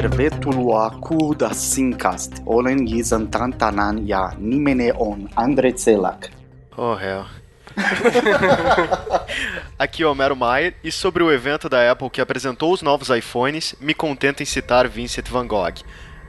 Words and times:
tervetuloa 0.00 0.90
da 1.36 1.52
Sincast. 1.52 2.40
Olen 2.46 2.86
gizan 2.86 3.26
tantanan 3.26 4.06
ja 4.06 4.32
nimene 4.38 4.92
on 4.94 5.28
Andre 5.36 5.72
Zelak. 5.76 6.30
Oh, 6.76 6.96
hell. 6.96 7.26
Aqui 9.78 10.02
é 10.02 10.06
o 10.06 10.10
Homero 10.10 10.34
Maier, 10.34 10.74
e 10.82 10.90
sobre 10.90 11.22
o 11.22 11.30
evento 11.30 11.68
da 11.68 11.92
Apple 11.92 12.08
que 12.08 12.20
apresentou 12.20 12.72
os 12.72 12.80
novos 12.80 13.10
iPhones, 13.10 13.74
me 13.78 13.92
contento 13.92 14.42
em 14.42 14.46
citar 14.46 14.88
Vincent 14.88 15.28
Van 15.28 15.46
Gogh. 15.46 15.82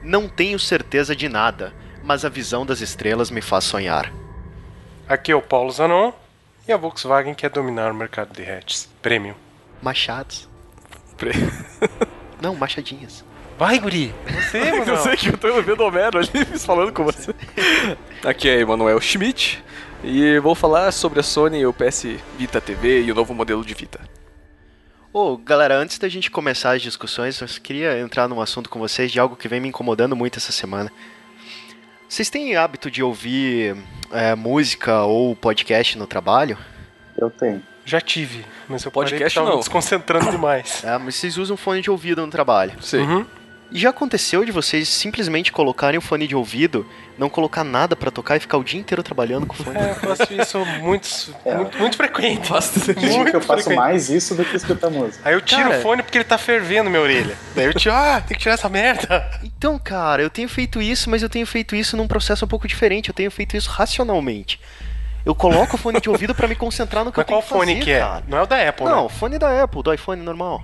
Não 0.03 0.27
tenho 0.27 0.59
certeza 0.59 1.15
de 1.15 1.29
nada, 1.29 1.73
mas 2.03 2.25
a 2.25 2.29
visão 2.29 2.65
das 2.65 2.81
estrelas 2.81 3.31
me 3.31 3.41
faz 3.41 3.63
sonhar. 3.63 4.11
Aqui 5.07 5.31
é 5.31 5.35
o 5.35 5.41
Paulo 5.41 5.71
Zanon 5.71 6.11
e 6.67 6.73
a 6.73 6.77
Volkswagen 6.77 7.33
quer 7.33 7.49
dominar 7.49 7.91
o 7.91 7.95
mercado 7.95 8.33
de 8.33 8.43
hatches. 8.43 8.89
Premium. 9.01 9.35
Machados. 9.81 10.47
Pre- 11.17 11.31
Não, 12.41 12.53
machadinhas. 12.53 13.23
Vai, 13.61 13.77
guri! 13.77 14.11
Você, 14.25 14.57
Eu 14.73 14.77
mano! 14.79 14.97
sei 14.97 15.15
que 15.15 15.29
eu 15.29 15.37
tô 15.37 15.61
vendo 15.61 15.81
o 15.81 15.85
Homero 15.85 16.17
ali 16.17 16.45
falando 16.57 16.91
com 16.91 17.03
você. 17.03 17.31
Aqui 18.25 18.49
é 18.49 18.59
Emanuel 18.59 18.99
Schmidt 18.99 19.63
e 20.03 20.39
vou 20.39 20.55
falar 20.55 20.91
sobre 20.91 21.19
a 21.19 21.23
Sony, 21.23 21.63
o 21.63 21.71
PS 21.71 22.07
Vita 22.39 22.59
TV 22.59 23.03
e 23.03 23.11
o 23.11 23.13
novo 23.13 23.35
modelo 23.35 23.63
de 23.63 23.75
Vita. 23.75 23.99
Ô, 25.13 25.37
galera, 25.37 25.77
antes 25.77 25.99
da 25.99 26.09
gente 26.09 26.31
começar 26.31 26.71
as 26.71 26.81
discussões, 26.81 27.39
eu 27.39 27.47
queria 27.61 27.99
entrar 27.99 28.27
num 28.27 28.41
assunto 28.41 28.67
com 28.67 28.79
vocês 28.79 29.11
de 29.11 29.19
algo 29.19 29.35
que 29.35 29.47
vem 29.47 29.59
me 29.59 29.67
incomodando 29.67 30.15
muito 30.15 30.39
essa 30.39 30.51
semana. 30.51 30.91
Vocês 32.09 32.31
têm 32.31 32.55
hábito 32.55 32.89
de 32.89 33.03
ouvir 33.03 33.77
é, 34.11 34.33
música 34.33 35.03
ou 35.03 35.35
podcast 35.35 35.99
no 35.99 36.07
trabalho? 36.07 36.57
Eu 37.15 37.29
tenho. 37.29 37.61
Já 37.85 38.01
tive, 38.01 38.43
mas 38.67 38.83
eu 38.83 38.91
Podcast 38.91 39.19
parei 39.19 39.29
que 39.29 39.35
tava 39.35 39.49
não. 39.49 39.57
me 39.57 39.59
desconcentrando 39.59 40.31
demais. 40.31 40.81
É, 40.85 40.97
mas 40.97 41.13
vocês 41.13 41.37
usam 41.37 41.55
fone 41.55 41.79
de 41.79 41.91
ouvido 41.91 42.25
no 42.25 42.31
trabalho. 42.31 42.73
Sei. 42.81 43.01
Uhum. 43.01 43.23
E 43.71 43.79
já 43.79 43.89
aconteceu 43.89 44.43
de 44.43 44.51
vocês 44.51 44.89
simplesmente 44.89 45.49
colocarem 45.49 45.97
o 45.97 46.01
fone 46.01 46.27
de 46.27 46.35
ouvido, 46.35 46.85
não 47.17 47.29
colocar 47.29 47.63
nada 47.63 47.95
pra 47.95 48.11
tocar 48.11 48.35
e 48.35 48.39
ficar 48.41 48.57
o 48.57 48.63
dia 48.65 48.77
inteiro 48.79 49.01
trabalhando 49.01 49.45
com 49.45 49.53
o 49.53 49.55
fone? 49.55 49.77
É, 49.77 49.91
eu 49.91 49.95
faço 49.95 50.33
isso 50.33 50.65
muito, 50.81 51.07
É. 51.45 51.55
muito, 51.55 51.77
muito 51.77 51.95
frequente. 51.95 52.51
Acho 52.53 52.79
Muito 52.99 53.31
que 53.31 53.35
eu 53.37 53.41
faço 53.41 53.63
frequente. 53.63 53.77
mais 53.77 54.09
isso 54.09 54.35
do 54.35 54.43
que 54.43 54.57
escutar 54.57 54.89
música. 54.89 55.21
Aí 55.27 55.33
eu 55.33 55.39
tiro 55.41 55.63
Cara. 55.63 55.77
o 55.79 55.81
fone 55.81 56.03
porque 56.03 56.17
ele 56.17 56.25
tá 56.25 56.37
fervendo 56.37 56.89
minha 56.89 57.01
orelha. 57.01 57.37
Daí 57.55 57.65
eu 57.67 57.73
tiro, 57.73 57.95
ah, 57.95 58.19
tem 58.19 58.35
que 58.35 58.43
tirar 58.43 58.55
essa 58.55 58.67
merda. 58.67 59.29
Então, 59.41 59.79
cara, 59.79 60.21
eu 60.21 60.29
tenho 60.29 60.49
feito 60.49 60.81
isso, 60.81 61.09
mas 61.09 61.23
eu 61.23 61.29
tenho 61.29 61.45
feito 61.47 61.73
isso 61.73 61.95
num 61.95 62.07
processo 62.07 62.43
um 62.43 62.47
pouco 62.49 62.67
diferente. 62.67 63.07
Eu 63.09 63.15
tenho 63.15 63.31
feito 63.31 63.55
isso 63.55 63.69
racionalmente. 63.69 64.59
Eu 65.25 65.33
coloco 65.35 65.75
o 65.75 65.79
fone 65.79 66.01
de 66.01 66.09
ouvido 66.09 66.35
pra 66.35 66.47
me 66.47 66.55
concentrar 66.55 67.05
no 67.05 67.11
que 67.11 67.17
Mas 67.19 67.23
eu 67.23 67.27
tenho 67.27 67.41
qual 67.41 67.47
fone 67.59 67.73
fazer, 67.73 67.85
que 67.85 67.91
é? 67.91 67.99
cara. 67.99 68.23
Não 68.27 68.37
é 68.39 68.41
o 68.41 68.45
da 68.47 68.67
Apple, 68.67 68.85
Não, 68.85 69.03
né? 69.03 69.09
fone 69.09 69.37
da 69.37 69.63
Apple, 69.63 69.83
do 69.83 69.93
iPhone 69.93 70.21
normal. 70.21 70.61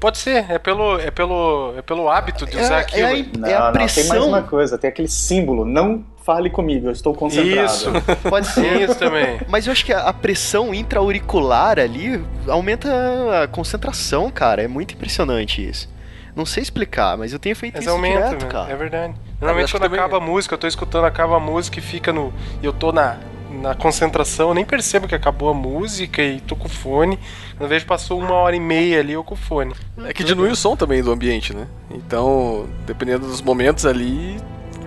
Pode 0.00 0.18
ser, 0.18 0.48
é 0.50 0.58
pelo, 0.58 0.98
é 0.98 1.10
pelo, 1.10 1.74
é 1.76 1.82
pelo 1.82 2.08
hábito 2.08 2.46
de 2.46 2.56
usar 2.56 2.76
É, 2.76 2.80
aquilo. 2.80 3.06
é 3.06 3.12
a, 3.12 3.38
Não, 3.38 3.48
é 3.48 3.54
a 3.54 3.60
não, 3.60 3.72
tem 3.72 3.80
mais 3.80 3.92
pressão. 3.94 4.28
uma 4.28 4.42
coisa, 4.42 4.78
tem 4.78 4.88
aquele 4.88 5.08
símbolo, 5.08 5.64
não 5.64 6.04
fale 6.24 6.48
comigo, 6.50 6.86
eu 6.88 6.92
estou 6.92 7.12
concentrado. 7.14 7.66
Isso, 7.66 7.90
Pode 8.28 8.46
ser. 8.48 8.82
isso 8.82 8.94
também. 8.96 9.40
Mas 9.48 9.66
eu 9.66 9.72
acho 9.72 9.84
que 9.84 9.92
a 9.92 10.00
a 10.08 10.12
pressão 10.12 10.72
intra-auricular 10.74 11.78
ali 11.78 12.22
aumenta 12.46 13.42
a 13.42 13.48
concentração, 13.48 14.30
cara. 14.30 14.62
É 14.62 14.68
muito 14.68 14.94
impressionante 14.94 15.66
isso. 15.66 15.88
Não 16.36 16.46
sei 16.46 16.62
explicar, 16.62 17.16
mas 17.18 17.32
eu 17.32 17.38
tenho 17.38 17.56
feito 17.56 17.74
Mas 17.74 17.84
isso 17.84 17.90
aumenta, 17.92 18.26
direto, 18.28 18.44
né? 18.44 18.48
cara. 18.50 18.72
É 18.72 18.76
verdade. 18.76 19.14
Normalmente 19.40 19.72
quando 19.72 19.84
acaba 19.86 20.18
a 20.18 20.20
música, 20.20 20.54
eu 20.54 20.58
tô 20.58 20.66
escutando, 20.68 21.04
acaba 21.06 21.36
a 21.36 21.40
música 21.40 21.78
e 21.78 21.82
fica 21.82 22.12
no. 22.12 22.32
E 22.62 22.66
eu 22.66 22.72
tô 22.72 22.92
na, 22.92 23.16
na 23.60 23.74
concentração, 23.74 24.48
eu 24.48 24.54
nem 24.54 24.64
percebo 24.64 25.06
que 25.08 25.14
acabou 25.14 25.48
a 25.48 25.54
música 25.54 26.22
e 26.22 26.40
tô 26.40 26.54
com 26.56 26.66
o 26.66 26.70
fone. 26.70 27.18
Quando 27.56 27.68
vejo 27.68 27.86
passou 27.86 28.18
uma 28.20 28.32
hora 28.34 28.54
e 28.56 28.60
meia 28.60 29.00
ali, 29.00 29.12
eu 29.12 29.24
com 29.24 29.34
o 29.34 29.36
fone. 29.36 29.74
É 30.04 30.12
que 30.12 30.22
diminui 30.24 30.50
o 30.50 30.56
som 30.56 30.76
também 30.76 31.02
do 31.02 31.10
ambiente, 31.10 31.54
né? 31.54 31.66
Então, 31.90 32.66
dependendo 32.86 33.26
dos 33.26 33.42
momentos 33.42 33.84
ali, 33.84 34.36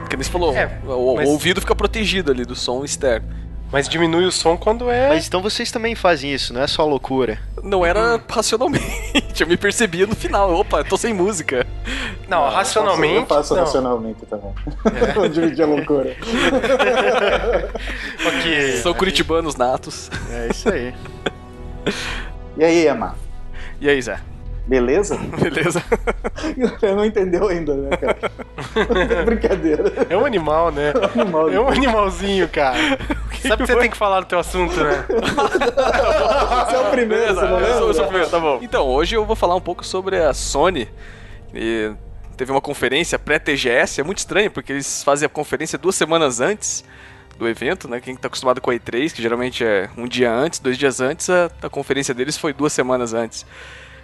que 0.09 0.15
nem 0.15 0.23
você 0.23 0.29
falou, 0.31 0.53
É, 0.55 0.79
o, 0.85 0.91
o 1.13 1.15
mas- 1.17 1.29
ouvido 1.29 1.59
fica 1.61 1.75
protegido 1.75 2.31
ali 2.31 2.45
do 2.45 2.55
som 2.55 2.83
externo. 2.83 3.27
Mas 3.71 3.87
diminui 3.87 4.25
o 4.25 4.31
som 4.31 4.57
quando 4.57 4.91
é. 4.91 5.09
Mas 5.09 5.27
então 5.27 5.41
vocês 5.41 5.71
também 5.71 5.95
fazem 5.95 6.33
isso, 6.33 6.53
não 6.53 6.61
é 6.61 6.67
só 6.67 6.85
loucura. 6.85 7.39
Não 7.63 7.85
era 7.85 8.21
racionalmente, 8.27 9.39
eu 9.41 9.47
me 9.47 9.55
percebia 9.55 10.05
no 10.05 10.15
final, 10.15 10.53
opa, 10.53 10.79
eu 10.79 10.85
tô 10.85 10.97
sem 10.97 11.13
música. 11.13 11.65
não, 12.27 12.49
racionalmente. 12.49 13.15
Eu 13.15 13.25
faço 13.25 13.55
não. 13.55 13.61
racionalmente 13.63 14.25
também. 14.25 14.53
Vou 15.15 15.29
dividir 15.29 15.63
a 15.63 15.67
loucura. 15.67 16.15
Ok. 18.23 18.77
São 18.77 18.93
curitibanos 18.93 19.55
natos. 19.55 20.09
É 20.29 20.47
isso 20.51 20.69
aí. 20.69 20.93
E 22.57 22.63
aí, 22.63 22.87
Emma? 22.87 23.15
E 23.79 23.89
aí, 23.89 24.01
Zé? 24.01 24.19
Beleza? 24.67 25.17
Beleza? 25.41 25.83
Eu 26.81 26.95
não 26.95 27.03
entendeu 27.05 27.47
ainda, 27.47 27.73
né, 27.75 27.89
cara? 27.97 28.31
Brincadeira. 29.25 29.91
É 30.09 30.15
um 30.15 30.25
animal, 30.25 30.71
né? 30.71 30.93
Animal. 31.15 31.49
É 31.51 31.59
um 31.59 31.67
animalzinho, 31.67 32.47
cara. 32.47 32.77
Sabe 33.41 33.63
que 33.63 33.71
você 33.71 33.79
tem 33.79 33.89
que 33.89 33.97
falar 33.97 34.19
do 34.21 34.27
teu 34.27 34.39
assunto, 34.39 34.75
né? 34.83 35.05
Você 35.09 36.75
é 36.75 36.79
o 36.79 36.91
primeiro, 36.91 37.33
você 37.35 37.41
não 37.45 37.59
eu 37.59 37.77
sou- 37.77 37.87
eu 37.87 37.93
sou 37.93 38.03
o 38.03 38.07
primeiro, 38.07 38.29
tá 38.29 38.39
bom. 38.39 38.59
Então, 38.61 38.87
hoje 38.87 39.15
eu 39.15 39.25
vou 39.25 39.35
falar 39.35 39.55
um 39.55 39.61
pouco 39.61 39.85
sobre 39.85 40.17
a 40.17 40.33
Sony. 40.33 40.87
E 41.53 41.91
teve 42.37 42.51
uma 42.51 42.61
conferência 42.61 43.17
pré-TGS, 43.19 43.99
é 43.99 44.03
muito 44.03 44.19
estranho, 44.19 44.51
porque 44.51 44.71
eles 44.73 45.03
fazem 45.03 45.25
a 45.25 45.29
conferência 45.29 45.77
duas 45.77 45.95
semanas 45.95 46.39
antes 46.39 46.83
do 47.37 47.47
evento, 47.47 47.87
né? 47.89 47.99
Quem 47.99 48.15
tá 48.15 48.27
acostumado 48.27 48.61
com 48.61 48.69
a 48.69 48.73
E3, 48.75 49.11
que 49.11 49.21
geralmente 49.21 49.63
é 49.65 49.89
um 49.97 50.07
dia 50.07 50.31
antes, 50.31 50.59
dois 50.59 50.77
dias 50.77 51.01
antes, 51.01 51.29
a, 51.29 51.49
a 51.63 51.69
conferência 51.69 52.13
deles 52.13 52.37
foi 52.37 52.53
duas 52.53 52.71
semanas 52.71 53.13
antes. 53.13 53.45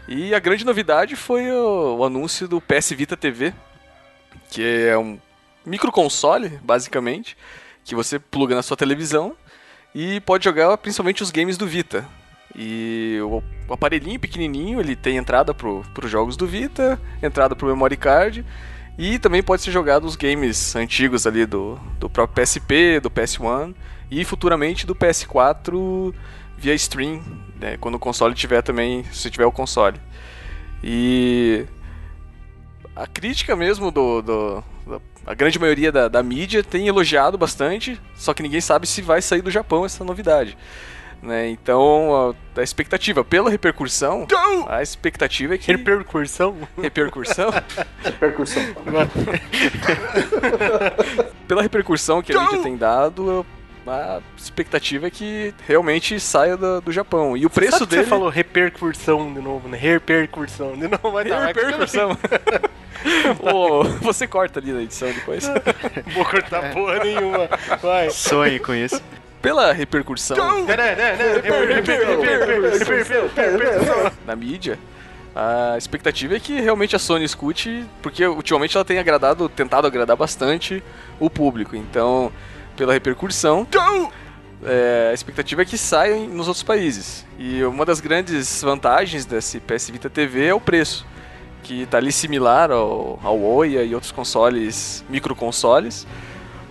E 0.07 0.34
a 0.34 0.40
grande 0.40 0.66
novidade 0.66 1.16
foi 1.18 1.51
o, 1.51 1.97
o 1.97 2.06
anúncio 2.06 2.47
do 2.47 2.62
PS 2.62 2.91
Vita 2.91 3.18
TV, 3.18 3.53
que 4.50 4.63
é 4.63 4.97
um 4.97 5.19
microconsole, 5.66 6.59
basicamente, 6.63 7.35
que 7.84 7.94
você 7.94 8.17
pluga 8.17 8.56
na 8.56 8.63
sua 8.63 8.78
televisão 8.78 9.35
e 9.94 10.22
pode 10.22 10.46
jogar 10.46 10.78
principalmente 10.78 11.22
os 11.22 11.29
games 11.29 11.57
do 11.57 11.67
Vita. 11.67 12.07
E 12.56 13.19
o, 13.22 13.44
aparelhinho 13.73 14.19
pequenininho, 14.19 14.79
ele 14.79 14.96
tem 14.96 15.17
entrada 15.17 15.53
para 15.53 15.67
os 15.69 16.09
jogos 16.09 16.38
do 16.38 16.47
Vita, 16.47 17.00
entrada 17.22 17.53
para 17.53 17.66
o 17.66 17.69
memory 17.69 17.97
card 17.97 18.46
e 18.97 19.19
também 19.19 19.44
pode 19.44 19.62
ser 19.62 19.72
jogado 19.72 20.06
os 20.06 20.16
games 20.16 20.75
antigos 20.75 21.28
ali 21.28 21.46
do, 21.46 21.78
do 22.00 22.09
próprio 22.09 22.44
PSP, 22.44 23.01
do 23.01 23.12
PS1 23.12 23.75
e 24.09 24.23
futuramente 24.23 24.88
do 24.88 24.96
PS4 24.96 26.13
via 26.57 26.73
stream, 26.73 27.22
né, 27.59 27.78
quando 27.79 27.95
o 27.95 28.00
console 28.00 28.34
tiver 28.34 28.62
também, 28.62 29.03
se 29.12 29.29
tiver 29.29 29.45
o 29.45 29.51
console. 29.51 30.00
E 30.84 31.66
a 32.95 33.06
crítica 33.07 33.56
mesmo 33.56 33.91
do, 33.91 34.22
do- 34.22 34.63
da- 34.88 35.00
a 35.25 35.34
grande 35.34 35.59
maioria 35.59 35.91
da, 35.91 36.07
da 36.07 36.23
mídia 36.23 36.63
tem 36.63 36.88
elogiado 36.88 37.38
bastante, 37.38 38.00
só 38.16 38.34
que 38.34 38.41
ninguém 38.44 38.62
sabe 38.62 38.88
se 38.88 39.01
vai 39.01 39.22
sair 39.22 39.41
do 39.41 39.51
Japão 39.51 39.85
essa 39.85 40.03
novidade. 40.03 40.57
Né? 41.22 41.50
Então, 41.50 42.35
a, 42.56 42.59
a 42.59 42.63
expectativa 42.63 43.23
pela 43.23 43.50
repercussão, 43.50 44.25
a 44.69 44.81
expectativa 44.84 45.56
é 45.56 45.57
que 45.57 45.72
Repercussão. 45.72 46.56
repercussão, 46.79 47.50
Percussão. 48.19 48.63
pela 51.47 51.62
repercussão 51.62 52.22
que 52.22 52.34
a 52.34 52.41
mídia 52.41 52.59
tem 52.62 52.78
dado, 52.78 53.46
a 53.90 54.22
expectativa 54.38 55.08
é 55.08 55.09
que 55.09 55.53
realmente 55.68 56.20
saia 56.20 56.58
do, 56.58 56.81
do 56.81 56.92
Japão. 56.92 57.36
E 57.38 57.46
o 57.46 57.50
preço 57.50 57.80
Sabe 57.80 57.92
dele 57.92 58.03
Você 58.03 58.09
falou 58.09 58.30
repercussão 58.30 59.34
de 59.34 59.40
novo, 59.40 59.68
né? 59.68 59.78
Repercussão 59.78 60.74
de 60.74 60.88
novo. 60.88 61.12
Vai 61.12 61.25
dar, 61.25 61.48
repercussão. 61.48 62.18
Ô, 63.42 63.84
você 64.02 64.28
corta 64.28 64.59
ali 64.59 64.72
na 64.72 64.81
edição 64.81 65.12
depois. 65.12 65.47
Não 65.47 66.14
vou 66.14 66.26
cortar 66.26 66.74
porra 66.74 67.00
nenhuma. 67.00 67.50
Vai. 67.81 68.09
Sonhe 68.09 68.59
com 68.59 68.74
isso. 68.74 69.02
Pela 69.42 69.72
repercussão 69.72 70.36
na 74.26 74.35
mídia, 74.35 74.79
a 75.35 75.78
expectativa 75.78 76.35
é 76.35 76.40
que 76.40 76.59
realmente 76.59 76.96
a 76.96 77.00
Sony 77.00 77.23
escute, 77.23 77.85
porque 78.02 78.26
ultimamente 78.26 78.76
ela 78.76 78.84
tem 78.84 78.97
agradado, 78.97 79.47
tentado 79.47 79.85
agradar 79.85 80.17
bastante 80.17 80.84
o 81.20 81.29
público. 81.29 81.76
Então, 81.76 82.32
pela 82.78 82.94
repercussão, 82.94 83.66
é, 84.64 85.09
a 85.12 85.14
expectativa 85.14 85.62
é 85.62 85.66
que 85.66 85.78
saia 85.78 86.16
em- 86.16 86.28
nos 86.28 86.47
outros 86.47 86.64
países. 86.64 87.26
E 87.38 87.64
uma 87.64 87.85
das 87.85 88.00
grandes 88.00 88.62
vantagens 88.64 89.26
desse 89.26 89.59
PS 89.59 89.90
Vita 89.91 90.09
TV 90.09 90.46
é 90.46 90.53
o 90.53 90.59
preço, 90.62 91.06
que 91.64 91.82
está 91.82 91.97
ali 91.97 92.12
similar 92.12 92.72
ao, 92.72 93.20
ao 93.24 93.40
Oya 93.41 93.84
e 93.84 93.94
outros 93.94 94.12
consoles, 94.12 95.03
microconsoles, 95.09 96.08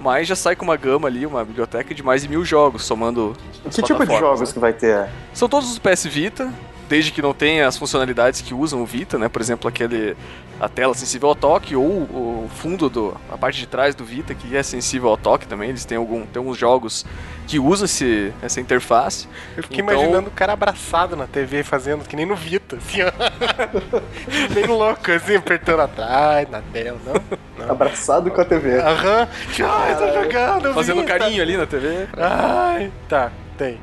mas 0.00 0.26
já 0.28 0.36
sai 0.36 0.54
com 0.56 0.64
uma 0.64 0.76
gama 0.76 1.08
ali, 1.08 1.26
uma 1.26 1.44
biblioteca 1.44 1.94
de 1.94 2.02
mais 2.02 2.22
de 2.22 2.28
mil 2.28 2.44
jogos, 2.44 2.84
somando 2.84 3.36
Que 3.70 3.82
tipo 3.82 4.04
de 4.06 4.16
jogos 4.18 4.48
né? 4.48 4.54
que 4.54 4.58
vai 4.58 4.72
ter? 4.72 5.08
São 5.34 5.48
todos 5.48 5.70
os 5.70 5.78
PS 5.78 6.06
Vita, 6.06 6.52
desde 6.88 7.10
que 7.10 7.20
não 7.22 7.32
tenha 7.34 7.66
as 7.66 7.76
funcionalidades 7.76 8.40
que 8.40 8.54
usam 8.54 8.82
o 8.82 8.86
Vita, 8.86 9.18
né? 9.18 9.28
Por 9.28 9.40
exemplo, 9.42 9.68
aquele 9.68 10.16
a 10.58 10.68
tela 10.70 10.94
sensível 10.94 11.28
ao 11.28 11.34
toque 11.34 11.76
ou 11.76 11.84
o 11.84 12.50
fundo 12.56 12.88
do 12.88 13.14
a 13.30 13.36
parte 13.36 13.58
de 13.60 13.66
trás 13.66 13.94
do 13.94 14.04
Vita 14.06 14.34
que 14.34 14.56
é 14.56 14.62
sensível 14.62 15.08
ao 15.10 15.16
toque 15.16 15.46
também. 15.46 15.68
Eles 15.68 15.84
têm 15.84 15.98
algum 15.98 16.24
tem 16.24 16.40
alguns 16.40 16.56
jogos 16.56 17.04
que 17.46 17.58
usam 17.58 17.84
esse, 17.84 18.32
essa 18.42 18.60
interface. 18.60 19.28
Eu 19.56 19.62
fiquei 19.64 19.80
Então- 19.80 19.94
imaginando 19.94 20.28
o 20.28 20.32
cara 20.32 20.52
abraçado 20.54 21.14
na 21.14 21.26
TV 21.26 21.62
fazendo, 21.62 22.04
que 22.04 22.16
nem 22.16 22.24
no 22.26 22.34
Vita, 22.34 22.76
assim, 22.76 23.02
ó. 23.02 23.10
Bem 24.54 24.64
louco, 24.66 25.12
assim, 25.12 25.36
apertando 25.36 25.80
atrás, 25.80 26.48
na 26.50 26.60
tela, 26.72 26.98
não? 27.04 27.68
Abraçado 27.70 28.30
com 28.30 28.40
a 28.40 28.44
TV. 28.44 28.78
Aham. 28.80 29.28
Ai, 29.64 29.96
tô 29.96 30.22
jogando, 30.22 30.74
Fazendo 30.74 31.00
Vita. 31.02 31.18
carinho 31.18 31.42
ali 31.42 31.56
na 31.56 31.66
TV. 31.66 32.08
Ai, 32.16 32.90
tá, 33.08 33.30
tem. 33.58 33.78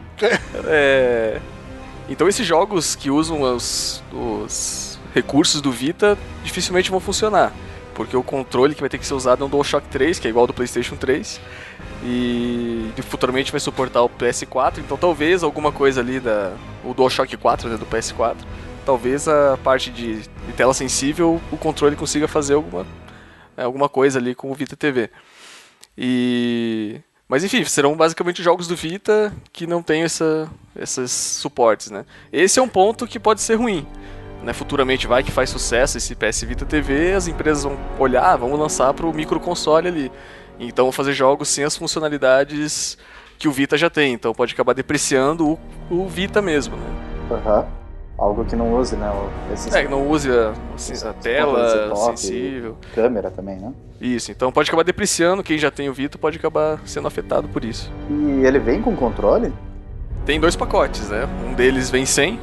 É, 0.65 1.39
Então 2.13 2.29
esses 2.29 2.45
jogos 2.45 2.95
que 2.95 3.09
usam 3.09 3.41
os, 3.41 4.03
os 4.13 4.99
recursos 5.15 5.59
do 5.61 5.71
Vita 5.71 6.15
dificilmente 6.43 6.91
vão 6.91 6.99
funcionar. 6.99 7.51
Porque 7.95 8.15
o 8.15 8.21
controle 8.21 8.75
que 8.75 8.81
vai 8.81 8.89
ter 8.89 8.99
que 8.99 9.05
ser 9.05 9.15
usado 9.15 9.43
é 9.43 9.47
um 9.47 9.49
DualShock 9.49 9.87
3, 9.87 10.19
que 10.19 10.27
é 10.27 10.29
igual 10.29 10.43
ao 10.43 10.47
do 10.47 10.53
PlayStation 10.53 10.95
3. 10.95 11.41
E 12.03 12.93
futuramente 13.01 13.51
vai 13.51 13.59
suportar 13.59 14.03
o 14.03 14.09
PS4, 14.09 14.77
então 14.77 14.95
talvez 14.95 15.41
alguma 15.41 15.71
coisa 15.71 16.01
ali 16.01 16.19
da. 16.19 16.53
O 16.83 16.93
DualShock 16.93 17.35
4 17.35 17.67
né, 17.67 17.77
do 17.77 17.85
PS4. 17.87 18.37
Talvez 18.85 19.27
a 19.27 19.57
parte 19.63 19.89
de, 19.89 20.21
de 20.21 20.53
tela 20.55 20.73
sensível 20.73 21.41
o 21.51 21.57
controle 21.57 21.95
consiga 21.95 22.27
fazer 22.27 22.53
alguma, 22.53 22.85
alguma 23.57 23.89
coisa 23.89 24.19
ali 24.19 24.35
com 24.35 24.51
o 24.51 24.53
Vita 24.53 24.75
TV. 24.75 25.09
E. 25.97 27.01
Mas 27.27 27.43
enfim, 27.43 27.63
serão 27.63 27.95
basicamente 27.95 28.43
jogos 28.43 28.67
do 28.67 28.75
Vita 28.75 29.33
que 29.51 29.65
não 29.65 29.81
tem 29.81 30.03
essa, 30.03 30.49
esses 30.75 31.11
suportes, 31.11 31.89
né? 31.89 32.05
Esse 32.31 32.59
é 32.59 32.61
um 32.61 32.67
ponto 32.67 33.07
que 33.07 33.19
pode 33.19 33.41
ser 33.41 33.55
ruim. 33.55 33.87
Né? 34.43 34.51
Futuramente 34.53 35.07
vai 35.07 35.23
que 35.23 35.31
faz 35.31 35.49
sucesso 35.49 35.97
esse 35.97 36.15
PS 36.15 36.41
Vita 36.43 36.65
TV, 36.65 37.13
as 37.13 37.27
empresas 37.27 37.63
vão 37.63 37.77
olhar, 37.97 38.23
"Ah, 38.23 38.35
vamos 38.35 38.59
lançar 38.59 38.93
para 38.93 39.05
o 39.05 39.13
microconsole 39.13 39.87
ali. 39.87 40.11
Então 40.59 40.85
vão 40.85 40.91
fazer 40.91 41.13
jogos 41.13 41.47
sem 41.47 41.63
as 41.63 41.75
funcionalidades 41.77 42.97
que 43.39 43.47
o 43.47 43.51
Vita 43.51 43.77
já 43.77 43.89
tem. 43.89 44.13
Então 44.13 44.33
pode 44.33 44.53
acabar 44.53 44.73
depreciando 44.73 45.47
o, 45.49 45.59
o 45.89 46.07
Vita 46.07 46.41
mesmo, 46.41 46.75
né? 46.75 46.87
Aham. 47.31 47.82
Algo 48.17 48.45
que 48.45 48.55
não 48.55 48.77
use, 48.77 48.95
né? 48.95 49.11
Esses 49.51 49.73
É, 49.73 49.83
que 49.83 49.89
não 49.89 50.07
use 50.07 50.29
a, 50.31 50.53
assim, 50.75 50.93
a 51.07 51.13
tela 51.13 51.45
controles 51.53 51.73
de 51.73 51.89
toque. 51.89 52.19
sensível. 52.19 52.77
câmera 52.93 53.31
também, 53.31 53.57
né? 53.57 53.73
Isso, 53.99 54.31
então 54.31 54.51
pode 54.51 54.69
acabar 54.69 54.83
depreciando. 54.83 55.41
Quem 55.43 55.57
já 55.57 55.71
tem 55.71 55.89
o 55.89 55.93
Vita 55.93 56.17
pode 56.17 56.37
acabar 56.37 56.79
sendo 56.85 57.07
afetado 57.07 57.47
por 57.47 57.63
isso. 57.65 57.91
E 58.09 58.45
ele 58.45 58.59
vem 58.59 58.81
com 58.81 58.95
controle? 58.95 59.51
Tem 60.25 60.39
dois 60.39 60.55
pacotes, 60.55 61.09
né? 61.09 61.27
Um 61.45 61.53
deles 61.53 61.89
vem 61.89 62.05
sem 62.05 62.39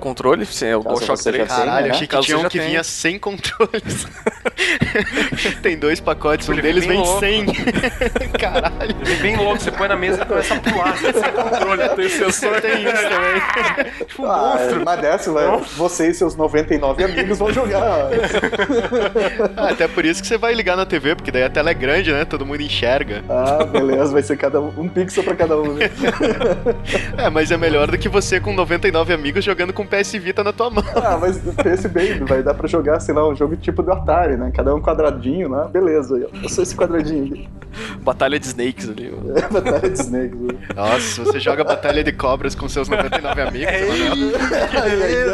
controle, 0.00 0.44
sem 0.46 0.68
é 0.70 0.76
o 0.76 0.80
DualShock 0.80 1.18
você 1.18 1.30
já 1.32 1.44
3. 1.46 1.48
tenha, 1.48 1.64
Caralho, 1.66 1.86
né? 1.86 1.90
achei 1.92 2.06
que 2.06 2.14
Caso 2.14 2.26
tinha 2.26 2.38
um 2.38 2.42
que 2.44 2.58
tenha. 2.58 2.68
vinha 2.70 2.84
sem 2.84 3.18
controles. 3.20 4.06
Tem 5.62 5.76
dois 5.78 6.00
pacotes, 6.00 6.48
um 6.48 6.52
Ele 6.52 6.62
deles 6.62 6.86
vem 6.86 7.02
vem 7.02 7.18
sem. 7.18 7.46
Caralho. 8.38 8.94
Ele 9.04 9.12
é 9.12 9.16
bem 9.16 9.36
louco, 9.36 9.60
você 9.60 9.70
põe 9.72 9.88
na 9.88 9.96
mesa 9.96 10.22
e 10.22 10.26
começa 10.26 10.54
a 10.54 10.60
pular, 10.60 10.96
sem 10.96 11.12
controle. 11.12 11.88
Tem 11.90 12.08
sensor, 12.08 12.60
Tem 12.60 12.82
isso 12.84 13.02
também. 13.02 14.04
Tipo 14.06 14.22
um 14.22 14.30
Ah, 14.30 14.56
monstro. 14.58 14.82
uma 14.82 14.96
dessa, 14.96 15.32
vai, 15.32 15.60
você 15.76 16.08
e 16.10 16.14
seus 16.14 16.36
99 16.36 17.04
amigos 17.04 17.38
vão 17.38 17.52
jogar. 17.52 17.82
Ah, 19.56 19.68
até 19.70 19.88
por 19.88 20.04
isso 20.04 20.20
que 20.22 20.28
você 20.28 20.36
vai 20.38 20.54
ligar 20.54 20.76
na 20.76 20.86
TV, 20.86 21.14
porque 21.14 21.30
daí 21.30 21.42
a 21.44 21.50
tela 21.50 21.70
é 21.70 21.74
grande, 21.74 22.12
né? 22.12 22.24
Todo 22.24 22.44
mundo 22.46 22.60
enxerga. 22.60 23.24
Ah, 23.28 23.64
beleza, 23.64 24.12
vai 24.12 24.22
ser 24.22 24.36
cada 24.36 24.60
um, 24.60 24.72
um 24.78 24.88
pixel 24.88 25.24
pra 25.24 25.34
cada 25.34 25.56
um. 25.58 25.74
né? 25.74 25.90
É, 27.18 27.30
mas 27.30 27.50
é 27.50 27.56
melhor 27.56 27.90
do 27.90 27.98
que 27.98 28.08
você 28.08 28.38
com 28.40 28.52
99 28.52 29.12
amigos 29.12 29.44
jogando 29.44 29.72
com 29.72 29.83
PS 29.86 30.12
Vita 30.12 30.42
na 30.44 30.52
tua 30.52 30.70
mão. 30.70 30.84
Ah, 30.96 31.18
mas 31.20 31.38
pense 31.62 31.88
bem, 31.88 32.18
vai 32.24 32.42
dar 32.42 32.54
pra 32.54 32.66
jogar, 32.68 33.00
sei 33.00 33.14
lá, 33.14 33.28
um 33.28 33.34
jogo 33.34 33.56
tipo 33.56 33.82
do 33.82 33.92
Atari, 33.92 34.36
né? 34.36 34.50
Cada 34.54 34.74
um 34.74 34.80
quadradinho 34.80 35.48
lá, 35.48 35.64
beleza. 35.66 36.16
Eu 36.42 36.48
sou 36.48 36.62
esse 36.62 36.74
quadradinho 36.76 37.24
aqui. 37.26 37.48
Batalha 38.02 38.38
de 38.38 38.46
Snakes 38.46 38.88
ali. 38.88 39.12
ó. 39.12 39.38
É 39.38 39.48
Batalha 39.48 39.90
de 39.90 40.00
Snakes. 40.00 40.40
né? 40.40 40.48
Nossa, 40.76 41.24
você 41.24 41.40
joga 41.40 41.64
Batalha 41.64 42.02
de 42.04 42.12
Cobras 42.12 42.54
com 42.54 42.68
seus 42.68 42.88
99 42.88 43.40
amigos. 43.42 43.72
mano. 43.72 44.32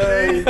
Ai. 0.08 0.44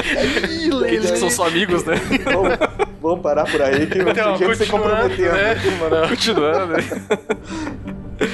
Quem 0.88 1.00
diz 1.00 1.10
que 1.10 1.18
são 1.18 1.30
só 1.30 1.46
amigos, 1.48 1.84
né? 1.84 1.94
Vamos, 2.24 2.58
vamos 3.00 3.20
parar 3.20 3.44
por 3.50 3.60
aí 3.62 3.86
que 3.86 3.98
Então, 3.98 4.36
tem 4.36 4.48
gente 4.48 4.56
se 4.58 4.66
continuando, 4.66 5.08
comprometendo. 5.10 5.32
né, 5.32 5.54
mano? 5.90 6.08
Continuando, 6.10 6.66
né? 6.74 6.82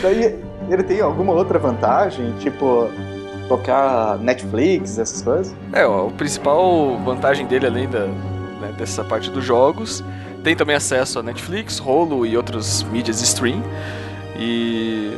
Daí, 0.03 0.39
ele 0.71 0.83
tem 0.83 1.01
alguma 1.01 1.33
outra 1.33 1.59
vantagem? 1.59 2.33
Tipo, 2.41 2.89
tocar 3.49 4.19
Netflix, 4.19 4.99
essas 4.99 5.23
coisas? 5.23 5.55
É, 5.73 5.87
ó, 5.87 6.09
a 6.09 6.11
principal 6.11 6.99
vantagem 7.05 7.47
dele, 7.47 7.67
além 7.67 7.89
da, 7.89 8.07
né, 8.07 8.75
dessa 8.77 9.05
parte 9.05 9.31
dos 9.31 9.45
jogos, 9.45 10.03
tem 10.43 10.55
também 10.55 10.77
acesso 10.77 11.19
a 11.19 11.23
Netflix, 11.23 11.81
Holo 11.81 12.25
e 12.25 12.37
outras 12.37 12.83
mídias 12.85 13.21
stream. 13.21 13.63
E. 14.39 15.17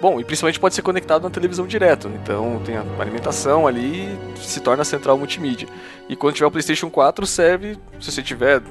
Bom, 0.00 0.20
e 0.20 0.24
principalmente 0.24 0.60
pode 0.60 0.74
ser 0.74 0.82
conectado 0.82 1.22
na 1.24 1.30
televisão 1.30 1.66
direto. 1.66 2.08
Então 2.22 2.60
tem 2.64 2.76
a 2.76 2.84
alimentação 3.00 3.66
ali 3.66 4.16
se 4.36 4.60
torna 4.60 4.84
central 4.84 5.18
multimídia. 5.18 5.66
E 6.08 6.14
quando 6.14 6.34
tiver 6.34 6.46
o 6.46 6.50
PlayStation 6.50 6.88
4, 6.88 7.26
serve, 7.26 7.76
se 7.98 8.12
você 8.12 8.22
tiver 8.22 8.62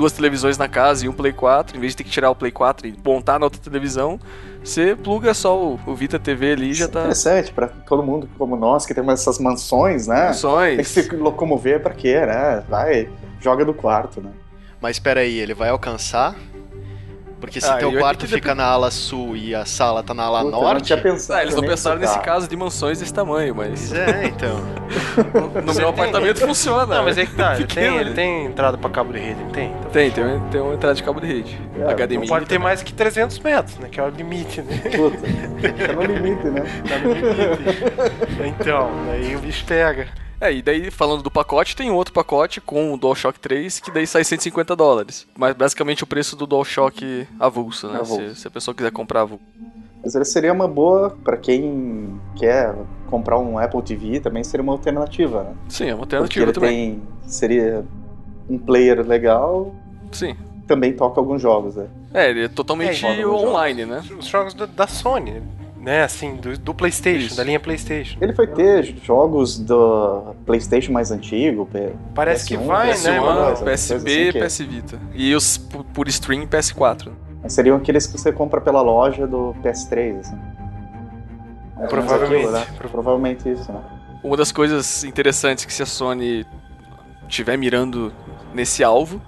duas 0.00 0.12
televisões 0.12 0.56
na 0.56 0.66
casa 0.66 1.04
e 1.04 1.08
um 1.10 1.12
Play 1.12 1.30
4, 1.30 1.76
em 1.76 1.80
vez 1.80 1.92
de 1.92 1.98
ter 1.98 2.04
que 2.04 2.10
tirar 2.10 2.30
o 2.30 2.34
Play 2.34 2.50
4 2.50 2.88
e 2.88 2.96
montar 3.04 3.38
na 3.38 3.44
outra 3.44 3.60
televisão, 3.60 4.18
você 4.64 4.96
pluga 4.96 5.34
só 5.34 5.62
o, 5.62 5.78
o 5.86 5.94
Vita 5.94 6.18
TV 6.18 6.52
ali 6.52 6.70
e 6.70 6.74
já 6.74 6.86
é 6.86 6.88
tá. 6.88 7.00
interessante 7.00 7.52
pra 7.52 7.68
todo 7.68 8.02
mundo 8.02 8.26
como 8.38 8.56
nós, 8.56 8.86
que 8.86 8.94
temos 8.94 9.12
essas 9.12 9.38
mansões, 9.38 10.06
né? 10.06 10.32
Tem 10.76 10.84
que 10.84 10.90
se 10.90 11.14
locomover 11.14 11.82
pra 11.82 11.92
quê, 11.92 12.18
né? 12.24 12.64
Vai, 12.66 13.10
joga 13.42 13.62
do 13.62 13.74
quarto, 13.74 14.22
né? 14.22 14.30
Mas 14.80 14.96
espera 14.96 15.20
aí, 15.20 15.38
ele 15.38 15.52
vai 15.52 15.68
alcançar? 15.68 16.34
Porque 17.40 17.60
se 17.60 17.66
Ah, 17.70 17.78
teu 17.78 17.92
quarto 17.94 18.26
fica 18.28 18.54
na 18.54 18.64
ala 18.64 18.90
sul 18.90 19.34
e 19.34 19.54
a 19.54 19.64
sala 19.64 20.02
tá 20.02 20.12
na 20.12 20.24
ala 20.24 20.40
Puta, 20.44 20.50
não 20.52 20.62
norte. 20.62 20.84
tinha 20.84 20.98
pensado 20.98 21.38
Ah, 21.38 21.42
eles 21.42 21.54
não 21.54 21.62
pensaram 21.62 21.98
nesse 21.98 22.12
nesse 22.14 22.24
caso 22.24 22.46
de 22.46 22.56
mansões 22.56 22.98
desse 23.00 23.14
tamanho, 23.14 23.54
mas 23.54 23.92
é, 23.92 24.26
então. 24.26 24.60
no 25.64 25.72
meu 25.74 25.88
apartamento 25.88 26.40
funciona. 26.40 26.96
Não, 26.96 27.04
mas 27.04 27.16
é 27.16 27.24
que 27.24 27.34
tá, 27.34 27.54
ele 27.56 27.66
tem, 27.66 27.96
ele 27.96 28.12
tem 28.14 28.44
entrada 28.46 28.76
pra 28.76 28.90
cabo 28.90 29.12
de 29.12 29.18
rede, 29.20 29.40
ele 29.40 29.50
tem. 29.52 29.70
Então, 29.70 29.90
Tem, 29.90 30.10
tem, 30.10 30.24
um- 30.24 30.40
tem 30.50 30.60
uma 30.60 30.74
entrada 30.74 30.94
de 30.94 31.02
cabo 31.02 31.20
de 31.20 31.26
rede. 31.26 31.60
É, 31.78 31.84
HDMI. 31.92 32.18
não 32.18 32.26
pode 32.26 32.44
ter 32.46 32.54
também. 32.56 32.58
mais 32.64 32.82
que 32.82 32.92
300 32.92 33.38
metros, 33.38 33.78
né? 33.78 33.88
Que 33.90 33.98
é 34.00 34.02
o 34.04 34.08
limite, 34.10 34.60
né? 34.62 34.76
Puta, 34.96 35.16
tá 35.86 35.92
no 35.94 36.02
limite, 36.02 36.46
né? 36.46 36.62
Tá 36.88 36.98
no 36.98 37.12
limite. 37.14 38.54
Então, 38.60 38.90
aí 39.12 39.34
o 39.34 39.38
bicho 39.38 39.64
pega. 39.64 40.06
É, 40.40 40.52
e 40.52 40.62
daí 40.62 40.90
falando 40.90 41.22
do 41.22 41.30
pacote, 41.30 41.76
tem 41.76 41.90
outro 41.90 42.14
pacote 42.14 42.60
com 42.60 42.94
o 42.94 42.96
DualShock 42.96 43.38
3 43.38 43.78
que 43.80 43.90
daí 43.90 44.06
sai 44.06 44.24
150 44.24 44.74
dólares. 44.74 45.26
Mas 45.36 45.54
basicamente 45.54 46.02
o 46.02 46.06
preço 46.06 46.34
do 46.34 46.46
DualShock 46.46 47.26
avulso, 47.38 47.88
né? 47.88 47.98
Avulso. 48.00 48.34
Se, 48.34 48.40
se 48.42 48.48
a 48.48 48.50
pessoa 48.50 48.74
quiser 48.74 48.90
comprar 48.90 49.22
avulso. 49.22 49.44
Mas 50.02 50.14
ele 50.14 50.24
seria 50.24 50.50
uma 50.52 50.66
boa 50.66 51.10
pra 51.22 51.36
quem 51.36 52.18
quer 52.36 52.74
comprar 53.10 53.38
um 53.38 53.58
Apple 53.58 53.82
TV, 53.82 54.18
também 54.20 54.42
seria 54.42 54.62
uma 54.62 54.72
alternativa, 54.72 55.42
né? 55.42 55.54
Sim, 55.68 55.88
é 55.90 55.94
uma 55.94 56.06
Porque 56.06 56.16
alternativa 56.16 56.44
ele 56.46 56.52
também. 56.52 56.90
tem, 56.94 57.02
seria 57.30 57.84
um 58.48 58.56
player 58.56 59.06
legal, 59.06 59.74
Sim. 60.10 60.34
também 60.66 60.94
toca 60.94 61.20
alguns 61.20 61.42
jogos, 61.42 61.76
né? 61.76 61.86
É, 62.14 62.30
ele 62.30 62.44
é 62.44 62.48
totalmente 62.48 63.04
É, 63.04 63.26
online, 63.26 63.84
né? 63.84 64.02
Os 64.18 64.26
jogos 64.26 64.54
da, 64.54 64.64
da 64.64 64.86
Sony, 64.86 65.42
né? 65.80 66.02
Assim, 66.04 66.36
do, 66.36 66.56
do 66.58 66.74
PlayStation, 66.74 67.26
Isso. 67.26 67.36
da 67.36 67.42
linha 67.44 67.58
PlayStation. 67.58 68.18
Ele 68.20 68.32
vai 68.32 68.46
ter 68.46 68.94
jogos 69.02 69.58
do 69.58 70.34
PlayStation 70.46 70.92
mais 70.92 71.10
antigo, 71.10 71.66
P- 71.66 71.92
Parece 72.14 72.46
que 72.46 72.56
PS1, 72.56 72.66
vai, 72.66 72.90
PS1, 72.92 73.04
né, 73.04 73.18
PS1, 73.18 73.20
mano? 73.22 73.56
PSB, 73.64 74.10
assim 74.10 74.32
que- 74.32 74.38
PS 74.44 74.58
Vita. 74.60 75.00
E 75.14 75.34
os 75.34 75.56
por, 75.58 76.06
stream 76.08 76.46
PS4. 76.46 77.10
Mas 77.42 77.54
seriam 77.54 77.76
aqueles 77.78 78.06
que 78.06 78.18
você 78.18 78.30
compra 78.30 78.60
pela 78.60 78.82
loja 78.82 79.26
do 79.26 79.54
PS3, 79.62 80.20
assim. 80.20 80.36
Menos 81.76 81.88
Provavelmente. 81.90 82.44
aquilo, 82.46 82.52
né? 82.52 82.66
Provavelmente 82.90 83.48
isso, 83.50 83.72
né? 83.72 83.80
Uma 84.22 84.36
das 84.36 84.52
coisas 84.52 85.02
interessantes 85.04 85.64
que 85.64 85.72
se 85.72 85.82
a 85.82 85.86
Sony 85.86 86.44
tiver 87.26 87.56
mirando 87.56 88.12
nesse 88.52 88.84
alvo 88.84 89.20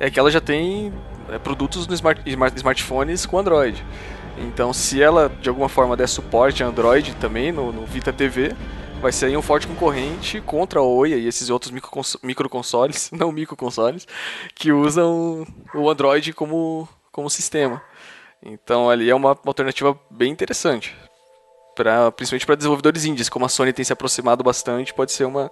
é 0.00 0.10
que 0.10 0.18
ela 0.18 0.30
já 0.30 0.40
tem 0.40 0.92
é, 1.30 1.38
produtos 1.38 1.86
no 1.86 1.94
smart, 1.94 2.20
smart- 2.28 2.56
smartphones 2.56 3.24
com 3.24 3.38
Android. 3.38 3.84
Então, 4.38 4.72
se 4.72 5.02
ela 5.02 5.28
de 5.28 5.48
alguma 5.48 5.68
forma 5.68 5.96
der 5.96 6.08
suporte 6.08 6.62
a 6.62 6.66
Android 6.66 7.14
também 7.16 7.52
no, 7.52 7.72
no 7.72 7.84
Vita 7.86 8.12
TV, 8.12 8.54
vai 9.00 9.12
ser 9.12 9.36
um 9.36 9.42
forte 9.42 9.66
concorrente 9.66 10.40
contra 10.40 10.80
a 10.80 10.82
Oia 10.82 11.16
e 11.16 11.26
esses 11.26 11.50
outros 11.50 11.70
microcons- 11.70 12.16
microconsoles, 12.22 13.10
não 13.12 13.32
microconsoles, 13.32 14.06
que 14.54 14.72
usam 14.72 15.46
o 15.74 15.90
Android 15.90 16.32
como, 16.32 16.88
como 17.10 17.28
sistema. 17.28 17.82
Então, 18.42 18.88
ali 18.88 19.10
é 19.10 19.14
uma, 19.14 19.32
uma 19.32 19.40
alternativa 19.46 19.98
bem 20.10 20.32
interessante. 20.32 20.96
Pra, 21.74 22.12
principalmente 22.12 22.46
para 22.46 22.54
desenvolvedores 22.54 23.04
indies, 23.04 23.28
como 23.28 23.44
a 23.44 23.48
Sony 23.48 23.72
tem 23.72 23.84
se 23.84 23.92
aproximado 23.92 24.44
bastante, 24.44 24.92
pode 24.92 25.12
ser 25.12 25.24
uma 25.24 25.50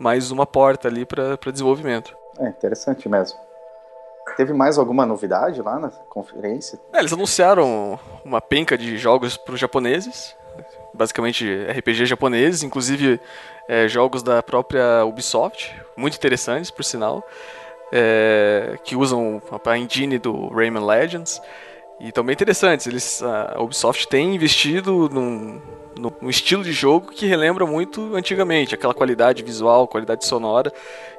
mais 0.00 0.30
uma 0.30 0.46
porta 0.46 0.88
ali 0.88 1.04
para 1.04 1.36
desenvolvimento. 1.52 2.16
É 2.38 2.48
interessante 2.48 3.08
mesmo. 3.08 3.47
Teve 4.36 4.52
mais 4.52 4.78
alguma 4.78 5.04
novidade 5.04 5.60
lá 5.62 5.78
na 5.78 5.90
conferência? 6.08 6.78
É, 6.92 6.98
eles 6.98 7.12
anunciaram 7.12 7.98
uma 8.24 8.40
penca 8.40 8.76
de 8.76 8.96
jogos 8.98 9.36
para 9.36 9.54
os 9.54 9.60
japoneses, 9.60 10.36
basicamente 10.94 11.46
RPG 11.66 12.06
japoneses, 12.06 12.62
inclusive 12.62 13.20
é, 13.68 13.86
jogos 13.88 14.22
da 14.22 14.42
própria 14.42 15.04
Ubisoft, 15.04 15.74
muito 15.96 16.16
interessantes, 16.16 16.70
por 16.70 16.84
sinal, 16.84 17.22
é, 17.92 18.78
que 18.84 18.96
usam 18.96 19.40
a 19.64 19.78
engine 19.78 20.18
do 20.18 20.48
Rayman 20.48 20.84
Legends. 20.84 21.40
E 22.00 22.12
também 22.12 22.32
interessantes, 22.32 22.86
eles, 22.86 23.22
a 23.22 23.60
Ubisoft 23.60 24.06
tem 24.08 24.34
investido 24.34 25.08
num, 25.08 25.60
num 25.98 26.30
estilo 26.30 26.62
de 26.62 26.72
jogo 26.72 27.10
que 27.10 27.26
relembra 27.26 27.66
muito 27.66 28.14
antigamente, 28.14 28.74
aquela 28.74 28.94
qualidade 28.94 29.42
visual, 29.42 29.86
qualidade 29.88 30.24
sonora 30.24 30.72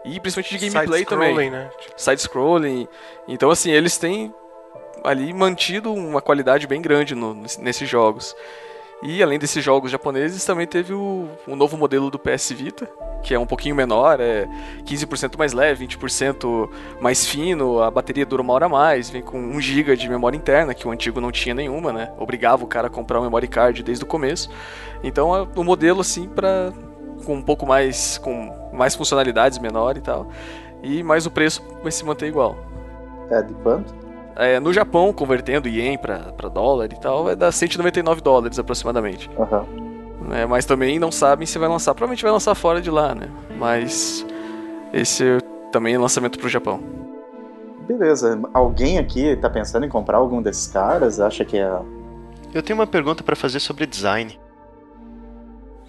e 0.06 0.20
principalmente 0.20 0.58
de 0.58 0.70
gameplay 0.70 1.06
também. 1.06 1.50
Né? 1.50 1.70
Side-scrolling. 1.98 2.88
Então, 3.28 3.50
assim, 3.52 3.72
eles 3.72 3.98
têm 3.98 4.34
ali 5.04 5.34
mantido 5.34 5.94
uma 5.94 6.22
qualidade 6.22 6.68
bem 6.68 6.82
grande 6.82 7.16
no, 7.16 7.34
nesses 7.60 7.88
jogos. 7.88 8.36
E 9.02 9.24
além 9.24 9.40
desses 9.40 9.64
jogos 9.64 9.90
japoneses, 9.90 10.44
também 10.44 10.68
teve 10.68 10.94
o, 10.94 11.30
o 11.48 11.56
novo 11.56 11.78
modelo 11.78 12.12
do 12.12 12.20
PS 12.20 12.52
Vita, 12.52 12.90
que 13.24 13.34
é 13.34 13.40
um 13.40 13.46
pouquinho 13.46 13.74
menor, 13.74 14.20
é 14.20 14.46
15% 14.84 15.38
mais 15.38 15.54
leve, 15.54 15.88
20% 15.88 16.70
mais 17.00 17.26
fino, 17.26 17.82
a 17.82 17.90
bateria 17.90 18.26
dura 18.26 18.42
uma 18.42 18.54
hora 18.54 18.66
a 18.66 18.70
mais, 18.70 19.10
vem 19.10 19.22
com 19.22 19.40
1 19.40 19.62
GB 19.62 19.96
de 19.96 20.10
memória 20.10 20.36
interna, 20.36 20.74
que 20.74 20.86
o 20.86 20.92
antigo 20.92 21.22
não 21.22 21.32
tinha 21.32 21.56
nenhuma, 21.56 21.94
né? 21.94 22.12
Obrigava 22.18 22.64
o 22.64 22.68
cara 22.68 22.88
a 22.88 22.90
comprar 22.90 23.20
um 23.20 23.24
memory 23.24 23.48
card 23.48 23.84
desde 23.84 24.04
o 24.04 24.08
começo. 24.08 24.50
Então, 25.02 25.34
é 25.34 25.48
um 25.58 25.64
modelo 25.64 26.02
assim 26.02 26.28
para 26.28 26.74
com 27.26 27.36
um 27.36 27.42
pouco 27.42 27.66
mais 27.66 28.18
com 28.18 28.70
mais 28.74 28.96
funcionalidades 28.96 29.60
menor 29.60 29.98
e 29.98 30.02
tal. 30.02 30.28
E 30.84 31.04
mais 31.04 31.26
o 31.26 31.32
preço 31.32 31.62
vai 31.82 31.92
se 31.92 32.04
manter 32.06 32.28
igual. 32.28 32.58
É 33.30 33.42
de 33.42 33.54
quanto? 33.56 33.94
É, 34.40 34.58
no 34.58 34.72
Japão, 34.72 35.12
convertendo 35.12 35.68
ien 35.68 35.98
para 35.98 36.48
dólar 36.48 36.86
e 36.94 36.98
tal, 36.98 37.26
vai 37.26 37.36
dar 37.36 37.52
199 37.52 38.22
dólares 38.22 38.58
aproximadamente. 38.58 39.30
Uhum. 39.38 40.34
É, 40.34 40.46
mas 40.46 40.66
também 40.66 40.98
não 40.98 41.12
sabem 41.12 41.46
se 41.46 41.60
vai 41.60 41.68
lançar. 41.68 41.94
Provavelmente 41.94 42.24
vai 42.24 42.32
lançar 42.32 42.56
fora 42.56 42.82
de 42.82 42.90
lá, 42.90 43.14
né? 43.14 43.30
Mas 43.58 44.26
esse 44.94 45.40
também 45.74 45.96
é 45.96 46.00
lançamento 46.00 46.40
pro 46.40 46.48
Japão. 46.48 46.80
Beleza. 47.86 48.40
Alguém 48.54 48.98
aqui 48.98 49.36
tá 49.36 49.50
pensando 49.50 49.86
em 49.86 49.90
comprar 49.90 50.18
algum 50.18 50.42
desses 50.42 50.68
caras? 50.68 51.20
Acha 51.20 51.44
que 51.44 51.58
é. 51.58 51.72
Eu 52.54 52.64
tenho 52.64 52.80
uma 52.80 52.88
pergunta 52.88 53.24
para 53.24 53.36
fazer 53.36 53.60
sobre 53.60 53.86
design. 53.86 54.40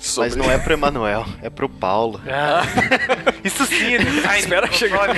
Sobre... 0.00 0.30
Mas 0.30 0.36
não 0.36 0.50
é 0.50 0.56
pro 0.56 0.72
Emanuel, 0.72 1.26
é 1.42 1.50
pro 1.50 1.68
Paulo. 1.68 2.22
Ah, 2.26 2.62
isso 3.44 3.66
sim, 3.66 3.98
design. 3.98 4.38
Espera 4.38 4.72
chegar. 4.72 5.08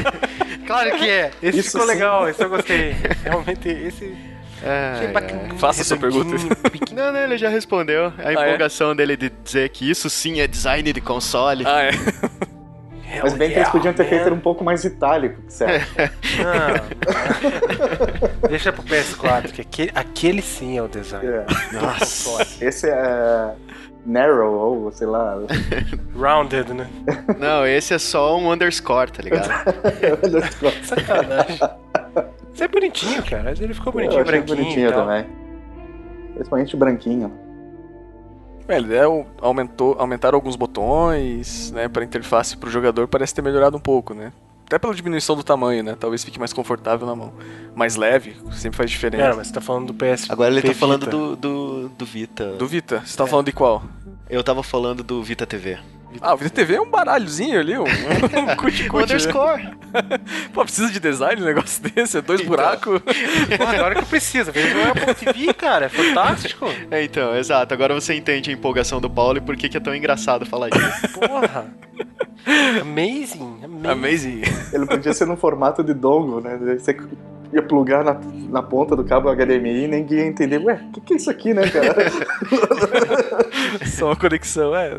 Claro 0.67 0.99
que 0.99 1.09
é. 1.09 1.31
Esse 1.41 1.61
Isso 1.61 1.71
ficou 1.71 1.87
sim. 1.87 1.93
legal, 1.93 2.29
esse 2.29 2.43
eu 2.43 2.51
gostei. 2.51 2.97
Realmente, 3.23 3.69
esse. 3.69 4.13
É, 4.61 5.13
é. 5.15 5.55
Faça 5.59 5.85
sua 5.85 5.97
pergunta. 5.97 6.35
Não, 6.93 7.13
não, 7.13 7.21
ele 7.21 7.39
já 7.39 7.49
respondeu. 7.49 8.07
A 8.07 8.13
ah, 8.19 8.31
é? 8.31 8.33
empolgação 8.33 8.91
é? 8.91 8.97
dele 8.97 9.17
de 9.17 9.31
dizer 9.31 9.69
que 9.71 9.89
isso 9.89 10.11
sim 10.11 10.41
é 10.41 10.49
design 10.49 10.93
de 10.93 11.01
console. 11.01 11.65
Ah, 11.67 11.85
é. 11.85 11.93
Mas 13.23 13.35
bem 13.35 13.51
que 13.51 13.59
eles 13.59 13.69
podiam 13.69 13.95
ter 13.95 14.09
feito 14.09 14.33
um 14.33 14.41
pouco 14.41 14.65
mais 14.65 14.85
itálico, 14.85 15.41
certo? 15.47 15.87
Não. 16.39 18.49
Deixa 18.49 18.73
pro 18.73 18.83
PS4, 18.83 19.53
que 19.53 19.61
aquele, 19.61 19.93
aquele 19.95 20.43
sim 20.43 20.79
é 20.79 20.83
o 20.83 20.89
design. 20.89 21.27
É. 21.27 21.45
Nossa. 21.73 22.65
Esse 22.65 22.89
é 22.89 23.55
narrow, 24.05 24.85
ou 24.85 24.93
sei 24.93 25.07
lá. 25.07 25.39
Rounded, 26.17 26.73
né? 26.73 26.89
Não, 27.39 27.67
esse 27.67 27.95
é 27.95 27.99
só 27.99 28.37
um 28.39 28.51
underscore, 28.51 29.11
tá 29.11 29.23
ligado? 29.23 29.49
underscore. 30.27 30.85
Sacanagem. 30.85 31.59
Isso 32.53 32.65
é 32.65 32.69
bonitinho, 32.69 33.23
cara. 33.25 33.53
Ele 33.53 33.75
ficou 33.75 33.93
bonitinho, 33.93 34.21
Eu 34.21 34.25
branquinho. 34.25 34.57
bonitinho 34.57 34.93
também. 34.93 35.27
Principalmente 36.35 36.77
branquinho. 36.77 37.33
É, 38.69 38.77
ele 38.77 38.95
é, 38.95 39.03
aumentou, 39.41 39.97
aumentaram 39.99 40.37
alguns 40.37 40.57
botões, 40.57 41.73
né, 41.73 41.89
para 41.89 42.05
interface 42.05 42.57
pro 42.57 42.71
jogador 42.71 43.09
parece 43.09 43.35
ter 43.35 43.43
melhorado 43.43 43.77
um 43.77 43.81
pouco, 43.81 44.15
né? 44.15 44.33
Até 44.73 44.79
pela 44.79 44.95
diminuição 44.95 45.37
do 45.37 45.43
tamanho, 45.43 45.85
né? 45.85 45.95
Talvez 46.01 46.25
fique 46.25 46.39
mais 46.39 46.51
confortável 46.51 47.07
na 47.07 47.15
mão. 47.15 47.35
Mais 47.75 47.95
leve, 47.95 48.35
sempre 48.53 48.79
faz 48.79 48.91
diferença. 48.91 49.23
Cara, 49.23 49.37
mas 49.37 49.49
você 49.49 49.53
tá 49.53 49.61
falando 49.61 49.89
do 49.89 49.93
PS. 49.93 50.31
Agora 50.31 50.51
ele 50.51 50.63
tá 50.63 50.73
falando 50.73 51.07
do, 51.07 51.37
do, 51.37 51.89
do 51.91 52.07
Vita. 52.07 52.53
Do 52.53 52.67
Vita. 52.67 53.03
Você 53.05 53.15
tá 53.15 53.25
é. 53.25 53.27
falando 53.27 53.45
de 53.45 53.53
qual? 53.53 53.83
Eu 54.31 54.43
tava 54.43 54.63
falando 54.63 55.05
do 55.05 55.23
Vita 55.23 55.47
TV. 55.47 55.79
Ah, 56.21 56.35
o 56.35 56.37
Vita 56.37 56.51
TV 56.51 56.75
é 56.75 56.81
um 56.81 56.91
baralhozinho 56.91 57.59
ali, 57.59 57.79
um, 57.79 57.85
um 57.85 58.57
cuti 58.57 58.89
-cuti, 58.89 59.05
underscore. 59.05 59.71
Pô, 60.53 60.63
precisa 60.63 60.91
de 60.91 61.01
design 61.01 61.41
um 61.41 61.45
negócio 61.45 61.83
desse? 61.83 62.19
É 62.19 62.23
dois 62.23 62.41
então. 62.41 62.51
buracos? 62.51 63.01
Pô, 63.01 63.65
agora 63.65 63.95
que 63.95 64.03
eu 64.03 64.07
preciso. 64.07 64.53
Veja 64.53 64.77
o 64.77 64.91
Apple 64.91 65.15
TV, 65.15 65.55
cara. 65.55 65.87
É 65.87 65.89
fantástico. 65.89 66.67
É, 66.91 67.03
então, 67.05 67.37
exato. 67.37 67.73
Agora 67.75 67.95
você 67.95 68.15
entende 68.15 68.51
a 68.51 68.53
empolgação 68.53 69.01
do 69.01 69.11
Paulo 69.11 69.39
e 69.39 69.41
por 69.41 69.57
que, 69.57 69.69
que 69.69 69.77
é 69.77 69.81
tão 69.81 69.95
engraçado 69.95 70.47
falar 70.47 70.69
isso. 70.69 71.19
Porra. 71.19 71.67
Amazing, 72.81 73.61
amazing. 73.65 73.89
Amazing. 73.89 74.43
Ele 74.73 74.87
podia 74.87 75.13
ser 75.13 75.27
no 75.27 75.37
formato 75.37 75.85
de 75.85 75.95
dongle, 75.95 76.41
né? 76.41 76.59
Você 76.79 76.97
ia 77.53 77.63
plugar 77.63 78.03
na, 78.03 78.19
na 78.49 78.63
ponta 78.63 78.97
do 78.97 79.05
cabo 79.05 79.31
HDMI 79.31 79.85
e 79.85 79.89
ninguém 79.89 80.19
ia 80.19 80.27
entender. 80.27 80.59
Ué, 80.59 80.81
o 80.89 80.93
que, 80.93 81.01
que 81.01 81.13
é 81.15 81.17
isso 81.17 81.31
aqui, 81.31 81.53
né, 81.55 81.69
cara? 81.69 81.95
Só 83.87 84.07
uma 84.07 84.17
conexão, 84.17 84.75
é. 84.75 84.97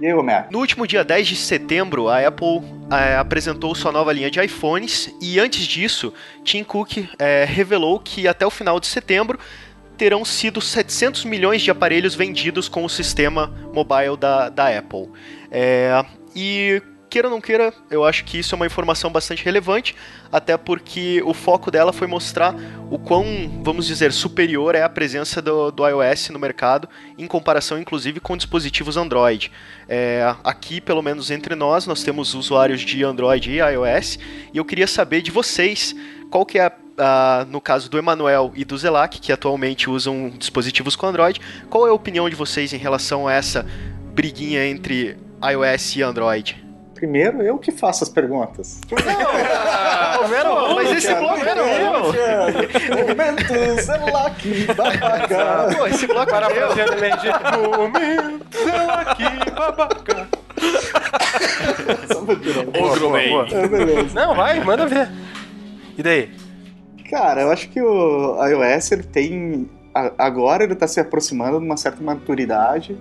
E 0.00 0.06
aí? 0.06 0.12
No 0.50 0.58
último 0.58 0.86
dia 0.86 1.04
10 1.04 1.28
de 1.28 1.36
setembro, 1.36 2.08
a 2.08 2.26
Apple 2.26 2.62
é, 2.90 3.16
apresentou 3.16 3.74
sua 3.74 3.92
nova 3.92 4.12
linha 4.12 4.30
de 4.30 4.42
iPhones 4.42 5.14
e 5.20 5.38
antes 5.38 5.66
disso, 5.66 6.12
Tim 6.42 6.64
Cook 6.64 7.06
é, 7.18 7.44
revelou 7.44 8.00
que 8.00 8.26
até 8.26 8.46
o 8.46 8.50
final 8.50 8.80
de 8.80 8.86
setembro 8.86 9.38
terão 9.98 10.24
sido 10.24 10.62
700 10.62 11.26
milhões 11.26 11.60
de 11.60 11.70
aparelhos 11.70 12.14
vendidos 12.14 12.66
com 12.66 12.82
o 12.82 12.88
sistema 12.88 13.52
mobile 13.74 14.16
da, 14.16 14.48
da 14.48 14.78
Apple. 14.78 15.10
É, 15.50 16.02
e 16.34 16.82
queira 17.10 17.26
ou 17.26 17.34
não 17.34 17.40
queira, 17.40 17.74
eu 17.90 18.04
acho 18.04 18.24
que 18.24 18.38
isso 18.38 18.54
é 18.54 18.56
uma 18.56 18.66
informação 18.66 19.10
bastante 19.10 19.44
relevante, 19.44 19.96
até 20.30 20.56
porque 20.56 21.20
o 21.26 21.34
foco 21.34 21.70
dela 21.70 21.92
foi 21.92 22.06
mostrar 22.06 22.54
o 22.88 22.98
quão, 22.98 23.24
vamos 23.64 23.86
dizer, 23.86 24.12
superior 24.12 24.76
é 24.76 24.82
a 24.82 24.88
presença 24.88 25.42
do, 25.42 25.72
do 25.72 25.86
iOS 25.86 26.30
no 26.30 26.38
mercado, 26.38 26.88
em 27.18 27.26
comparação 27.26 27.78
inclusive 27.78 28.20
com 28.20 28.36
dispositivos 28.36 28.96
Android. 28.96 29.50
É, 29.88 30.34
aqui, 30.44 30.80
pelo 30.80 31.02
menos 31.02 31.30
entre 31.32 31.56
nós, 31.56 31.84
nós 31.84 32.04
temos 32.04 32.32
usuários 32.32 32.80
de 32.80 33.02
Android 33.02 33.50
e 33.50 33.58
iOS, 33.58 34.18
e 34.54 34.58
eu 34.58 34.64
queria 34.64 34.86
saber 34.86 35.20
de 35.20 35.32
vocês 35.32 35.94
qual 36.30 36.46
que 36.46 36.60
é 36.60 36.72
a, 36.96 37.44
no 37.48 37.60
caso 37.60 37.90
do 37.90 37.98
Emanuel 37.98 38.52
e 38.54 38.64
do 38.64 38.78
Zelac, 38.78 39.20
que 39.20 39.32
atualmente 39.32 39.90
usam 39.90 40.30
dispositivos 40.38 40.94
com 40.94 41.06
Android, 41.06 41.40
qual 41.68 41.88
é 41.88 41.90
a 41.90 41.94
opinião 41.94 42.30
de 42.30 42.36
vocês 42.36 42.72
em 42.72 42.78
relação 42.78 43.26
a 43.26 43.32
essa 43.32 43.66
briguinha 44.14 44.64
entre 44.64 45.16
iOS 45.42 45.96
e 45.96 46.02
Android? 46.02 46.69
Primeiro, 47.00 47.40
eu 47.40 47.56
que 47.56 47.72
faço 47.72 48.04
as 48.04 48.10
perguntas. 48.10 48.78
Não, 48.90 48.98
Romero, 50.22 50.74
mas 50.74 50.92
esse 50.98 51.14
bloco 51.14 51.42
era 51.46 51.64
meu. 51.64 52.12
Momentos, 53.08 53.88
é 53.88 53.96
lá 53.96 54.30
que 54.32 54.66
babaca. 54.66 55.76
Pô, 55.78 55.86
esse 55.86 56.06
bloco 56.06 56.30
para 56.30 56.50
é 56.50 56.54
meu. 56.54 56.68
Momentos, 57.78 58.66
é 58.66 58.82
lá 58.82 59.14
que 59.14 59.50
babaca. 59.50 60.28
É, 63.14 64.14
Não, 64.14 64.34
vai, 64.34 64.60
manda 64.62 64.84
ver. 64.86 65.08
E 65.96 66.02
daí? 66.02 66.30
Cara, 67.08 67.40
eu 67.40 67.50
acho 67.50 67.70
que 67.70 67.80
o 67.80 68.46
iOS 68.46 68.92
ele 68.92 69.04
tem. 69.04 69.70
Agora 70.18 70.64
ele 70.64 70.74
está 70.74 70.86
se 70.86 71.00
aproximando 71.00 71.58
de 71.60 71.64
uma 71.64 71.78
certa 71.78 72.02
maturidade 72.02 72.94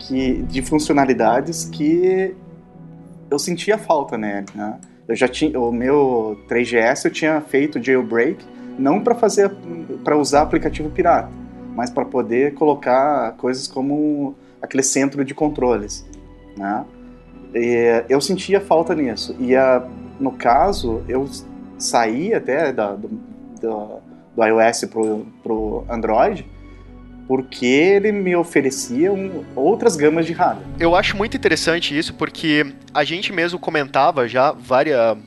que, 0.00 0.42
de 0.42 0.62
funcionalidades 0.62 1.66
que 1.66 2.34
eu 3.30 3.38
sentia 3.38 3.78
falta 3.78 4.18
nele, 4.18 4.46
né? 4.54 4.78
Eu 5.06 5.16
já 5.16 5.28
tinha 5.28 5.58
o 5.58 5.72
meu 5.72 6.38
3GS 6.48 7.04
eu 7.04 7.10
tinha 7.10 7.40
feito 7.40 7.82
jailbreak 7.82 8.44
não 8.78 9.00
para 9.00 9.14
fazer 9.14 9.50
para 10.04 10.16
usar 10.16 10.42
aplicativo 10.42 10.90
pirata, 10.90 11.30
mas 11.74 11.90
para 11.90 12.04
poder 12.04 12.54
colocar 12.54 13.32
coisas 13.32 13.66
como 13.66 14.34
aquele 14.60 14.82
centro 14.82 15.24
de 15.24 15.34
controles, 15.34 16.06
né? 16.56 16.84
E 17.54 18.04
eu 18.08 18.20
sentia 18.20 18.60
falta 18.60 18.94
nisso. 18.94 19.34
E 19.38 19.56
a, 19.56 19.84
no 20.20 20.32
caso, 20.32 21.02
eu 21.08 21.28
saí 21.78 22.32
até 22.32 22.72
da, 22.72 22.94
do, 22.94 23.08
do, 23.60 24.00
do 24.36 24.44
iOS 24.44 24.84
pro, 24.84 25.26
pro 25.42 25.84
Android 25.88 26.46
porque 27.30 27.64
ele 27.64 28.10
me 28.10 28.34
oferecia 28.34 29.12
um, 29.12 29.44
outras 29.54 29.94
gamas 29.94 30.26
de 30.26 30.32
hardware. 30.32 30.66
Eu 30.80 30.96
acho 30.96 31.16
muito 31.16 31.36
interessante 31.36 31.96
isso, 31.96 32.12
porque 32.14 32.74
a 32.92 33.04
gente 33.04 33.32
mesmo 33.32 33.56
comentava 33.56 34.26
já 34.26 34.52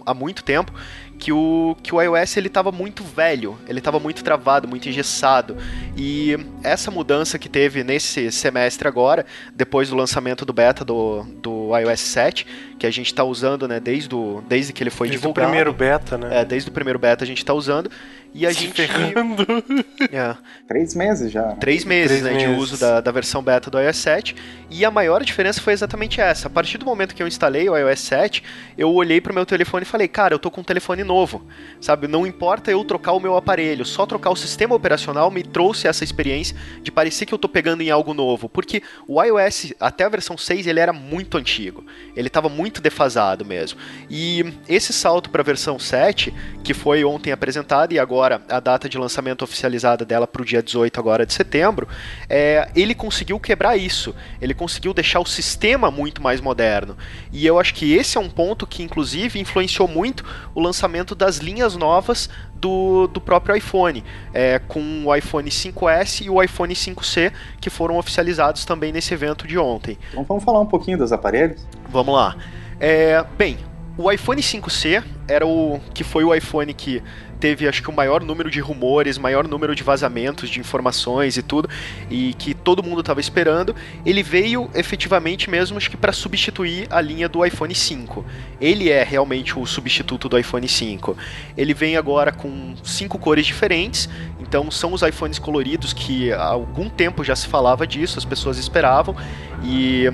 há 0.05 0.13
muito 0.13 0.43
tempo 0.43 0.73
que 1.17 1.31
o, 1.31 1.77
que 1.81 1.95
o 1.95 2.01
iOS 2.01 2.35
ele 2.35 2.47
estava 2.47 2.73
muito 2.73 3.05
velho, 3.05 3.57
ele 3.69 3.79
estava 3.79 4.01
muito 4.01 4.21
travado, 4.21 4.67
muito 4.67 4.89
engessado. 4.89 5.55
E 5.95 6.37
essa 6.61 6.91
mudança 6.91 7.39
que 7.39 7.47
teve 7.47 7.85
nesse 7.85 8.29
semestre 8.33 8.85
agora, 8.85 9.25
depois 9.55 9.87
do 9.87 9.95
lançamento 9.95 10.43
do 10.43 10.51
beta 10.51 10.83
do, 10.83 11.23
do 11.41 11.69
iOS 11.77 12.01
7, 12.01 12.45
que 12.79 12.85
a 12.87 12.91
gente 12.91 13.07
está 13.07 13.23
usando, 13.23 13.67
né, 13.67 13.79
desde, 13.79 14.13
o, 14.13 14.43
desde 14.47 14.73
que 14.73 14.83
ele 14.83 14.89
foi 14.89 15.07
Desde 15.07 15.17
o 15.17 15.21
divulgado. 15.21 15.47
primeiro 15.47 15.73
beta, 15.73 16.17
né? 16.17 16.41
É, 16.41 16.45
desde 16.45 16.69
o 16.69 16.73
primeiro 16.73 16.99
beta 16.99 17.23
a 17.23 17.27
gente 17.27 17.37
está 17.37 17.53
usando. 17.53 17.89
E 18.35 18.47
a 18.47 18.53
Se 18.53 18.61
gente. 18.61 18.73
ferrando. 18.87 19.45
É, 20.11 20.35
Três 20.67 20.95
meses 20.95 21.31
já. 21.31 21.47
né? 21.47 21.57
três 21.59 21.85
meses 21.85 22.19
Três 22.19 22.23
né, 22.23 22.39
de 22.39 22.47
meses. 22.47 22.61
uso 22.63 22.77
da, 22.79 22.99
da 22.99 23.11
versão 23.11 23.41
beta 23.43 23.69
do 23.71 23.79
iOS 23.79 23.97
7. 23.97 24.35
E 24.69 24.83
a 24.83 24.91
maior 24.91 25.23
diferença 25.23 25.61
foi 25.61 25.71
exatamente 25.73 26.19
essa. 26.19 26.47
A 26.47 26.49
partir 26.49 26.77
do 26.77 26.85
momento 26.85 27.13
que 27.15 27.21
eu 27.21 27.27
instalei 27.27 27.69
o 27.69 27.77
iOS 27.77 27.99
7, 27.99 28.43
eu 28.77 28.91
olhei 28.91 29.21
pro 29.21 29.33
meu 29.33 29.45
telefone 29.45 29.83
e 29.83 29.85
falei, 29.85 30.07
cara, 30.07 30.33
eu 30.33 30.39
tô 30.39 30.49
com 30.51 30.61
um 30.61 30.63
telefone 30.63 31.03
novo. 31.03 31.45
Sabe, 31.79 32.07
não 32.07 32.25
importa 32.27 32.71
eu 32.71 32.83
trocar 32.83 33.13
o 33.13 33.19
meu 33.19 33.35
aparelho, 33.37 33.85
só 33.85 34.05
trocar 34.05 34.31
o 34.31 34.35
sistema 34.35 34.73
operacional 34.75 35.29
me 35.29 35.43
trouxe 35.43 35.87
essa 35.87 36.03
experiência 36.03 36.55
de 36.81 36.91
parecer 36.91 37.25
que 37.27 37.33
eu 37.33 37.37
tô 37.39 37.47
pegando 37.47 37.81
em 37.81 37.91
algo 37.91 38.13
novo. 38.15 38.49
Porque 38.49 38.81
o 39.07 39.21
iOS, 39.21 39.73
até 39.79 40.03
a 40.05 40.09
versão 40.09 40.37
6, 40.37 40.65
ele 40.67 40.79
era 40.79 40.91
muito 40.91 41.37
antigo. 41.37 41.85
Ele 42.15 42.27
estava 42.27 42.49
muito 42.49 42.62
defasado 42.81 43.45
mesmo. 43.45 43.79
E 44.09 44.53
esse 44.67 44.93
salto 44.93 45.29
para 45.29 45.41
a 45.41 45.45
versão 45.45 45.77
7, 45.79 46.33
que 46.63 46.73
foi 46.73 47.03
ontem 47.03 47.31
apresentada 47.31 47.93
e 47.93 47.99
agora 47.99 48.41
a 48.49 48.59
data 48.59 48.87
de 48.87 48.97
lançamento 48.97 49.43
oficializada 49.43 50.05
dela 50.05 50.27
para 50.27 50.41
o 50.41 50.45
dia 50.45 50.61
18 50.61 50.99
agora 50.99 51.25
de 51.25 51.33
setembro, 51.33 51.87
é, 52.29 52.69
ele 52.75 52.95
conseguiu 52.95 53.39
quebrar 53.39 53.77
isso. 53.77 54.15
Ele 54.41 54.53
conseguiu 54.53 54.93
deixar 54.93 55.19
o 55.19 55.25
sistema 55.25 55.89
muito 55.89 56.21
mais 56.21 56.39
moderno. 56.39 56.97
E 57.31 57.45
eu 57.45 57.59
acho 57.59 57.73
que 57.73 57.93
esse 57.93 58.17
é 58.17 58.21
um 58.21 58.29
ponto 58.29 58.67
que, 58.67 58.83
inclusive, 58.83 59.39
influenciou 59.39 59.87
muito 59.87 60.23
o 60.53 60.61
lançamento 60.61 61.15
das 61.15 61.37
linhas 61.37 61.75
novas 61.75 62.29
do, 62.63 63.07
do 63.07 63.19
próprio 63.19 63.57
iPhone, 63.57 64.01
é, 64.33 64.57
com 64.57 65.03
o 65.05 65.13
iPhone 65.13 65.49
5S 65.49 66.25
e 66.25 66.29
o 66.29 66.41
iPhone 66.41 66.73
5C, 66.73 67.33
que 67.59 67.69
foram 67.69 67.97
oficializados 67.97 68.63
também 68.63 68.93
nesse 68.93 69.13
evento 69.13 69.45
de 69.45 69.57
ontem. 69.57 69.97
Então 70.11 70.23
vamos 70.23 70.45
falar 70.45 70.61
um 70.61 70.65
pouquinho 70.65 70.97
dos 70.97 71.11
aparelhos? 71.11 71.67
Vamos 71.89 72.15
lá. 72.15 72.37
É, 72.79 73.21
bem, 73.37 73.57
o 73.97 74.11
iPhone 74.11 74.41
5C 74.41 75.03
era 75.27 75.45
o 75.45 75.79
que 75.93 76.03
foi 76.03 76.23
o 76.23 76.33
iPhone 76.33 76.73
que 76.73 77.01
teve 77.39 77.67
acho 77.67 77.83
que 77.83 77.89
o 77.89 77.93
maior 77.93 78.23
número 78.23 78.49
de 78.49 78.59
rumores, 78.59 79.17
maior 79.17 79.47
número 79.47 79.75
de 79.75 79.83
vazamentos 79.83 80.49
de 80.49 80.59
informações 80.59 81.35
e 81.35 81.43
tudo, 81.43 81.69
e 82.09 82.33
que 82.35 82.53
todo 82.53 82.81
mundo 82.81 83.01
estava 83.01 83.19
esperando. 83.19 83.75
Ele 84.05 84.23
veio 84.23 84.69
efetivamente 84.73 85.49
mesmo 85.49 85.77
acho 85.77 85.89
que 85.89 85.97
para 85.97 86.13
substituir 86.13 86.87
a 86.89 87.01
linha 87.01 87.27
do 87.27 87.45
iPhone 87.45 87.75
5. 87.75 88.25
Ele 88.61 88.89
é 88.89 89.03
realmente 89.03 89.59
o 89.59 89.65
substituto 89.65 90.29
do 90.29 90.39
iPhone 90.39 90.67
5. 90.67 91.17
Ele 91.57 91.73
vem 91.73 91.97
agora 91.97 92.31
com 92.31 92.75
cinco 92.81 93.19
cores 93.19 93.45
diferentes, 93.45 94.09
então 94.39 94.71
são 94.71 94.93
os 94.93 95.01
iPhones 95.01 95.37
coloridos 95.37 95.91
que 95.93 96.31
há 96.31 96.45
algum 96.45 96.89
tempo 96.89 97.23
já 97.23 97.35
se 97.35 97.47
falava 97.47 97.85
disso, 97.85 98.17
as 98.17 98.25
pessoas 98.25 98.57
esperavam 98.57 99.15
e 99.63 100.09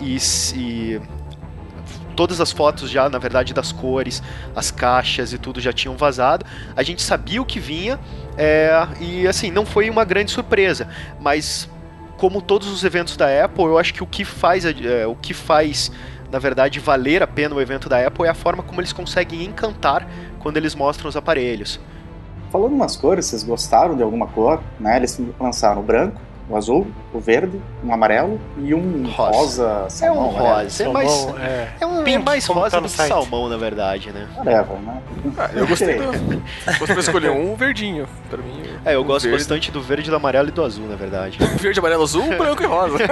e, 0.00 0.16
e 0.56 1.00
todas 2.20 2.38
as 2.38 2.52
fotos 2.52 2.90
já, 2.90 3.08
na 3.08 3.16
verdade, 3.16 3.54
das 3.54 3.72
cores, 3.72 4.22
as 4.54 4.70
caixas 4.70 5.32
e 5.32 5.38
tudo 5.38 5.58
já 5.58 5.72
tinham 5.72 5.96
vazado. 5.96 6.44
A 6.76 6.82
gente 6.82 7.00
sabia 7.00 7.40
o 7.40 7.46
que 7.46 7.58
vinha 7.58 7.98
é, 8.36 8.86
e 9.00 9.26
assim 9.26 9.50
não 9.50 9.64
foi 9.64 9.88
uma 9.88 10.04
grande 10.04 10.30
surpresa, 10.30 10.86
mas 11.18 11.66
como 12.18 12.42
todos 12.42 12.68
os 12.68 12.84
eventos 12.84 13.16
da 13.16 13.46
Apple, 13.46 13.64
eu 13.64 13.78
acho 13.78 13.94
que 13.94 14.02
o 14.02 14.06
que 14.06 14.22
faz 14.22 14.66
é, 14.66 15.06
o 15.06 15.14
que 15.14 15.32
faz 15.32 15.90
na 16.30 16.38
verdade 16.38 16.78
valer 16.78 17.22
a 17.22 17.26
pena 17.26 17.54
o 17.54 17.60
evento 17.60 17.88
da 17.88 18.06
Apple 18.06 18.26
é 18.26 18.28
a 18.28 18.34
forma 18.34 18.62
como 18.62 18.82
eles 18.82 18.92
conseguem 18.92 19.42
encantar 19.42 20.06
quando 20.40 20.58
eles 20.58 20.74
mostram 20.74 21.08
os 21.08 21.16
aparelhos. 21.16 21.80
Falando 22.52 22.74
umas 22.74 22.96
cores, 22.96 23.24
vocês 23.24 23.42
gostaram 23.42 23.96
de 23.96 24.02
alguma 24.02 24.26
cor? 24.26 24.60
Né? 24.78 24.98
Eles 24.98 25.18
lançaram 25.40 25.80
o 25.80 25.84
branco, 25.84 26.20
o 26.50 26.56
azul, 26.56 26.86
o 27.14 27.20
verde, 27.20 27.60
um 27.84 27.94
amarelo 27.94 28.40
e 28.58 28.74
um 28.74 29.08
Rosa. 29.08 29.30
rosa, 29.38 30.04
É 30.04 30.10
um 30.10 30.14
salmão, 30.16 30.28
rosa, 30.30 30.62
é 30.66 30.68
Salmão, 30.68 30.92
mais 30.94 31.26
é. 31.40 31.68
é, 31.80 31.86
um, 31.86 32.00
é 32.00 32.04
Pink, 32.04 32.24
mais 32.24 32.46
rosa 32.46 32.70
tá 32.70 32.80
do 32.80 32.84
que 32.86 32.90
site. 32.90 33.08
salmão, 33.08 33.48
na 33.48 33.56
verdade, 33.56 34.10
né? 34.10 34.28
Whatever, 34.36 34.78
né? 34.80 35.02
Ah, 35.38 35.50
eu 35.54 35.66
gostei 35.66 35.94
do. 35.98 36.86
Pra 36.86 36.98
escolher 37.00 37.30
um, 37.30 37.54
verdinho. 37.54 38.08
Pra 38.28 38.38
mim. 38.38 38.62
É, 38.84 38.94
eu 38.96 39.00
o 39.02 39.04
gosto 39.04 39.24
verde, 39.26 39.38
bastante 39.38 39.70
do 39.70 39.80
verde, 39.80 40.10
do 40.10 40.16
amarelo 40.16 40.48
e 40.48 40.52
do 40.52 40.64
azul, 40.64 40.88
na 40.88 40.96
verdade. 40.96 41.38
Verde, 41.60 41.78
amarelo, 41.78 42.02
azul, 42.02 42.26
branco 42.36 42.62
e 42.62 42.66
rosa. 42.66 42.96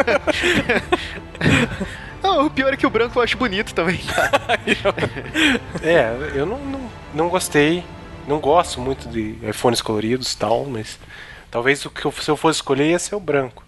Não, 2.23 2.47
o 2.47 2.50
pior 2.50 2.73
é 2.75 2.76
que 2.76 2.87
o 2.87 2.90
branco 2.90 3.16
eu 3.18 3.23
acho 3.23 3.37
bonito 3.37 3.73
também. 3.75 4.00
É, 5.83 6.12
eu 6.35 6.45
não, 6.45 6.59
não, 6.59 6.80
não 7.14 7.28
gostei. 7.28 7.85
Não 8.26 8.40
gosto 8.40 8.80
muito 8.80 9.09
de 9.09 9.38
iPhones 9.49 9.80
coloridos 9.80 10.33
e 10.33 10.37
tal, 10.37 10.64
mas 10.66 10.99
talvez 11.50 11.84
o 11.84 11.90
que 11.90 12.04
eu, 12.04 12.12
se 12.12 12.30
eu 12.30 12.36
fosse 12.36 12.58
escolher 12.58 12.90
ia 12.90 12.98
ser 12.98 13.14
o 13.14 13.20
branco. 13.20 13.64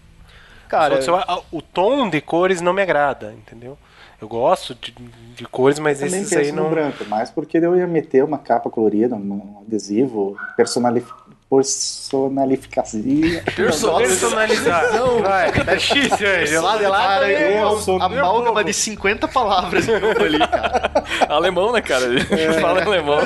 Cara, 0.67 1.01
Só- 1.01 1.21
só- 1.21 1.45
o 1.51 1.61
tom 1.61 2.09
de 2.09 2.21
cores 2.21 2.61
não 2.61 2.71
me 2.73 2.81
agrada, 2.81 3.33
entendeu? 3.33 3.77
Eu 4.21 4.27
gosto 4.27 4.75
de, 4.75 4.91
de 4.91 5.45
cores, 5.47 5.79
mas 5.79 5.99
Eu 5.99 6.07
esses 6.07 6.31
aí 6.37 6.51
não. 6.51 6.69
branco, 6.69 7.03
mas 7.09 7.31
porque 7.31 7.57
eu 7.57 7.75
ia 7.75 7.87
meter 7.87 8.23
uma 8.23 8.37
capa 8.37 8.69
colorida, 8.69 9.15
um 9.15 9.63
adesivo, 9.65 10.37
personalif... 10.55 11.11
personalificaria. 11.51 13.43
Personalizar. 13.55 14.85
Vai, 15.21 15.51
é 15.67 15.77
X, 15.79 16.17
velho. 16.17 16.61
Cara, 16.61 17.29
eu 17.29 17.51
eu 17.51 17.77
sou 17.79 18.01
amálgama 18.01 18.63
de 18.63 18.73
50 18.73 19.27
palavras 19.27 19.83
que 19.85 19.91
eu 19.91 19.97
ali, 20.25 20.39
cara. 20.39 21.03
alemão, 21.27 21.73
né, 21.73 21.81
cara? 21.81 22.05
Ele 22.05 22.23
fala 22.61 22.83
alemão. 22.85 23.19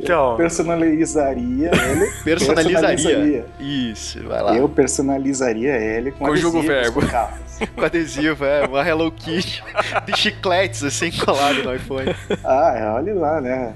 Então, 0.00 0.36
Personalizaria 0.36 1.70
ele. 1.74 2.06
Personalizaria. 2.22 3.44
Isso, 3.58 4.22
vai 4.22 4.40
lá. 4.42 4.56
Eu 4.56 4.68
personalizaria 4.68 5.74
ele 5.74 6.12
com 6.12 6.26
Conjuga 6.26 6.58
o 6.58 6.60
adesivos, 6.60 7.04
verbo. 7.04 7.68
com 7.74 7.84
adesivo, 7.84 8.44
é, 8.44 8.66
uma 8.66 8.88
Hello 8.88 9.10
Kitty 9.10 9.64
de 10.06 10.16
chicletes 10.16 10.84
assim 10.84 11.10
colado 11.10 11.64
no 11.64 11.74
iPhone. 11.74 12.14
Ah, 12.44 12.92
olha 12.96 13.14
lá, 13.14 13.40
né? 13.40 13.74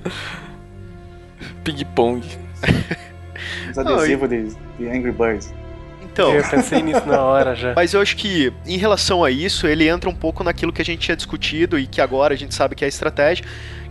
Ping-pong. 1.65 2.23
Os 3.71 3.79
adesivos 3.79 4.29
de, 4.29 4.49
de 4.79 4.89
Angry 4.89 5.13
Birds. 5.13 5.53
Então, 6.13 6.35
eu 6.35 6.45
pensei 6.45 6.83
nisso 6.83 7.07
na 7.07 7.23
hora 7.23 7.55
já. 7.55 7.73
Mas 7.77 7.95
eu 7.95 8.01
acho 8.01 8.17
que, 8.17 8.53
em 8.67 8.77
relação 8.77 9.25
a 9.25 9.31
isso, 9.31 9.67
ele 9.67 9.89
entra 9.89 10.11
um 10.11 10.15
pouco 10.15 10.45
naquilo 10.45 10.73
que 10.73 10.83
a 10.83 10.85
gente 10.85 11.01
tinha 11.01 11.17
discutido 11.17 11.79
e 11.79 11.87
que 11.87 12.01
agora 12.01 12.35
a 12.35 12.37
gente 12.37 12.55
sabe 12.55 12.75
que 12.75 12.85
é 12.85 12.87
a 12.87 12.89
estratégia, 12.89 13.45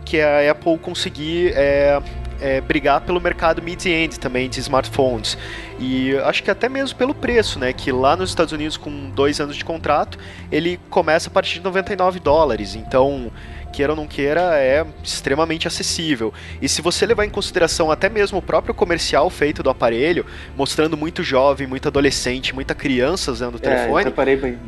que 0.04 0.18
é 0.18 0.48
a 0.48 0.52
Apple 0.52 0.78
conseguir 0.78 1.52
é, 1.56 2.00
é, 2.40 2.60
brigar 2.60 3.00
pelo 3.00 3.20
mercado 3.20 3.60
mid-end 3.60 4.20
também 4.20 4.48
de 4.48 4.60
smartphones. 4.60 5.36
E 5.80 6.16
acho 6.18 6.44
que 6.44 6.50
até 6.50 6.68
mesmo 6.68 6.96
pelo 6.96 7.12
preço, 7.12 7.58
né? 7.58 7.72
Que 7.72 7.90
lá 7.90 8.16
nos 8.16 8.30
Estados 8.30 8.52
Unidos, 8.52 8.76
com 8.76 9.10
dois 9.10 9.40
anos 9.40 9.56
de 9.56 9.64
contrato, 9.64 10.16
ele 10.50 10.78
começa 10.90 11.28
a 11.28 11.32
partir 11.32 11.54
de 11.54 11.64
99 11.64 12.20
dólares. 12.20 12.76
Então, 12.76 13.32
queira 13.72 13.92
ou 13.92 13.96
não 13.96 14.06
queira, 14.06 14.56
é 14.58 14.86
extremamente 15.02 15.66
acessível. 15.66 16.32
E 16.60 16.68
se 16.68 16.82
você 16.82 17.06
levar 17.06 17.24
em 17.24 17.30
consideração 17.30 17.90
até 17.90 18.08
mesmo 18.08 18.38
o 18.38 18.42
próprio 18.42 18.74
comercial 18.74 19.28
feito 19.30 19.62
do 19.62 19.70
aparelho, 19.70 20.24
mostrando 20.56 20.96
muito 20.96 21.22
jovem, 21.22 21.66
muito 21.66 21.88
adolescente, 21.88 22.54
muita 22.54 22.74
criança 22.74 23.32
usando 23.32 23.54
o 23.54 23.56
É, 23.56 23.58
eu 23.58 23.62
telefone, 23.62 24.04
bem. 24.36 24.58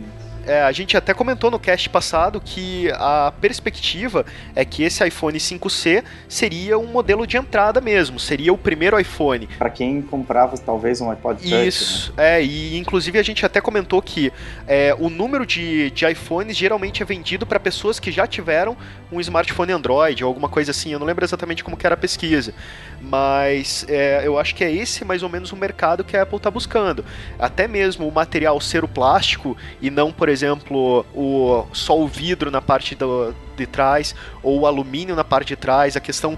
É, 0.46 0.62
a 0.62 0.72
gente 0.72 0.96
até 0.96 1.14
comentou 1.14 1.50
no 1.50 1.58
cast 1.58 1.88
passado 1.88 2.40
que 2.40 2.90
a 2.92 3.32
perspectiva 3.40 4.24
é 4.54 4.64
que 4.64 4.82
esse 4.82 5.06
iPhone 5.06 5.38
5C 5.38 6.04
seria 6.28 6.78
um 6.78 6.86
modelo 6.86 7.26
de 7.26 7.36
entrada 7.36 7.80
mesmo, 7.80 8.18
seria 8.18 8.52
o 8.52 8.58
primeiro 8.58 8.98
iPhone. 8.98 9.46
Pra 9.58 9.70
quem 9.70 10.02
comprava 10.02 10.56
talvez 10.58 11.00
um 11.00 11.10
iPod 11.10 11.40
Touch, 11.40 11.50
né? 11.50 11.66
Isso, 11.66 12.12
é, 12.16 12.42
e 12.42 12.76
inclusive 12.78 13.18
a 13.18 13.22
gente 13.22 13.44
até 13.44 13.60
comentou 13.60 14.00
que 14.00 14.32
é, 14.66 14.94
o 14.98 15.08
número 15.08 15.46
de, 15.46 15.90
de 15.90 16.06
iPhones 16.06 16.56
geralmente 16.56 17.02
é 17.02 17.06
vendido 17.06 17.46
para 17.46 17.58
pessoas 17.60 17.98
que 17.98 18.10
já 18.10 18.26
tiveram 18.26 18.76
um 19.10 19.20
smartphone 19.20 19.72
Android 19.72 20.24
ou 20.24 20.28
alguma 20.28 20.48
coisa 20.48 20.70
assim, 20.70 20.92
eu 20.92 20.98
não 20.98 21.06
lembro 21.06 21.24
exatamente 21.24 21.62
como 21.62 21.76
que 21.76 21.86
era 21.86 21.94
a 21.94 21.98
pesquisa, 21.98 22.54
mas 23.00 23.84
é, 23.88 24.22
eu 24.24 24.38
acho 24.38 24.54
que 24.54 24.64
é 24.64 24.72
esse 24.72 25.04
mais 25.04 25.22
ou 25.22 25.28
menos 25.28 25.52
o 25.52 25.56
mercado 25.56 26.04
que 26.04 26.16
a 26.16 26.22
Apple 26.22 26.36
está 26.36 26.50
buscando. 26.50 27.04
Até 27.38 27.68
mesmo 27.68 28.06
o 28.08 28.12
material 28.12 28.60
ser 28.60 28.84
o 28.84 28.88
plástico 28.88 29.56
e 29.80 29.90
não, 29.90 30.12
por 30.12 30.28
exemplo, 30.28 30.33
o, 31.14 31.66
só 31.72 31.98
o 31.98 32.06
vidro 32.06 32.50
na 32.50 32.60
parte 32.62 32.94
do, 32.94 33.34
de 33.56 33.66
trás 33.66 34.14
ou 34.42 34.60
o 34.60 34.66
alumínio 34.66 35.14
na 35.14 35.24
parte 35.24 35.48
de 35.48 35.56
trás, 35.56 35.96
a 35.96 36.00
questão 36.00 36.36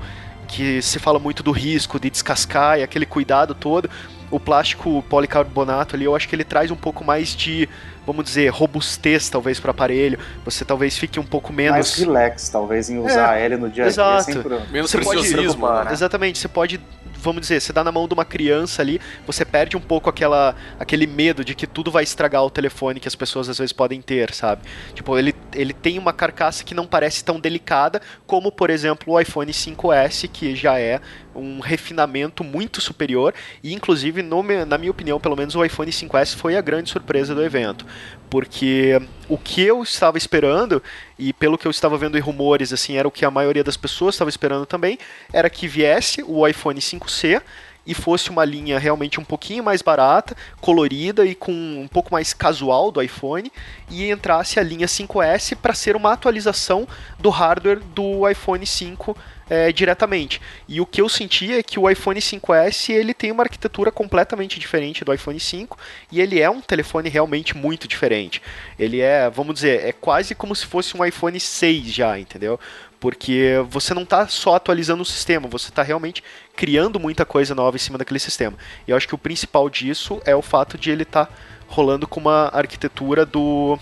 que 0.48 0.80
se 0.80 0.98
fala 0.98 1.18
muito 1.18 1.42
do 1.42 1.50
risco 1.50 1.98
de 1.98 2.08
descascar 2.10 2.78
e 2.78 2.82
aquele 2.82 3.06
cuidado 3.06 3.54
todo. 3.54 3.90
O 4.28 4.40
plástico 4.40 5.04
policarbonato 5.08 5.94
ali, 5.94 6.04
eu 6.04 6.14
acho 6.16 6.28
que 6.28 6.34
ele 6.34 6.42
traz 6.42 6.70
um 6.72 6.76
pouco 6.76 7.04
mais 7.04 7.28
de, 7.34 7.68
vamos 8.04 8.24
dizer, 8.24 8.48
robustez 8.48 9.28
talvez 9.30 9.60
para 9.60 9.68
o 9.68 9.70
aparelho. 9.70 10.18
Você 10.44 10.64
talvez 10.64 10.98
fique 10.98 11.20
um 11.20 11.24
pouco 11.24 11.52
Mais 11.52 11.70
menos 11.72 11.94
relax, 11.96 12.48
talvez, 12.48 12.90
em 12.90 12.98
usar 12.98 13.40
ele 13.40 13.56
no 13.56 13.70
dia 13.70 13.84
a 13.84 13.86
dia. 13.86 13.92
exato. 13.92 14.24
Sem 14.24 14.42
Menos 14.72 14.90
Você 14.90 14.98
pode- 15.00 15.20
preciosismo, 15.20 15.68
né? 15.68 15.92
Exatamente, 15.92 16.38
você 16.40 16.48
pode, 16.48 16.80
vamos 17.18 17.42
dizer, 17.42 17.60
você 17.60 17.72
dá 17.72 17.82
na 17.82 17.92
mão 17.92 18.06
de 18.06 18.14
uma 18.14 18.24
criança 18.24 18.82
ali, 18.82 19.00
você 19.26 19.44
perde 19.44 19.76
um 19.76 19.80
pouco 19.80 20.08
aquela, 20.08 20.54
aquele 20.78 21.06
medo 21.06 21.44
de 21.44 21.54
que 21.54 21.66
tudo 21.66 21.90
vai 21.90 22.04
estragar 22.04 22.42
o 22.44 22.50
telefone 22.50 23.00
que 23.00 23.08
as 23.08 23.14
pessoas 23.14 23.48
às 23.48 23.58
vezes 23.58 23.72
podem 23.72 24.00
ter, 24.00 24.32
sabe? 24.32 24.62
Tipo, 24.94 25.18
ele, 25.18 25.34
ele 25.54 25.72
tem 25.72 25.98
uma 25.98 26.12
carcaça 26.12 26.64
que 26.64 26.74
não 26.74 26.86
parece 26.86 27.24
tão 27.24 27.40
delicada 27.40 28.00
como, 28.26 28.50
por 28.52 28.70
exemplo, 28.70 29.14
o 29.14 29.20
iPhone 29.20 29.52
5S, 29.52 30.28
que 30.32 30.54
já 30.54 30.78
é 30.78 31.00
um 31.36 31.60
refinamento 31.60 32.42
muito 32.42 32.80
superior 32.80 33.34
e 33.62 33.72
inclusive 33.72 34.22
no, 34.22 34.42
na 34.42 34.78
minha 34.78 34.90
opinião 34.90 35.20
pelo 35.20 35.36
menos 35.36 35.54
o 35.54 35.64
iPhone 35.64 35.90
5S 35.90 36.36
foi 36.36 36.56
a 36.56 36.60
grande 36.60 36.90
surpresa 36.90 37.34
do 37.34 37.42
evento. 37.42 37.86
Porque 38.28 39.00
o 39.28 39.38
que 39.38 39.62
eu 39.62 39.82
estava 39.82 40.18
esperando 40.18 40.82
e 41.18 41.32
pelo 41.32 41.56
que 41.56 41.66
eu 41.66 41.70
estava 41.70 41.96
vendo 41.96 42.18
em 42.18 42.20
rumores 42.20 42.72
assim 42.72 42.96
era 42.96 43.06
o 43.06 43.10
que 43.10 43.24
a 43.24 43.30
maioria 43.30 43.62
das 43.62 43.76
pessoas 43.76 44.14
estava 44.14 44.30
esperando 44.30 44.66
também 44.66 44.98
era 45.32 45.48
que 45.48 45.68
viesse 45.68 46.22
o 46.26 46.46
iPhone 46.46 46.80
5C 46.80 47.40
e 47.86 47.94
fosse 47.94 48.30
uma 48.30 48.44
linha 48.44 48.78
realmente 48.78 49.20
um 49.20 49.24
pouquinho 49.24 49.62
mais 49.62 49.80
barata, 49.80 50.36
colorida 50.60 51.24
e 51.24 51.34
com 51.34 51.52
um 51.52 51.86
pouco 51.86 52.12
mais 52.12 52.34
casual 52.34 52.90
do 52.90 53.00
iPhone, 53.00 53.50
e 53.88 54.10
entrasse 54.10 54.58
a 54.58 54.62
linha 54.62 54.86
5S 54.86 55.56
para 55.56 55.72
ser 55.72 55.94
uma 55.94 56.12
atualização 56.12 56.86
do 57.18 57.30
hardware 57.30 57.80
do 57.94 58.28
iPhone 58.28 58.66
5 58.66 59.16
é, 59.48 59.70
diretamente. 59.72 60.40
E 60.68 60.80
o 60.80 60.86
que 60.86 61.00
eu 61.00 61.08
senti 61.08 61.52
é 61.52 61.62
que 61.62 61.78
o 61.78 61.88
iPhone 61.88 62.20
5S 62.20 62.92
ele 62.92 63.14
tem 63.14 63.30
uma 63.30 63.44
arquitetura 63.44 63.92
completamente 63.92 64.58
diferente 64.58 65.04
do 65.04 65.12
iPhone 65.12 65.38
5 65.38 65.78
e 66.10 66.20
ele 66.20 66.40
é 66.40 66.50
um 66.50 66.60
telefone 66.60 67.08
realmente 67.08 67.56
muito 67.56 67.86
diferente. 67.86 68.42
Ele 68.78 69.00
é, 69.00 69.30
vamos 69.30 69.54
dizer, 69.54 69.84
é 69.84 69.92
quase 69.92 70.34
como 70.34 70.54
se 70.54 70.66
fosse 70.66 70.96
um 70.96 71.04
iPhone 71.04 71.38
6 71.38 71.92
já, 71.92 72.18
entendeu? 72.18 72.58
Porque 72.98 73.54
você 73.68 73.94
não 73.94 74.02
está 74.02 74.26
só 74.26 74.56
atualizando 74.56 75.02
o 75.02 75.06
sistema, 75.06 75.48
você 75.48 75.68
está 75.68 75.82
realmente 75.82 76.24
criando 76.56 76.98
muita 76.98 77.24
coisa 77.24 77.54
nova 77.54 77.76
em 77.76 77.80
cima 77.80 77.98
daquele 77.98 78.18
sistema. 78.18 78.56
E 78.86 78.90
eu 78.90 78.96
acho 78.96 79.06
que 79.06 79.14
o 79.14 79.18
principal 79.18 79.68
disso 79.70 80.20
é 80.24 80.34
o 80.34 80.42
fato 80.42 80.78
de 80.78 80.90
ele 80.90 81.02
estar 81.02 81.26
tá 81.26 81.32
rolando 81.68 82.08
com 82.08 82.18
uma 82.18 82.48
arquitetura 82.52 83.26
do 83.26 83.78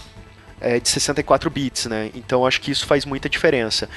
é, 0.60 0.80
de 0.80 0.88
64 0.88 1.50
bits, 1.50 1.86
né? 1.86 2.10
Então 2.14 2.46
acho 2.46 2.60
que 2.60 2.70
isso 2.70 2.86
faz 2.86 3.04
muita 3.04 3.28
diferença. 3.28 3.88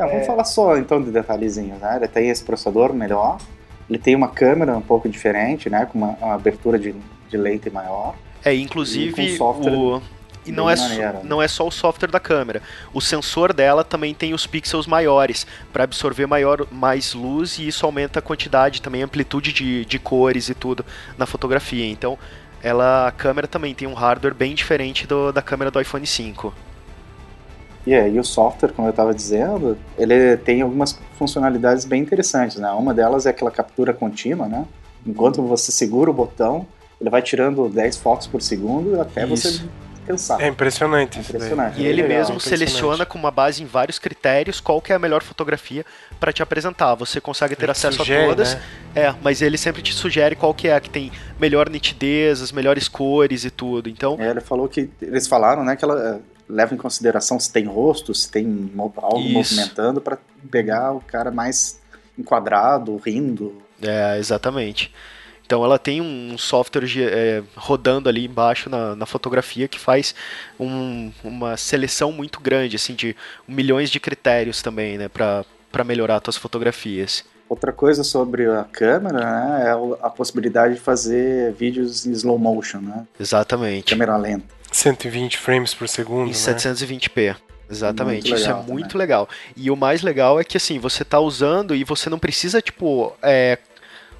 É, 0.00 0.06
vamos 0.06 0.22
é... 0.22 0.24
falar 0.24 0.44
só 0.44 0.76
então 0.76 1.02
de 1.02 1.10
detalhezinhos, 1.10 1.78
né? 1.80 1.96
Ele 1.96 2.08
tem 2.08 2.28
esse 2.30 2.42
processador 2.42 2.92
melhor, 2.92 3.38
ele 3.88 3.98
tem 3.98 4.14
uma 4.14 4.28
câmera 4.28 4.76
um 4.76 4.82
pouco 4.82 5.08
diferente, 5.08 5.68
né? 5.68 5.86
Com 5.86 5.98
uma, 5.98 6.16
uma 6.20 6.34
abertura 6.34 6.78
de, 6.78 6.94
de 7.28 7.36
lente 7.36 7.70
maior. 7.70 8.14
É, 8.44 8.54
inclusive 8.54 9.38
o 9.38 10.02
e 10.46 10.52
não 10.52 10.70
é, 10.70 10.74
maneira, 10.74 11.20
não 11.22 11.42
é 11.42 11.46
só 11.46 11.66
o 11.66 11.70
software 11.70 12.10
da 12.10 12.18
câmera. 12.18 12.62
O 12.94 13.00
sensor 13.00 13.52
dela 13.52 13.84
também 13.84 14.14
tem 14.14 14.32
os 14.32 14.46
pixels 14.46 14.86
maiores 14.86 15.46
para 15.72 15.84
absorver 15.84 16.26
maior, 16.26 16.66
mais 16.70 17.12
luz 17.12 17.58
e 17.58 17.68
isso 17.68 17.84
aumenta 17.84 18.20
a 18.20 18.22
quantidade, 18.22 18.80
também 18.80 19.02
a 19.02 19.04
amplitude 19.04 19.52
de, 19.52 19.84
de 19.84 19.98
cores 19.98 20.48
e 20.48 20.54
tudo 20.54 20.84
na 21.18 21.26
fotografia. 21.26 21.86
Então, 21.86 22.18
ela, 22.62 23.08
a 23.08 23.12
câmera 23.12 23.46
também 23.46 23.74
tem 23.74 23.86
um 23.86 23.94
hardware 23.94 24.34
bem 24.34 24.54
diferente 24.54 25.06
do, 25.06 25.30
da 25.30 25.42
câmera 25.42 25.70
do 25.70 25.80
iPhone 25.80 26.06
5. 26.06 26.54
E 27.86 27.94
aí 27.94 28.18
o 28.18 28.24
software, 28.24 28.72
como 28.72 28.88
eu 28.88 28.90
estava 28.90 29.14
dizendo, 29.14 29.76
ele 29.96 30.36
tem 30.36 30.60
algumas 30.60 30.98
funcionalidades 31.18 31.84
bem 31.84 32.02
interessantes, 32.02 32.58
né? 32.58 32.70
Uma 32.72 32.92
delas 32.92 33.26
é 33.26 33.30
aquela 33.30 33.50
captura 33.50 33.92
contínua, 33.94 34.46
né? 34.46 34.66
Enquanto 35.06 35.42
você 35.42 35.72
segura 35.72 36.10
o 36.10 36.14
botão, 36.14 36.66
ele 37.00 37.08
vai 37.08 37.22
tirando 37.22 37.68
10 37.68 37.96
fotos 37.96 38.26
por 38.26 38.42
segundo 38.42 39.00
até 39.00 39.24
Isso. 39.26 39.60
você 39.60 39.64
é 40.40 40.48
impressionante. 40.48 41.18
É 41.18 41.20
impressionante. 41.20 41.80
E 41.80 41.86
ele 41.86 42.02
legal, 42.02 42.18
mesmo 42.18 42.40
seleciona 42.40 43.06
com 43.06 43.18
uma 43.18 43.30
base 43.30 43.62
em 43.62 43.66
vários 43.66 43.98
critérios 43.98 44.60
qual 44.60 44.80
que 44.80 44.92
é 44.92 44.96
a 44.96 44.98
melhor 44.98 45.22
fotografia 45.22 45.84
para 46.18 46.32
te 46.32 46.42
apresentar. 46.42 46.94
Você 46.96 47.20
consegue 47.20 47.54
ter 47.54 47.64
ele 47.64 47.72
acesso 47.72 47.98
sugere, 47.98 48.24
a 48.24 48.28
todas, 48.28 48.54
né? 48.54 48.62
é, 48.94 49.14
mas 49.22 49.40
ele 49.42 49.56
sempre 49.56 49.82
te 49.82 49.92
sugere 49.92 50.34
qual 50.34 50.52
que 50.52 50.68
é 50.68 50.74
a 50.74 50.80
que 50.80 50.90
tem 50.90 51.12
melhor 51.38 51.68
nitidez, 51.68 52.42
as 52.42 52.50
melhores 52.50 52.88
cores 52.88 53.44
e 53.44 53.50
tudo. 53.50 53.88
Então, 53.88 54.16
é, 54.18 54.30
ele 54.30 54.40
falou 54.40 54.68
que 54.68 54.90
eles 55.00 55.26
falaram, 55.28 55.62
né, 55.62 55.76
que 55.76 55.84
ela 55.84 56.20
leva 56.50 56.74
em 56.74 56.78
consideração 56.78 57.38
se 57.38 57.52
tem 57.52 57.64
rosto, 57.66 58.14
se 58.14 58.30
tem 58.30 58.70
algo 58.76 59.20
Isso. 59.20 59.32
movimentando 59.32 60.00
para 60.00 60.18
pegar 60.50 60.92
o 60.92 61.00
cara 61.00 61.30
mais 61.30 61.80
enquadrado, 62.18 62.96
rindo. 62.96 63.62
É, 63.80 64.18
exatamente. 64.18 64.92
Então 65.46 65.64
ela 65.64 65.80
tem 65.80 66.00
um 66.00 66.38
software 66.38 66.86
é, 66.96 67.42
rodando 67.56 68.08
ali 68.08 68.24
embaixo 68.24 68.70
na, 68.70 68.94
na 68.94 69.04
fotografia 69.04 69.66
que 69.66 69.80
faz 69.80 70.14
um, 70.60 71.10
uma 71.24 71.56
seleção 71.56 72.12
muito 72.12 72.40
grande, 72.40 72.76
assim, 72.76 72.94
de 72.94 73.16
milhões 73.48 73.90
de 73.90 73.98
critérios 73.98 74.62
também, 74.62 74.96
né, 74.96 75.08
para 75.08 75.84
melhorar 75.84 76.20
suas 76.22 76.36
fotografias. 76.36 77.24
Outra 77.48 77.72
coisa 77.72 78.04
sobre 78.04 78.46
a 78.46 78.62
câmera, 78.62 79.18
né, 79.18 79.64
é 79.66 80.06
a 80.06 80.08
possibilidade 80.08 80.74
de 80.74 80.80
fazer 80.80 81.52
vídeos 81.54 82.06
em 82.06 82.12
slow 82.12 82.38
motion, 82.38 82.78
né? 82.78 83.04
Exatamente. 83.18 83.92
Câmera 83.92 84.16
lenta. 84.16 84.59
120 84.70 85.38
frames 85.38 85.74
por 85.74 85.88
segundo, 85.88 86.28
Em 86.28 86.32
né? 86.32 86.36
720p. 86.36 87.36
Exatamente, 87.70 88.24
legal, 88.24 88.38
isso 88.38 88.50
é 88.50 88.54
muito 88.54 88.98
né? 88.98 89.02
legal. 89.02 89.28
E 89.56 89.70
o 89.70 89.76
mais 89.76 90.02
legal 90.02 90.40
é 90.40 90.44
que 90.44 90.56
assim, 90.56 90.78
você 90.78 91.02
está 91.02 91.20
usando 91.20 91.74
e 91.74 91.84
você 91.84 92.10
não 92.10 92.18
precisa, 92.18 92.60
tipo, 92.60 93.16
é, 93.22 93.58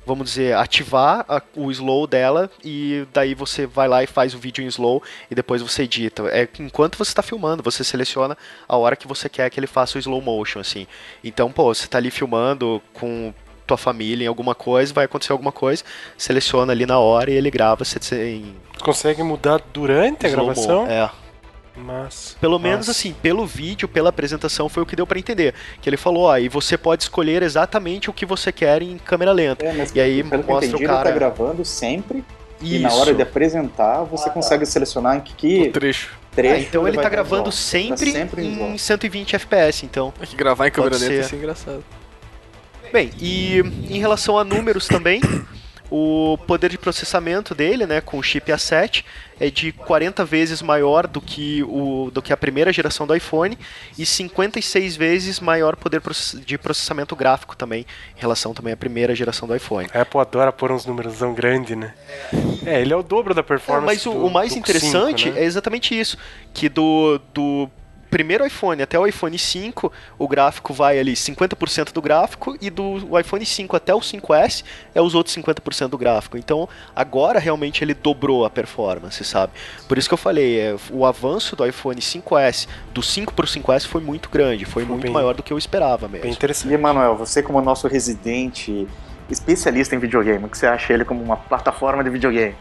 vamos 0.06 0.28
dizer, 0.30 0.56
ativar 0.56 1.24
a, 1.28 1.42
o 1.56 1.70
slow 1.70 2.06
dela 2.06 2.50
e 2.64 3.06
daí 3.12 3.34
você 3.34 3.66
vai 3.66 3.88
lá 3.88 4.02
e 4.04 4.06
faz 4.06 4.34
o 4.34 4.38
vídeo 4.38 4.62
em 4.62 4.68
slow 4.68 5.02
e 5.30 5.34
depois 5.34 5.62
você 5.62 5.82
edita. 5.82 6.22
É 6.28 6.48
enquanto 6.60 6.96
você 6.96 7.10
está 7.10 7.22
filmando, 7.22 7.62
você 7.62 7.82
seleciona 7.82 8.38
a 8.68 8.76
hora 8.76 8.96
que 8.96 9.08
você 9.08 9.28
quer 9.28 9.50
que 9.50 9.58
ele 9.58 9.66
faça 9.66 9.98
o 9.98 10.00
slow 10.00 10.20
motion, 10.20 10.60
assim. 10.60 10.86
Então, 11.22 11.50
pô, 11.50 11.74
você 11.74 11.84
está 11.84 11.98
ali 11.98 12.10
filmando 12.10 12.80
com 12.94 13.34
tua 13.70 13.76
família 13.76 14.24
em 14.24 14.28
alguma 14.28 14.54
coisa, 14.54 14.92
vai 14.92 15.04
acontecer 15.04 15.32
alguma 15.32 15.52
coisa, 15.52 15.84
seleciona 16.16 16.72
ali 16.72 16.86
na 16.86 16.98
hora 16.98 17.30
e 17.30 17.34
ele 17.34 17.50
grava 17.50 17.84
você 17.84 17.98
em... 18.30 18.54
Consegue 18.82 19.22
mudar 19.22 19.60
durante 19.72 20.26
a 20.26 20.30
gravação? 20.30 20.86
É. 20.86 21.10
Mas, 21.76 22.36
pelo 22.40 22.58
mas... 22.58 22.70
menos 22.70 22.88
assim, 22.88 23.12
pelo 23.12 23.46
vídeo, 23.46 23.88
pela 23.88 24.08
apresentação, 24.10 24.68
foi 24.68 24.82
o 24.82 24.86
que 24.86 24.96
deu 24.96 25.06
para 25.06 25.18
entender. 25.18 25.54
Que 25.80 25.88
ele 25.88 25.96
falou, 25.96 26.24
ó, 26.24 26.36
e 26.36 26.48
você 26.48 26.76
pode 26.76 27.04
escolher 27.04 27.42
exatamente 27.42 28.10
o 28.10 28.12
que 28.12 28.26
você 28.26 28.50
quer 28.52 28.82
em 28.82 28.98
câmera 28.98 29.32
lenta. 29.32 29.64
É, 29.64 29.86
e 29.94 30.00
aí 30.00 30.22
mostra 30.22 30.66
entendi, 30.66 30.84
o 30.84 30.86
cara. 30.86 31.08
Ele 31.08 31.18
tá 31.20 31.26
gravando 31.26 31.64
sempre. 31.64 32.24
Isso. 32.60 32.74
E 32.74 32.78
na 32.80 32.92
hora 32.92 33.14
de 33.14 33.22
apresentar, 33.22 34.02
você 34.02 34.28
ah, 34.28 34.32
consegue 34.32 34.64
tá. 34.64 34.70
selecionar 34.70 35.16
em 35.16 35.20
que 35.20 35.68
o 35.68 35.72
trecho. 35.72 36.18
trecho 36.32 36.54
é, 36.54 36.60
então 36.60 36.86
ele, 36.86 36.96
ele 36.96 37.02
tá 37.02 37.08
gravando 37.08 37.50
sempre, 37.50 38.12
tá 38.12 38.18
sempre 38.18 38.46
em 38.46 38.76
120 38.76 39.36
FPS, 39.36 39.86
então. 39.86 40.12
É 40.20 40.26
que 40.26 40.36
gravar 40.36 40.66
em 40.66 40.70
câmera 40.70 40.98
lenta 40.98 41.22
ser... 41.22 41.34
é 41.34 41.38
engraçado. 41.38 41.84
Bem, 42.92 43.10
e 43.20 43.60
em 43.88 43.98
relação 43.98 44.36
a 44.36 44.44
números 44.44 44.88
também, 44.88 45.20
o 45.90 46.38
poder 46.46 46.70
de 46.70 46.78
processamento 46.78 47.54
dele, 47.54 47.84
né, 47.84 48.00
com 48.00 48.18
o 48.18 48.22
chip 48.22 48.50
A7, 48.50 49.04
é 49.40 49.50
de 49.50 49.72
40 49.72 50.24
vezes 50.24 50.62
maior 50.62 51.06
do 51.06 51.20
que, 51.20 51.64
o, 51.64 52.10
do 52.12 52.22
que 52.22 52.32
a 52.32 52.36
primeira 52.36 52.72
geração 52.72 53.06
do 53.06 53.14
iPhone 53.14 53.58
e 53.98 54.06
56 54.06 54.96
vezes 54.96 55.40
maior 55.40 55.74
poder 55.74 56.00
de 56.46 56.56
processamento 56.56 57.16
gráfico 57.16 57.56
também, 57.56 57.84
em 58.16 58.20
relação 58.20 58.54
também 58.54 58.72
à 58.72 58.76
primeira 58.76 59.14
geração 59.14 59.48
do 59.48 59.56
iPhone. 59.56 59.88
A 59.92 60.02
Apple 60.02 60.20
adora 60.20 60.52
pôr 60.52 60.70
uns 60.70 60.86
números 60.86 61.18
tão 61.18 61.34
grandes, 61.34 61.76
né? 61.76 61.94
É, 62.64 62.80
ele 62.80 62.92
é 62.92 62.96
o 62.96 63.02
dobro 63.02 63.34
da 63.34 63.42
performance. 63.42 63.84
É, 63.84 63.86
mas 63.86 64.06
o, 64.06 64.12
do, 64.12 64.26
o 64.26 64.30
mais 64.30 64.54
interessante 64.54 65.24
5, 65.24 65.34
né? 65.34 65.42
é 65.42 65.44
exatamente 65.44 65.98
isso, 65.98 66.16
que 66.54 66.68
do, 66.68 67.20
do 67.34 67.68
primeiro 68.10 68.44
iPhone 68.44 68.82
até 68.82 68.98
o 68.98 69.06
iPhone 69.06 69.38
5, 69.38 69.92
o 70.18 70.28
gráfico 70.28 70.74
vai 70.74 70.98
ali 70.98 71.12
50% 71.12 71.92
do 71.92 72.02
gráfico 72.02 72.56
e 72.60 72.68
do 72.68 73.18
iPhone 73.18 73.46
5 73.46 73.76
até 73.76 73.94
o 73.94 74.00
5S 74.00 74.64
é 74.94 75.00
os 75.00 75.14
outros 75.14 75.36
50% 75.36 75.88
do 75.88 75.96
gráfico. 75.96 76.36
Então, 76.36 76.68
agora 76.94 77.38
realmente 77.38 77.82
ele 77.84 77.94
dobrou 77.94 78.44
a 78.44 78.50
performance, 78.50 79.22
sabe? 79.24 79.52
Por 79.88 79.96
isso 79.96 80.08
que 80.08 80.14
eu 80.14 80.18
falei, 80.18 80.60
é, 80.60 80.76
o 80.90 81.06
avanço 81.06 81.54
do 81.54 81.64
iPhone 81.64 82.00
5S 82.00 82.66
do 82.92 83.02
5 83.02 83.32
para 83.32 83.44
o 83.44 83.48
5S 83.48 83.86
foi 83.86 84.00
muito 84.00 84.28
grande, 84.28 84.64
foi, 84.64 84.84
foi 84.84 84.92
muito 84.92 85.04
bem, 85.04 85.12
maior 85.12 85.34
do 85.34 85.42
que 85.42 85.52
eu 85.52 85.58
esperava 85.58 86.08
mesmo. 86.08 86.24
Bem 86.24 86.32
interessante. 86.32 86.70
E 86.70 86.74
Emanuel, 86.74 87.16
você 87.16 87.42
como 87.42 87.60
nosso 87.60 87.86
residente 87.86 88.88
especialista 89.30 89.94
em 89.94 89.98
videogame, 89.98 90.44
o 90.44 90.48
que 90.48 90.58
você 90.58 90.66
acha 90.66 90.92
ele 90.92 91.04
como 91.04 91.22
uma 91.22 91.36
plataforma 91.36 92.02
de 92.02 92.10
videogame? 92.10 92.56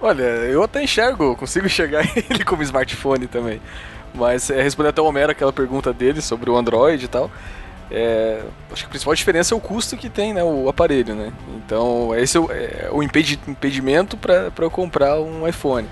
Olha, 0.00 0.22
eu 0.22 0.62
até 0.62 0.82
enxergo, 0.82 1.34
consigo 1.34 1.66
enxergar 1.66 2.04
ele 2.30 2.44
como 2.44 2.62
smartphone 2.62 3.26
também. 3.26 3.60
Mas 4.14 4.50
é, 4.50 4.62
respondendo 4.62 4.90
até 4.90 5.02
o 5.02 5.04
Homero 5.04 5.32
aquela 5.32 5.52
pergunta 5.52 5.92
dele 5.92 6.20
sobre 6.20 6.50
o 6.50 6.56
Android 6.56 7.04
e 7.04 7.08
tal. 7.08 7.30
É, 7.90 8.42
acho 8.70 8.82
que 8.82 8.86
a 8.86 8.90
principal 8.90 9.14
diferença 9.14 9.54
é 9.54 9.56
o 9.56 9.60
custo 9.60 9.96
que 9.96 10.10
tem 10.10 10.34
né, 10.34 10.44
o 10.44 10.68
aparelho, 10.68 11.14
né? 11.14 11.32
Então 11.56 12.14
esse 12.14 12.36
é 12.36 12.40
o, 12.40 12.50
é 12.50 12.88
o 12.92 13.02
impedi 13.02 13.38
impedimento 13.48 14.16
para 14.16 14.52
eu 14.58 14.70
comprar 14.70 15.18
um 15.20 15.48
iPhone. 15.48 15.88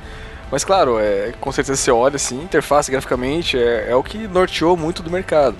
Mas 0.50 0.62
claro, 0.62 0.98
é, 0.98 1.33
com 1.40 1.50
certeza 1.50 1.81
você 1.81 1.90
olha 1.90 2.16
assim, 2.16 2.40
interface 2.42 2.90
graficamente 2.90 3.59
é, 3.59 3.90
é 3.90 3.94
o 3.94 4.02
que 4.02 4.29
norteou 4.29 4.76
muito 4.76 5.02
do 5.02 5.11
mercado. 5.11 5.57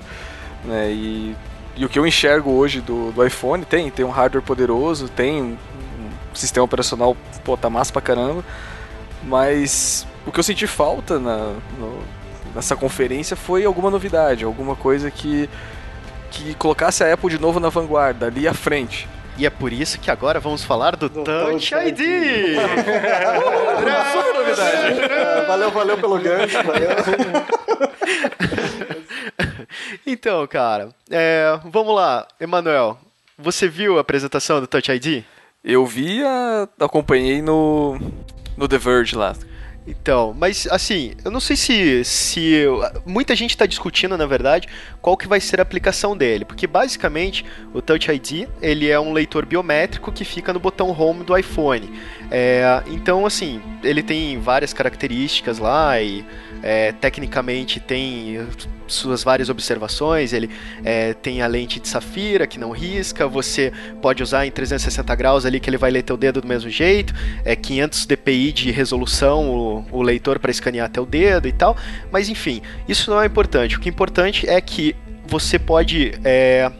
Né? 0.65 0.91
E, 0.91 1.37
e 1.77 1.85
o 1.85 1.89
que 1.89 1.99
eu 1.99 2.07
enxergo 2.07 2.51
hoje 2.51 2.81
do, 2.81 3.13
do 3.13 3.25
iPhone 3.25 3.65
tem, 3.65 3.91
tem 3.91 4.05
um 4.05 4.11
hardware 4.11 4.45
poderoso, 4.45 5.09
tem 5.09 5.43
um 5.43 6.35
sistema 6.35 6.65
operacional, 6.65 7.17
pô, 7.45 7.57
tá 7.57 7.71
massa 7.71 7.93
pra 7.93 8.03
caramba. 8.03 8.45
Mas 9.23 10.07
o 10.27 10.31
que 10.31 10.39
eu 10.39 10.45
senti 10.45 10.67
falta 10.67 11.19
na, 11.19 11.55
no, 11.79 12.03
nessa 12.57 12.75
conferência 12.75 13.37
foi 13.37 13.65
alguma 13.65 13.91
novidade, 13.91 14.45
alguma 14.45 14.75
coisa 14.75 15.11
que, 15.11 15.49
que 16.31 16.55
colocasse 16.55 17.05
a 17.05 17.13
Apple 17.13 17.31
de 17.31 17.39
novo 17.39 17.61
na 17.61 17.69
vanguarda, 17.69 18.27
ali 18.27 18.49
à 18.49 18.55
frente. 18.55 19.07
E 19.39 19.45
é 19.45 19.51
por 19.51 19.71
isso 19.71 20.01
que 20.01 20.11
agora 20.11 20.41
vamos 20.41 20.65
falar 20.65 20.97
do, 20.97 21.11
do 21.11 21.23
Touch, 21.23 21.71
Touch 21.71 21.75
ID! 21.75 22.01
ID. 22.01 22.57
Super 24.13 24.35
novidade! 24.35 25.01
É, 25.03 25.45
valeu, 25.47 25.71
valeu 25.71 25.99
pelo 25.99 26.19
gancho, 26.19 26.57
valeu. 26.63 26.89
então, 30.07 30.47
cara, 30.47 30.89
é, 31.11 31.61
vamos 31.67 31.95
lá, 31.95 32.27
Emanuel. 32.41 32.97
Você 33.39 33.69
viu 33.69 33.99
a 33.99 34.01
apresentação 34.01 34.59
do 34.59 34.67
Touch 34.67 34.91
ID? 34.91 35.23
Eu 35.63 35.85
vi, 35.85 36.25
a, 36.25 36.67
acompanhei 36.81 37.43
no, 37.43 38.01
no 38.57 38.67
The 38.67 38.79
Verge 38.79 39.15
lá. 39.15 39.35
Então, 39.87 40.35
mas 40.37 40.67
assim, 40.71 41.13
eu 41.25 41.31
não 41.31 41.39
sei 41.39 41.55
se, 41.57 42.05
se 42.05 42.65
muita 43.05 43.37
gente 43.37 43.51
está 43.51 43.67
discutindo, 43.67 44.19
na 44.19 44.27
verdade, 44.27 44.69
qual 45.01 45.17
que 45.17 45.29
vai 45.29 45.41
ser 45.41 45.61
a 45.61 45.63
aplicação 45.63 46.17
dele, 46.17 46.45
porque 46.45 46.67
basicamente 46.67 47.45
o 47.73 47.81
Touch 47.81 48.11
ID 48.11 48.49
ele 48.61 48.89
é 48.91 48.99
um 48.99 49.13
leitor 49.13 49.47
biométrico 49.47 50.11
que 50.11 50.25
fica 50.25 50.53
no 50.53 50.59
botão 50.59 50.91
Home 50.91 51.23
do 51.23 51.37
iPhone. 51.37 51.89
É, 52.31 52.83
então, 52.89 53.25
assim, 53.25 53.63
ele 53.85 54.03
tem 54.03 54.39
várias 54.41 54.73
características 54.73 55.59
lá 55.59 56.01
e 56.01 56.25
é, 56.63 56.93
tecnicamente 56.93 57.81
tem 57.81 58.47
suas 58.87 59.23
várias 59.23 59.49
observações. 59.49 60.33
Ele 60.33 60.51
é, 60.85 61.15
tem 61.15 61.43
a 61.43 61.47
lente 61.47 61.81
de 61.81 61.89
safira 61.89 62.47
que 62.47 62.59
não 62.59 62.71
risca. 62.71 63.27
Você 63.27 63.73
pode 64.01 64.23
usar 64.23 64.47
em 64.47 64.51
360 64.51 65.15
graus 65.15 65.45
ali 65.45 65.61
que 65.61 65.69
ele 65.69 65.79
vai 65.79 65.91
ler 65.91 66.03
teu 66.03 66.17
dedo 66.17 66.41
do 66.41 66.49
mesmo 66.49 66.71
jeito. 66.71 67.15
É 67.45 67.55
500 67.55 68.07
dpi 68.07 68.53
de 68.53 68.71
resolução 68.71 69.49
o, 69.51 69.87
o 69.91 70.03
leitor 70.03 70.39
para 70.39 70.51
escanear 70.51 70.89
teu 70.91 71.07
dedo 71.07 71.49
e 71.49 71.53
tal. 71.53 71.77
Mas 72.11 72.29
enfim, 72.29 72.63
isso 72.89 73.11
não 73.11 73.21
é 73.21 73.27
importante. 73.27 73.77
O 73.77 73.81
que 73.81 73.89
é 73.89 73.93
importante 73.93 74.49
é 74.49 74.61
que 74.61 74.95
você 75.29 75.59
pode 75.59 76.15
é, 76.25 76.71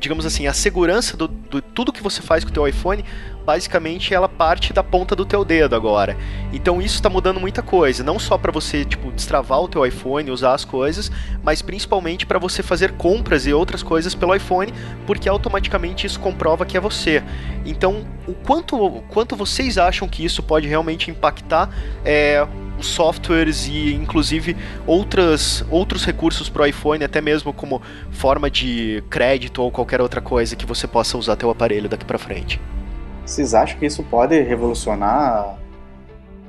digamos 0.00 0.24
assim, 0.24 0.46
a 0.46 0.52
segurança 0.52 1.16
do, 1.16 1.28
do, 1.28 1.60
tudo 1.60 1.92
que 1.92 2.02
você 2.02 2.22
faz 2.22 2.42
com 2.42 2.50
o 2.50 2.52
teu 2.52 2.66
iPhone, 2.66 3.04
basicamente 3.50 4.14
ela 4.14 4.28
parte 4.28 4.72
da 4.72 4.80
ponta 4.80 5.16
do 5.16 5.26
teu 5.26 5.44
dedo 5.44 5.74
agora. 5.74 6.16
Então 6.52 6.80
isso 6.80 6.94
está 6.94 7.10
mudando 7.10 7.40
muita 7.40 7.62
coisa, 7.62 8.04
não 8.04 8.16
só 8.16 8.38
para 8.38 8.52
você 8.52 8.84
tipo 8.84 9.10
destravar 9.10 9.60
o 9.60 9.66
teu 9.66 9.84
iPhone, 9.84 10.30
usar 10.30 10.54
as 10.54 10.64
coisas, 10.64 11.10
mas 11.42 11.60
principalmente 11.60 12.24
para 12.24 12.38
você 12.38 12.62
fazer 12.62 12.92
compras 12.92 13.48
e 13.48 13.52
outras 13.52 13.82
coisas 13.82 14.14
pelo 14.14 14.36
iPhone, 14.36 14.72
porque 15.04 15.28
automaticamente 15.28 16.06
isso 16.06 16.20
comprova 16.20 16.64
que 16.64 16.76
é 16.76 16.80
você. 16.80 17.24
Então, 17.66 18.06
o 18.24 18.34
quanto, 18.34 18.76
o 18.76 19.02
quanto 19.08 19.34
vocês 19.34 19.78
acham 19.78 20.06
que 20.06 20.24
isso 20.24 20.44
pode 20.44 20.68
realmente 20.68 21.10
impactar 21.10 21.70
é, 22.04 22.46
os 22.78 22.86
softwares 22.86 23.66
e 23.66 23.94
inclusive 23.94 24.56
outras, 24.86 25.64
outros 25.68 26.04
recursos 26.04 26.48
para 26.48 26.62
o 26.62 26.66
iPhone, 26.66 27.02
até 27.02 27.20
mesmo 27.20 27.52
como 27.52 27.82
forma 28.12 28.48
de 28.48 29.02
crédito 29.10 29.60
ou 29.60 29.72
qualquer 29.72 30.00
outra 30.00 30.20
coisa 30.20 30.54
que 30.54 30.64
você 30.64 30.86
possa 30.86 31.18
usar 31.18 31.34
teu 31.34 31.50
aparelho 31.50 31.88
daqui 31.88 32.04
para 32.04 32.16
frente. 32.16 32.60
Vocês 33.30 33.54
acham 33.54 33.78
que 33.78 33.86
isso 33.86 34.02
pode 34.02 34.38
revolucionar, 34.40 35.56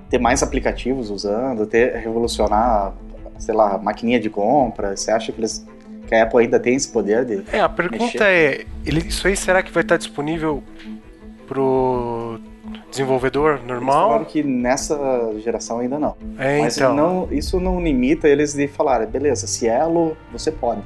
ter 0.10 0.18
mais 0.18 0.42
aplicativos 0.42 1.12
usando, 1.12 1.68
ter 1.68 1.96
revolucionar, 1.98 2.94
sei 3.38 3.54
lá, 3.54 3.78
maquininha 3.78 4.20
de 4.20 4.32
compra? 4.32 4.98
Você 4.98 5.12
acha 5.12 5.32
que 5.32 5.40
eles 5.40 5.66
que 6.08 6.16
a 6.16 6.24
Apple 6.24 6.40
ainda 6.40 6.60
tem 6.60 6.76
esse 6.76 6.92
poder 6.92 7.24
de 7.24 7.44
É, 7.54 7.60
a 7.62 7.70
pergunta 7.70 8.04
mexer? 8.04 8.24
é, 8.24 8.66
ele, 8.84 9.00
isso 9.08 9.28
aí 9.28 9.38
será 9.38 9.62
que 9.62 9.72
vai 9.72 9.82
estar 9.84 9.96
disponível 9.98 10.64
pro 11.48 12.40
desenvolvedor 12.90 13.62
normal? 13.64 14.10
Claro 14.10 14.26
que 14.26 14.42
nessa 14.42 14.98
geração 15.38 15.80
ainda 15.80 16.00
não. 16.00 16.16
É, 16.40 16.62
Mas 16.62 16.78
então. 16.78 16.96
não, 16.96 17.28
isso 17.32 17.60
não 17.60 17.80
limita 17.80 18.28
eles 18.28 18.54
de 18.54 18.68
falar, 18.68 19.06
beleza, 19.06 19.46
Cielo, 19.46 20.18
você 20.32 20.52
pode. 20.52 20.82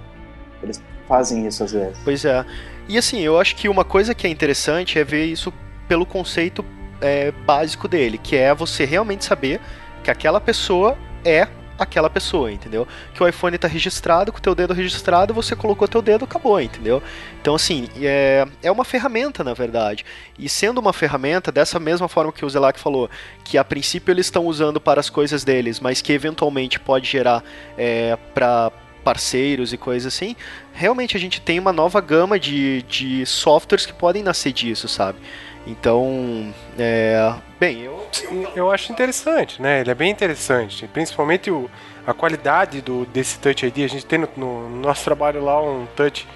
Eles 0.62 0.84
fazem 1.08 1.48
isso 1.48 1.64
às 1.64 1.72
vezes. 1.72 1.98
Pois 2.04 2.26
é. 2.26 2.46
E 2.88 2.98
assim, 2.98 3.22
eu 3.22 3.40
acho 3.40 3.56
que 3.56 3.70
uma 3.70 3.86
coisa 3.86 4.14
que 4.14 4.28
é 4.28 4.30
interessante 4.30 5.00
é 5.00 5.04
ver 5.04 5.26
isso 5.26 5.52
pelo 5.88 6.06
conceito 6.06 6.66
é, 7.02 7.32
básico 7.32 7.88
dele, 7.88 8.18
que 8.18 8.36
é 8.36 8.54
você 8.54 8.86
realmente 8.86 9.26
saber 9.26 9.60
que 10.04 10.12
aquela 10.12 10.40
pessoa 10.40 10.98
é 11.24 11.48
aquela 11.78 12.10
pessoa, 12.10 12.52
entendeu? 12.52 12.88
Que 13.14 13.22
o 13.22 13.28
iPhone 13.28 13.56
está 13.56 13.68
registrado, 13.68 14.32
com 14.32 14.38
o 14.38 14.42
teu 14.42 14.56
dedo 14.56 14.74
registrado, 14.74 15.34
você 15.34 15.56
colocou 15.56 15.88
teu 15.88 16.02
dedo, 16.02 16.26
acabou, 16.26 16.60
entendeu? 16.60 17.04
Então, 17.42 17.56
assim, 17.56 17.90
é, 18.02 18.48
é 18.64 18.72
uma 18.72 18.86
ferramenta, 18.86 19.44
na 19.44 19.54
verdade. 19.54 20.06
E 20.40 20.48
sendo 20.48 20.80
uma 20.80 20.94
ferramenta, 20.94 21.52
dessa 21.52 21.80
mesma 21.80 22.08
forma 22.08 22.32
que 22.32 22.46
o 22.46 22.50
Zelac 22.50 22.80
falou, 22.80 23.10
que 23.44 23.58
a 23.58 23.64
princípio 23.64 24.12
eles 24.12 24.28
estão 24.28 24.46
usando 24.46 24.80
para 24.80 25.00
as 25.00 25.10
coisas 25.10 25.44
deles, 25.44 25.80
mas 25.80 26.02
que 26.02 26.14
eventualmente 26.14 26.80
pode 26.80 27.10
gerar 27.10 27.44
é, 27.78 28.18
para 28.34 28.72
parceiros 29.04 29.72
e 29.72 29.78
coisas 29.78 30.12
assim, 30.12 30.36
realmente 30.74 31.16
a 31.16 31.20
gente 31.20 31.40
tem 31.40 31.60
uma 31.60 31.72
nova 31.72 32.02
gama 32.02 32.40
de, 32.40 32.82
de 32.84 33.24
softwares 33.28 33.86
que 33.86 33.94
podem 33.94 34.24
nascer 34.24 34.52
disso, 34.52 34.88
sabe? 34.88 35.20
Então, 35.66 36.54
é, 36.78 37.34
bem, 37.60 37.82
eu 37.82 38.06
eu 38.56 38.72
acho 38.72 38.92
interessante, 38.92 39.62
né? 39.62 39.82
Ele 39.82 39.92
é 39.92 39.96
bem 39.96 40.12
interessante, 40.12 40.88
principalmente 40.88 41.50
o, 41.52 41.70
a 42.06 42.14
qualidade 42.14 42.82
do 42.82 43.06
desse 43.06 43.40
Touch 43.40 43.66
ID. 43.66 43.80
A 43.80 43.88
gente 43.88 44.06
tem 44.06 44.20
no, 44.20 44.30
no 44.38 44.70
nosso 44.70 45.04
trabalho 45.04 45.44
lá 45.44 45.62
um 45.62 45.86
Touch 45.96 46.28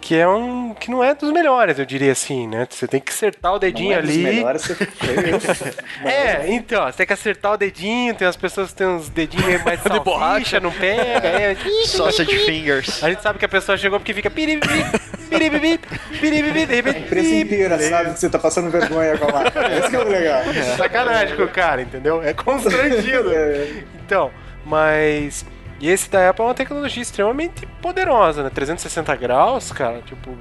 que 0.00 0.16
é 0.16 0.26
um 0.26 0.74
que 0.74 0.90
não 0.90 1.04
é 1.04 1.14
dos 1.14 1.30
melhores, 1.30 1.78
eu 1.78 1.84
diria 1.84 2.12
assim, 2.12 2.46
né? 2.46 2.66
Você 2.68 2.88
tem 2.88 3.00
que 3.00 3.12
acertar 3.12 3.54
o 3.54 3.58
dedinho 3.58 3.90
não 3.90 3.96
é 3.96 3.98
ali. 3.98 4.12
Dos 4.12 4.22
melhores, 4.22 4.62
você 4.62 4.76
é, 6.04 6.52
então, 6.52 6.84
você 6.86 6.96
tem 6.98 7.06
que 7.06 7.12
acertar 7.12 7.52
o 7.52 7.56
dedinho, 7.56 8.14
tem 8.14 8.26
as 8.26 8.36
pessoas 8.36 8.70
que 8.70 8.76
têm 8.76 8.86
uns 8.86 9.08
dedinhos 9.08 9.46
meio 9.46 9.64
mais 9.64 9.80
de 9.84 10.00
borracha, 10.00 10.58
não 10.58 10.72
pega, 10.72 11.28
é, 11.28 11.56
sausage 11.86 12.38
fingers. 12.38 13.02
A 13.04 13.10
gente 13.10 13.22
sabe 13.22 13.38
que 13.38 13.44
a 13.44 13.48
pessoa 13.48 13.76
chegou 13.76 14.00
porque 14.00 14.14
fica 14.14 14.30
piribibi, 14.30 14.84
piribibi, 15.28 15.80
piribibi, 16.20 16.66
de 16.66 16.74
repente. 16.74 16.96
A 16.96 17.00
empresa 17.00 17.34
inteira 17.34 17.78
sabe 17.78 18.12
que 18.14 18.20
você 18.20 18.30
tá 18.30 18.38
passando 18.38 18.70
vergonha 18.70 19.18
com 19.18 19.28
a 19.28 19.32
marca. 19.32 19.72
Esse 19.72 19.90
que 19.90 19.96
é 19.96 19.98
o 19.98 20.08
legal. 20.08 20.40
É. 20.42 20.76
Sacanagem 20.76 21.36
com 21.36 21.42
o 21.42 21.48
cara, 21.48 21.82
entendeu? 21.82 22.22
É 22.22 22.32
constrangido. 22.32 23.30
É. 23.32 23.84
Então, 24.04 24.30
mas. 24.64 25.44
E 25.80 25.88
esse 25.88 26.10
da 26.10 26.28
Apple 26.28 26.44
é 26.44 26.48
uma 26.48 26.54
tecnologia 26.54 27.02
extremamente 27.02 27.66
poderosa, 27.80 28.42
né? 28.42 28.50
360 28.50 29.16
graus, 29.16 29.72
cara. 29.72 30.02
Tipo, 30.02 30.36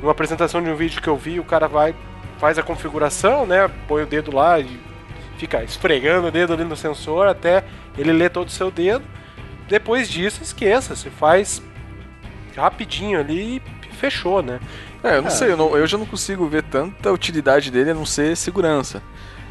numa 0.00 0.12
apresentação 0.12 0.62
de 0.62 0.68
um 0.68 0.76
vídeo 0.76 1.00
que 1.00 1.08
eu 1.08 1.16
vi, 1.16 1.40
o 1.40 1.44
cara 1.44 1.66
vai, 1.66 1.94
faz 2.38 2.58
a 2.58 2.62
configuração, 2.62 3.46
né? 3.46 3.70
Põe 3.88 4.02
o 4.02 4.06
dedo 4.06 4.34
lá 4.34 4.60
e 4.60 4.78
fica 5.38 5.62
esfregando 5.64 6.28
o 6.28 6.30
dedo 6.30 6.52
ali 6.52 6.64
no 6.64 6.76
sensor 6.76 7.26
até 7.26 7.64
ele 7.96 8.12
ler 8.12 8.30
todo 8.30 8.48
o 8.48 8.52
seu 8.52 8.70
dedo. 8.70 9.04
Depois 9.66 10.08
disso, 10.10 10.42
esqueça, 10.42 10.94
você 10.94 11.08
faz 11.10 11.62
rapidinho 12.56 13.18
ali 13.18 13.62
e 13.90 13.94
fechou, 13.94 14.42
né? 14.42 14.60
É, 15.02 15.16
eu 15.16 15.22
não 15.22 15.30
sei, 15.30 15.52
eu, 15.52 15.56
não- 15.56 15.76
eu 15.76 15.86
já 15.86 15.96
não 15.98 16.06
consigo 16.06 16.46
ver 16.46 16.62
tanta 16.64 17.12
utilidade 17.12 17.70
dele 17.70 17.90
a 17.90 17.94
não 17.94 18.06
ser 18.06 18.36
segurança. 18.36 19.02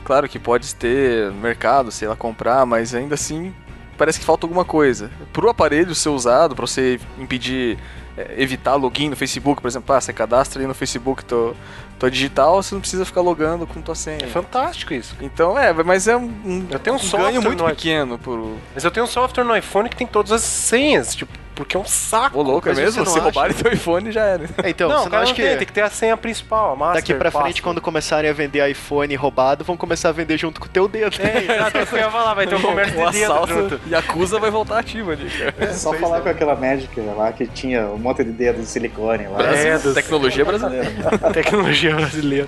Claro 0.04 0.30
que 0.30 0.38
pode 0.38 0.74
ter 0.76 1.32
mercado, 1.32 1.92
sei 1.92 2.08
lá, 2.08 2.16
comprar, 2.16 2.66
mas 2.66 2.94
ainda 2.94 3.16
assim 3.16 3.54
parece 3.98 4.20
que 4.20 4.26
falta 4.26 4.46
alguma 4.46 4.66
coisa. 4.66 5.10
Pro 5.34 5.50
aparelho 5.50 5.94
ser 5.96 6.10
usado, 6.10 6.56
pra 6.56 6.66
você 6.68 7.00
impedir, 7.18 7.78
é, 8.18 8.36
evitar 8.38 8.76
login 8.76 9.10
no 9.10 9.16
Facebook, 9.16 9.62
por 9.62 9.68
exemplo, 9.68 9.94
ah, 9.96 10.00
você 10.02 10.12
cadastra 10.14 10.60
ali 10.60 10.68
no 10.68 10.74
Facebook 10.74 11.24
tua, 11.26 11.54
tua 12.00 12.10
digital, 12.12 12.62
você 12.62 12.74
não 12.76 12.82
precisa 12.82 13.06
ficar 13.06 13.22
logando 13.22 13.66
com 13.68 13.82
tua 13.82 13.94
É 13.94 13.96
senha. 13.96 14.28
fantástico 14.28 14.94
isso. 14.94 15.16
Então, 15.22 15.58
é, 15.58 15.72
mas 15.74 16.08
é 16.08 16.16
um, 16.16 16.66
Eu 16.70 16.80
tenho 16.80 16.96
um 16.96 17.00
um 17.00 17.02
software 17.02 17.32
ganho 17.32 17.42
muito 17.42 17.64
no- 17.64 17.70
pequeno 17.70 18.18
pro... 18.20 18.58
Mas 18.74 18.84
eu 18.84 18.92
tenho 18.92 19.06
um 19.06 19.10
software 19.10 19.44
no 19.44 19.56
iPhone 19.56 19.90
que 19.90 19.96
tem 19.96 20.08
todas 20.08 20.32
as 20.32 20.42
senhas, 20.42 21.16
tipo, 21.16 21.32
porque 21.56 21.78
é 21.78 21.80
um 21.80 21.86
saco. 21.86 22.38
Ô, 22.38 22.42
louco, 22.42 22.70
é 22.70 22.74
mesmo? 22.74 23.06
Se 23.06 23.18
roubarem 23.18 23.56
teu 23.56 23.72
iPhone, 23.72 24.12
já 24.12 24.24
era. 24.24 24.44
É, 24.62 24.70
então, 24.70 24.90
não, 24.90 25.04
você 25.04 25.10
não 25.10 25.18
acha 25.20 25.34
que 25.34 25.42
tem, 25.42 25.58
tem 25.58 25.66
que 25.68 25.74
ter 25.74 25.82
a 25.82 25.90
senha 25.90 26.18
principal, 26.18 26.74
a 26.74 26.76
master 26.76 26.96
daqui 26.96 27.14
pra 27.14 27.32
frente, 27.32 27.62
quando 27.62 27.80
começarem 27.82 28.30
a 28.30 28.34
vender 28.34 28.70
iPhone 28.70 29.16
roubado, 29.16 29.64
vão 29.64 29.78
começar 29.78 30.10
a 30.10 30.12
vender 30.12 30.38
junto 30.38 30.60
com 30.60 30.68
o 30.68 30.70
teu 30.70 30.88
dedo? 30.88 31.16
É, 31.22 31.54
exato, 31.56 31.78
é 31.78 31.88
eu 31.92 31.98
ia 31.98 32.12
falar, 32.12 32.34
vai 32.34 32.46
ter 32.46 32.56
um 32.56 32.62
comércio 32.62 33.02
o 33.02 33.06
de 33.12 33.20
dedo 33.20 33.32
assalto 33.32 33.54
junto. 33.54 33.82
e 33.88 33.96
a 33.96 34.00
acusa 34.00 34.40
vai 34.40 34.52
voltar 34.52 34.80
ativa 34.80 35.14
ali. 35.14 35.30
É 35.58 35.74
só 35.74 35.94
falar 35.94 36.22
com 36.22 36.30
aquela 36.30 36.56
médica 36.56 37.02
lá 37.16 37.32
que 37.32 37.48
tinha 37.48 37.86
um 37.88 37.98
monte 37.98 38.24
de 38.24 38.32
dedos 38.32 38.62
de 38.62 38.68
silicone 38.68 39.28
lá. 39.28 39.42
É, 39.44 39.78
dos- 39.78 39.94
Tecnologia 39.94 40.44
brasileira. 40.44 40.92
Tecnologia 41.34 41.96
brasileira. 41.96 42.48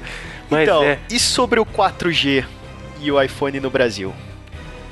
Mas 0.50 0.63
então, 0.63 0.84
é. 0.84 1.00
e 1.10 1.20
sobre 1.20 1.60
o 1.60 1.65
4G 1.65 2.46
e 3.02 3.12
o 3.12 3.22
iPhone 3.22 3.60
no 3.60 3.70
Brasil? 3.70 4.13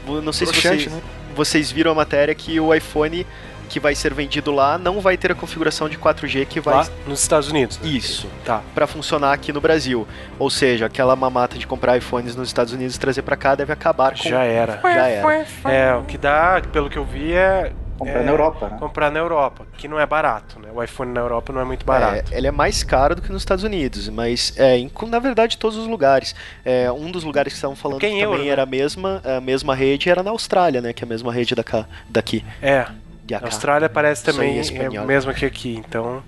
Não 0.07 0.31
sei 0.31 0.45
se 0.47 0.53
Broxante, 0.53 0.83
vocês, 0.89 0.93
né? 0.93 1.01
vocês 1.35 1.71
viram 1.71 1.91
a 1.91 1.95
matéria 1.95 2.35
que 2.35 2.59
o 2.59 2.73
iPhone 2.73 3.25
que 3.65 3.79
vai 3.79 3.95
ser 3.95 4.13
vendido 4.13 4.51
lá 4.51 4.77
não 4.77 4.99
vai 5.01 5.17
ter 5.17 5.31
a 5.31 5.35
configuração 5.35 5.89
de 5.89 5.97
4G 5.97 6.45
que 6.45 6.59
vai 6.59 6.75
Lá 6.75 6.87
nos 7.07 7.21
Estados 7.21 7.49
Unidos. 7.49 7.79
né? 7.79 7.89
isso 7.89 8.27
Tá. 8.45 8.61
para 8.73 8.87
funcionar 8.87 9.33
aqui 9.33 9.51
no 9.51 9.59
Brasil. 9.61 10.07
Ou 10.39 10.49
seja, 10.49 10.85
aquela 10.85 11.15
mamata 11.15 11.57
de 11.57 11.65
comprar 11.67 11.97
iPhones 11.97 12.35
nos 12.35 12.47
Estados 12.49 12.73
Unidos 12.73 12.95
e 12.95 12.99
trazer 12.99 13.21
para 13.23 13.35
cá 13.35 13.55
deve 13.55 13.73
acabar 13.73 14.11
com 14.17 14.29
Já 14.29 14.43
era. 14.43 14.79
já 14.83 15.07
era. 15.07 15.45
É, 15.65 15.95
o 15.95 16.03
que 16.03 16.17
dá, 16.17 16.61
pelo 16.71 16.89
que 16.89 16.97
eu 16.97 17.05
vi, 17.05 17.33
é 17.33 17.71
Comprar 17.97 18.19
É. 18.19 18.23
na 18.23 18.31
Europa, 18.31 18.67
né? 18.67 18.77
comprar 18.77 19.09
na 19.09 19.19
Europa, 19.19 19.65
que 19.77 19.87
não 19.87 19.97
é 19.97 20.05
barato, 20.05 20.59
né? 20.59 20.67
O 20.75 20.83
iPhone 20.83 21.13
na 21.13 21.21
Europa 21.21 21.53
não 21.53 21.61
é 21.61 21.63
muito 21.63 21.85
barato. 21.85 22.29
É, 22.33 22.37
ele 22.37 22.45
é 22.45 22.51
mais 22.51 22.83
caro 22.83 23.15
do 23.15 23.21
que 23.21 23.31
nos 23.31 23.41
Estados 23.41 23.63
Unidos, 23.63 24.09
mas 24.09 24.53
é, 24.57 24.77
em, 24.77 24.91
na 25.07 25.17
verdade 25.17 25.57
todos 25.57 25.77
os 25.77 25.87
lugares. 25.87 26.35
É, 26.65 26.91
um 26.91 27.09
dos 27.09 27.23
lugares 27.23 27.53
que 27.53 27.57
estavam 27.57 27.73
falando 27.73 28.01
Porque 28.01 28.13
que 28.13 28.21
também 28.21 28.39
né? 28.41 28.47
era 28.49 28.63
a 28.63 28.65
mesma, 28.65 29.21
a 29.23 29.39
mesma 29.39 29.73
rede 29.73 30.09
era 30.09 30.21
na 30.21 30.31
Austrália, 30.31 30.81
né? 30.81 30.91
Que 30.91 31.05
é 31.05 31.05
a 31.05 31.09
mesma 31.09 31.31
rede 31.31 31.55
da 31.55 31.63
cá- 31.63 31.85
daqui. 32.09 32.43
É, 32.61 32.85
a. 33.33 33.47
Austrália 33.47 33.89
parece 33.89 34.21
Isso 34.21 34.29
aí 34.29 34.35
também 34.35 34.59
é 34.59 35.05
mesmo 35.05 35.33
que 35.33 35.45
aqui, 35.45 35.75
então... 35.87 36.21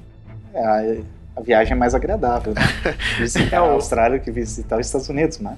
É, 0.54 0.66
a, 0.66 1.40
a 1.40 1.42
viagem 1.42 1.74
é 1.74 1.76
mais 1.76 1.94
agradável, 1.94 2.54
né? 2.54 2.62
Visitar 3.20 3.58
É, 3.58 3.62
o- 3.62 3.66
a 3.66 3.72
Austrália 3.74 4.20
que 4.20 4.32
visitar 4.32 4.80
os 4.80 4.86
Estados 4.88 5.08
Unidos, 5.10 5.40
né? 5.40 5.56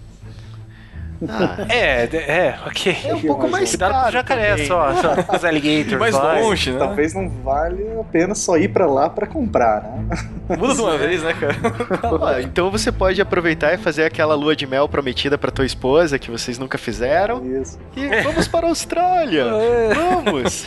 Ah, 1.27 1.65
É, 1.67 2.07
de- 2.07 2.15
é, 2.17 2.57
ok. 2.65 2.97
é 3.05 3.13
um 3.13 3.21
pouco 3.21 3.49
mais 3.49 3.69
Cuidado 3.71 3.91
caro 3.91 4.11
jacaré 4.13 4.49
também. 4.51 4.67
só, 4.67 4.93
só 5.01 5.23
com 5.23 5.35
os 5.35 5.43
alligators. 5.43 5.99
mais 5.99 6.15
lá. 6.15 6.39
longe, 6.39 6.71
né? 6.71 6.79
Talvez 6.79 7.13
não 7.13 7.27
vale 7.29 7.85
a 7.99 8.03
pena 8.05 8.33
só 8.33 8.55
ir 8.57 8.69
pra 8.69 8.85
lá 8.85 9.09
pra 9.09 9.27
comprar, 9.27 9.81
né? 9.83 10.17
Muda 10.57 10.75
de 10.75 10.81
uma 10.81 10.95
vez, 10.97 11.21
né, 11.21 11.33
cara? 11.33 12.41
Então 12.41 12.71
você 12.71 12.91
pode 12.91 13.21
aproveitar 13.21 13.73
e 13.73 13.77
fazer 13.77 14.03
aquela 14.05 14.33
lua 14.33 14.55
de 14.55 14.65
mel 14.65 14.87
prometida 14.87 15.37
pra 15.37 15.51
tua 15.51 15.65
esposa 15.65 16.17
que 16.17 16.31
vocês 16.31 16.57
nunca 16.57 16.77
fizeram. 16.77 17.45
Isso. 17.61 17.77
E 17.97 18.07
vamos 18.23 18.47
para 18.47 18.67
a 18.67 18.69
Austrália! 18.69 19.45
Vamos! 20.23 20.65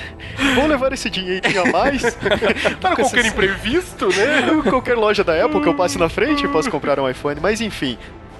Vou 0.55 0.67
levar 0.67 0.93
esse 0.93 1.09
dinheirinho 1.09 1.62
a 1.62 1.71
mais. 1.73 2.15
Para 2.81 2.95
Com 2.97 3.03
qualquer 3.03 3.25
imprevisto, 3.27 4.09
né? 4.09 4.62
qualquer 4.69 4.97
loja 4.97 5.25
da 5.25 5.45
Apple 5.45 5.61
que 5.62 5.69
eu 5.69 5.75
passe 5.75 5.99
na 5.99 6.09
frente 6.09 6.45
e 6.45 6.49
posso 6.49 6.71
comprar 6.71 6.99
um 7.01 7.09
iPhone, 7.09 7.38
mas 7.41 7.61
enfim. 7.61 7.97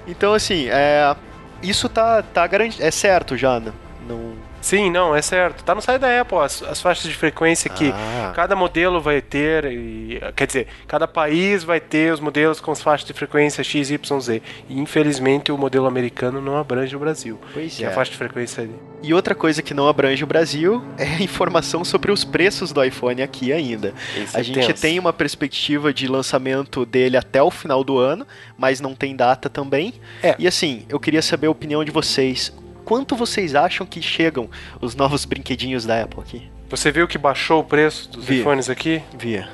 Então, 0.07 0.33
assim, 0.33 0.67
é, 0.69 1.15
isso 1.63 1.89
tá, 1.89 2.21
tá 2.21 2.45
garantido. 2.45 2.83
É 2.83 2.91
certo 2.91 3.35
já, 3.37 3.59
né? 3.59 3.71
Não. 4.07 4.33
Sim, 4.63 4.89
não, 4.89 5.13
é 5.13 5.21
certo. 5.21 5.61
Tá 5.63 5.75
no 5.75 5.81
site 5.81 5.99
da 5.99 6.21
Apple, 6.21 6.37
as, 6.37 6.63
as 6.63 6.81
faixas 6.81 7.09
de 7.11 7.15
frequência 7.17 7.69
que 7.69 7.91
Ah. 7.91 8.31
cada 8.33 8.55
modelo 8.55 9.01
vai 9.01 9.21
ter, 9.21 9.65
e, 9.65 10.21
quer 10.37 10.47
dizer, 10.47 10.67
cada 10.87 11.05
país 11.05 11.65
vai 11.65 11.81
ter 11.81 12.13
os 12.13 12.21
modelos 12.21 12.61
com 12.61 12.71
as 12.71 12.81
faixas 12.81 13.05
de 13.05 13.11
frequência 13.13 13.61
X, 13.61 13.91
Y, 13.91 14.19
Z. 14.21 14.41
E 14.69 14.79
infelizmente 14.79 15.51
o 15.51 15.57
modelo 15.57 15.85
americano 15.85 16.39
não 16.39 16.55
abrange 16.57 16.95
o 16.95 16.99
Brasil. 16.99 17.37
Pois 17.53 17.75
Que 17.75 17.83
é 17.83 17.87
a 17.87 17.91
é. 17.91 17.93
faixa 17.93 18.11
de 18.11 18.17
frequência 18.17 18.63
ali. 18.63 18.73
E 19.03 19.13
outra 19.13 19.35
coisa 19.35 19.61
que 19.61 19.73
não 19.73 19.85
abrange 19.89 20.23
o 20.23 20.27
Brasil 20.27 20.81
é 20.97 21.03
a 21.03 21.21
informação 21.21 21.83
sobre 21.83 22.09
os 22.09 22.23
preços 22.23 22.71
do 22.71 22.81
iPhone 22.81 23.21
aqui 23.21 23.51
ainda. 23.51 23.93
Isso 24.15 24.37
A 24.37 24.39
é 24.39 24.43
gente 24.43 24.65
tenso. 24.65 24.81
tem 24.81 24.97
uma 24.97 25.11
perspectiva 25.11 25.93
de 25.93 26.07
lançamento 26.07 26.85
dele 26.85 27.17
até 27.17 27.43
o 27.43 27.51
final 27.51 27.83
do 27.83 27.97
ano, 27.97 28.25
mas 28.57 28.79
não 28.79 28.95
tem 28.95 29.13
data 29.13 29.49
também. 29.49 29.93
É. 30.23 30.35
E 30.39 30.47
assim, 30.47 30.85
eu 30.87 31.01
queria 31.01 31.21
saber 31.21 31.47
a 31.47 31.51
opinião 31.51 31.83
de 31.83 31.91
vocês. 31.91 32.53
Quanto 32.85 33.15
vocês 33.15 33.55
acham 33.55 33.85
que 33.85 34.01
chegam 34.01 34.49
os 34.81 34.95
novos 34.95 35.25
brinquedinhos 35.25 35.85
da 35.85 36.01
Apple 36.03 36.19
aqui? 36.21 36.51
Você 36.69 36.91
viu 36.91 37.07
que 37.07 37.17
baixou 37.17 37.61
o 37.61 37.63
preço 37.63 38.09
dos 38.09 38.25
Vi. 38.25 38.39
iPhones 38.41 38.69
aqui? 38.69 39.01
Via. 39.17 39.47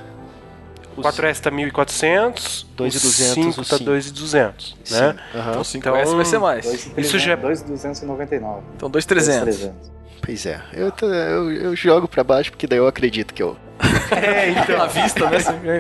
O 0.98 1.02
4S 1.02 1.40
tá 1.40 1.52
1.400, 1.52 2.66
2.200, 2.78 2.96
o 2.96 3.00
5 3.00 3.62
o 3.62 3.66
tá 3.66 3.78
5. 3.78 3.90
2.200, 3.92 4.76
Sim. 4.84 4.94
né? 4.96 5.16
aham. 5.34 5.50
Então 5.52 5.62
5S 5.64 6.16
vai 6.16 6.26
ser 6.26 6.40
mais. 6.40 6.66
Dois, 6.66 6.92
Isso 6.98 7.20
já- 7.20 7.36
2,299. 7.36 8.64
Então 8.76 8.90
2,300. 8.90 9.46
2,300. 9.58 9.92
Pois 10.22 10.46
é. 10.46 10.62
Eu, 10.74 10.92
tô- 10.92 11.06
eu, 11.08 11.52
eu 11.52 11.76
jogo 11.76 12.08
pra 12.08 12.24
baixo 12.24 12.52
porque 12.52 12.68
daí 12.68 12.78
eu 12.80 12.88
acredito 12.88 13.34
que 13.34 13.42
eu. 13.42 13.56
É, 14.12 14.50
então. 14.50 14.82
À 14.82 14.88
vista, 14.88 15.30
né? 15.30 15.38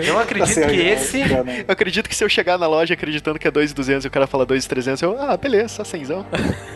Eu 0.08 0.18
acredito 0.20 0.50
Assim, 0.52 0.62
que 0.68 0.80
eu- 0.80 0.94
esse. 0.94 1.20
eu 1.22 1.66
acredito 1.68 2.08
que 2.08 2.16
se 2.16 2.24
eu 2.24 2.30
chegar 2.30 2.58
na 2.58 2.68
loja 2.68 2.94
acreditando 2.94 3.40
que 3.40 3.48
é 3.48 3.52
2.200 3.52 4.04
e 4.06 4.08
o 4.08 4.12
cara 4.12 4.28
fala 4.28 4.46
2.300, 4.46 5.02
eu. 5.02 5.20
Ah, 5.20 5.36
beleza, 5.36 5.70
só 5.70 5.84
cenzão. 5.84 6.26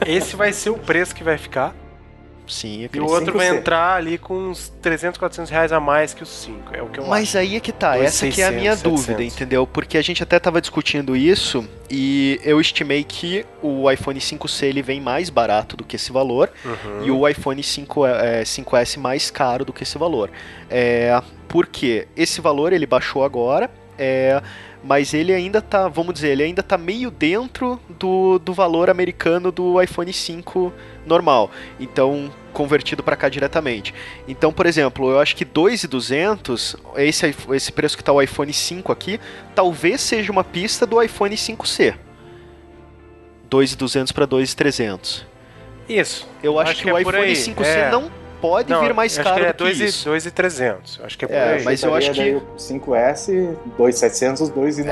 Esse 0.06 0.36
vai 0.36 0.52
ser 0.52 0.72
o 0.72 0.78
preço 0.78 1.14
que 1.16 1.24
vai 1.24 1.38
ficar. 1.38 1.74
Sim, 2.54 2.88
E 2.94 3.00
o 3.00 3.06
outro 3.06 3.38
vai 3.38 3.50
5C. 3.50 3.58
entrar 3.58 3.96
ali 3.96 4.18
com 4.18 4.36
uns 4.36 4.72
300, 4.82 5.18
400 5.18 5.50
reais 5.52 5.72
a 5.72 5.80
mais 5.80 6.14
que 6.14 6.22
os 6.24 6.30
5. 6.30 6.76
É 6.76 6.82
o 6.82 6.88
que 6.88 7.00
eu 7.00 7.08
Mas 7.08 7.36
aí 7.36 7.56
é 7.56 7.60
que 7.60 7.72
tá, 7.72 7.98
essa 7.98 8.28
que 8.30 8.42
é 8.42 8.46
a 8.46 8.52
2.600, 8.52 8.56
minha 8.56 8.76
700. 8.76 8.82
dúvida, 9.06 9.24
entendeu? 9.24 9.66
Porque 9.68 9.98
a 9.98 10.02
gente 10.02 10.22
até 10.22 10.40
tava 10.40 10.62
discutindo 10.62 11.16
isso 11.16 11.68
e 11.90 12.40
eu 12.44 12.62
estimei 12.62 13.04
que 13.04 13.46
o 13.62 13.90
iPhone 13.90 14.20
5C 14.20 14.64
ele 14.64 14.82
vem 14.82 15.02
mais 15.02 15.30
barato 15.30 15.76
do 15.76 15.84
que 15.84 15.96
esse 15.96 16.12
valor 16.12 16.50
acho. 16.64 16.88
Uhum. 16.88 17.06
e 17.06 17.12
o 17.12 17.28
iPhone 17.28 17.62
5, 17.62 18.06
é, 18.06 18.44
5S 18.44 18.98
mais 19.00 19.32
caro 19.32 19.66
do 19.66 19.74
que 19.74 19.84
esse 19.84 19.98
valor. 19.98 20.30
É, 20.70 21.22
porque 21.48 22.08
esse 22.16 22.40
valor 22.42 22.74
ele 22.74 22.86
baixou 22.86 23.24
agora, 23.24 23.70
é, 23.98 24.42
mas 24.84 25.14
ele 25.14 25.34
ainda 25.34 25.62
tá, 25.62 25.88
vamos 25.88 26.14
dizer, 26.14 26.30
ele 26.30 26.44
ainda 26.44 26.62
tá 26.64 26.78
meio 26.78 27.10
dentro 27.12 27.80
do, 27.88 28.38
do 28.40 28.54
valor 28.54 28.90
americano 28.90 29.52
do 29.52 29.82
iPhone 29.82 30.12
5 30.12 30.74
normal. 31.06 31.50
Então, 31.80 32.32
convertido 32.54 33.04
para 33.04 33.16
cá 33.18 33.28
diretamente. 33.28 33.94
Então, 34.28 34.54
por 34.54 34.66
exemplo, 34.66 35.12
eu 35.12 35.20
acho 35.20 35.36
que 35.36 35.44
2.200, 35.46 36.78
esse 36.98 37.36
esse 37.52 37.72
preço 37.72 37.98
que 37.98 38.04
tá 38.04 38.14
o 38.14 38.22
iPhone 38.22 38.54
5 38.54 38.92
aqui, 38.92 39.20
talvez 39.54 40.00
seja 40.00 40.32
uma 40.32 40.44
pista 40.44 40.86
do 40.86 41.02
iPhone 41.02 41.36
5C. 41.36 41.96
2.200 43.50 44.12
para 44.14 44.28
2.300. 44.28 45.24
Isso. 45.88 46.28
Eu 46.42 46.60
acho, 46.60 46.72
Acho 46.72 46.80
que, 46.82 46.86
que 46.88 46.92
o 46.94 46.98
é 46.98 47.04
por 47.04 47.14
iPhone 47.14 47.28
aí, 47.28 47.34
5C 47.36 47.66
é. 47.66 47.92
não 47.92 48.10
pode 48.42 48.70
Não, 48.70 48.82
vir 48.82 48.94
mais 48.94 49.14
acho 49.18 49.24
caro 49.24 49.42
que 49.42 49.46
é 49.46 49.54
do 49.54 49.58
que 49.58 49.64
2 49.64 49.80
isso. 49.80 50.08
e, 50.08 50.12
2 50.12 50.26
e 50.26 50.32
300. 50.32 51.00
Acho 51.04 51.18
que 51.18 51.26
é 51.26 51.28
por 51.28 51.34
É, 51.36 51.54
aí. 51.56 51.64
mas 51.64 51.84
eu 51.84 51.94
acho 51.96 52.14
Daí 52.14 52.32
que- 52.32 52.36
o 52.38 52.58
5S, 52.58 53.56
2,700, 53.78 54.50
2,900. 54.50 54.90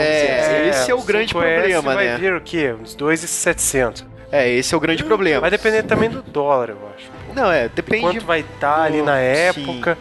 É, 0.47 0.69
esse 0.69 0.91
é 0.91 0.95
o 0.95 1.01
grande 1.01 1.33
5S 1.33 1.55
problema, 1.55 1.93
vai 1.93 2.05
né? 2.07 2.17
vir 2.17 2.33
o 2.33 2.41
quê? 2.41 2.73
Uns 2.79 2.93
2,700. 2.95 4.05
É, 4.31 4.49
esse 4.49 4.73
é 4.73 4.77
o 4.77 4.79
grande 4.79 5.03
problema. 5.03 5.41
Vai 5.41 5.49
depender 5.51 5.83
também 5.83 6.09
do 6.09 6.21
dólar, 6.21 6.69
eu 6.69 6.77
acho. 6.95 7.09
Não, 7.33 7.51
é, 7.51 7.67
De 7.67 7.75
depende. 7.75 8.01
quanto 8.01 8.25
vai 8.25 8.41
estar 8.41 8.81
ali 8.83 9.01
na 9.01 9.15
Sim. 9.15 9.21
época. 9.23 9.97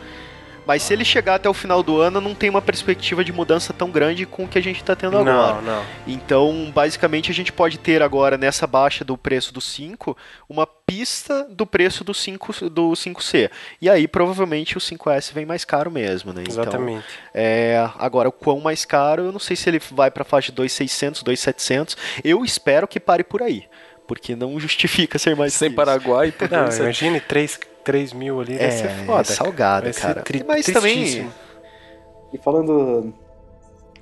Mas 0.66 0.84
se 0.84 0.92
ele 0.92 1.04
chegar 1.04 1.34
até 1.34 1.48
o 1.48 1.54
final 1.54 1.82
do 1.82 2.00
ano, 2.00 2.20
não 2.20 2.32
tem 2.32 2.48
uma 2.48 2.62
perspectiva 2.62 3.24
de 3.24 3.32
mudança 3.32 3.72
tão 3.72 3.90
grande 3.90 4.24
com 4.24 4.44
o 4.44 4.48
que 4.48 4.56
a 4.56 4.62
gente 4.62 4.84
tá 4.84 4.94
tendo 4.94 5.18
agora. 5.18 5.54
Não, 5.54 5.62
não. 5.62 5.84
Então, 6.06 6.70
basicamente, 6.72 7.28
a 7.28 7.34
gente 7.34 7.52
pode 7.52 7.76
ter 7.76 8.02
agora, 8.02 8.38
nessa 8.38 8.68
baixa 8.68 9.04
do 9.04 9.18
preço 9.18 9.52
do 9.52 9.60
5, 9.60 10.16
uma 10.48 10.66
pista 10.66 11.44
do 11.50 11.66
preço 11.66 12.04
do, 12.04 12.14
5, 12.14 12.70
do 12.70 12.92
5C. 12.92 13.50
E 13.80 13.90
aí, 13.90 14.06
provavelmente, 14.06 14.76
o 14.76 14.80
5S 14.80 15.32
vem 15.32 15.44
mais 15.44 15.64
caro 15.64 15.90
mesmo, 15.90 16.32
né? 16.32 16.42
Então, 16.42 16.62
Exatamente. 16.62 17.04
é, 17.34 17.88
agora, 17.98 18.28
o 18.28 18.32
quão 18.32 18.60
mais 18.60 18.84
caro, 18.84 19.24
eu 19.24 19.32
não 19.32 19.40
sei 19.40 19.56
se 19.56 19.68
ele 19.68 19.80
vai 19.90 20.10
pra 20.10 20.22
faixa 20.24 20.52
de 20.52 20.56
2,600, 20.56 21.24
2,700. 21.24 21.96
Eu 22.22 22.44
espero 22.44 22.86
que 22.86 23.00
pare 23.00 23.24
por 23.24 23.42
aí. 23.42 23.64
Porque 24.10 24.34
não 24.34 24.58
justifica 24.58 25.20
ser 25.20 25.36
mais 25.36 25.52
Sem 25.52 25.68
que 25.68 25.72
isso. 25.72 25.76
Paraguai, 25.76 26.32
por 26.32 26.50
Não, 26.50 26.66
isso. 26.66 26.82
imagine 26.82 27.20
3, 27.20 27.60
3 27.84 28.12
mil 28.12 28.40
ali, 28.40 28.56
vai 28.58 28.66
É, 28.66 28.70
ser 28.72 28.88
foda. 29.06 29.20
é 29.20 29.24
salgado, 29.24 29.84
Vai 29.84 29.92
cara. 29.92 30.22
tri- 30.22 30.44
Mas 30.44 30.66
também. 30.66 31.30
E 32.32 32.38
falando 32.38 33.14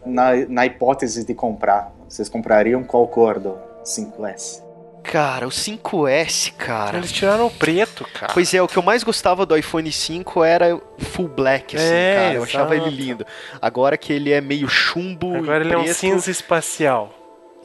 na, 0.06 0.30
na 0.48 0.64
hipótese 0.64 1.26
de 1.26 1.34
comprar, 1.34 1.92
vocês 2.08 2.26
comprariam 2.26 2.82
qual 2.82 3.06
cor 3.06 3.38
do 3.38 3.58
5S? 3.84 4.62
cara, 5.02 5.46
o 5.46 5.50
5S, 5.50 6.52
cara. 6.56 6.96
Eles 6.96 7.12
tiraram 7.12 7.46
o 7.46 7.50
preto, 7.50 8.06
cara. 8.14 8.32
Pois 8.32 8.54
é, 8.54 8.62
o 8.62 8.66
que 8.68 8.78
eu 8.78 8.82
mais 8.82 9.02
gostava 9.02 9.44
do 9.44 9.56
iPhone 9.58 9.92
5 9.92 10.42
era 10.42 10.74
o 10.74 10.82
full 10.98 11.28
black, 11.28 11.76
assim, 11.76 11.84
É, 11.86 12.14
cara. 12.16 12.34
Eu 12.34 12.42
achava 12.44 12.74
ele 12.74 12.84
exato. 12.88 12.96
lindo. 13.02 13.26
Agora 13.60 13.98
que 13.98 14.10
ele 14.10 14.32
é 14.32 14.40
meio 14.40 14.68
chumbo 14.68 15.34
Agora 15.36 15.64
e 15.64 15.66
ele 15.66 15.74
é 15.74 15.78
um 15.78 15.82
preto- 15.84 15.96
cinza 15.98 16.30
espacial. 16.30 17.10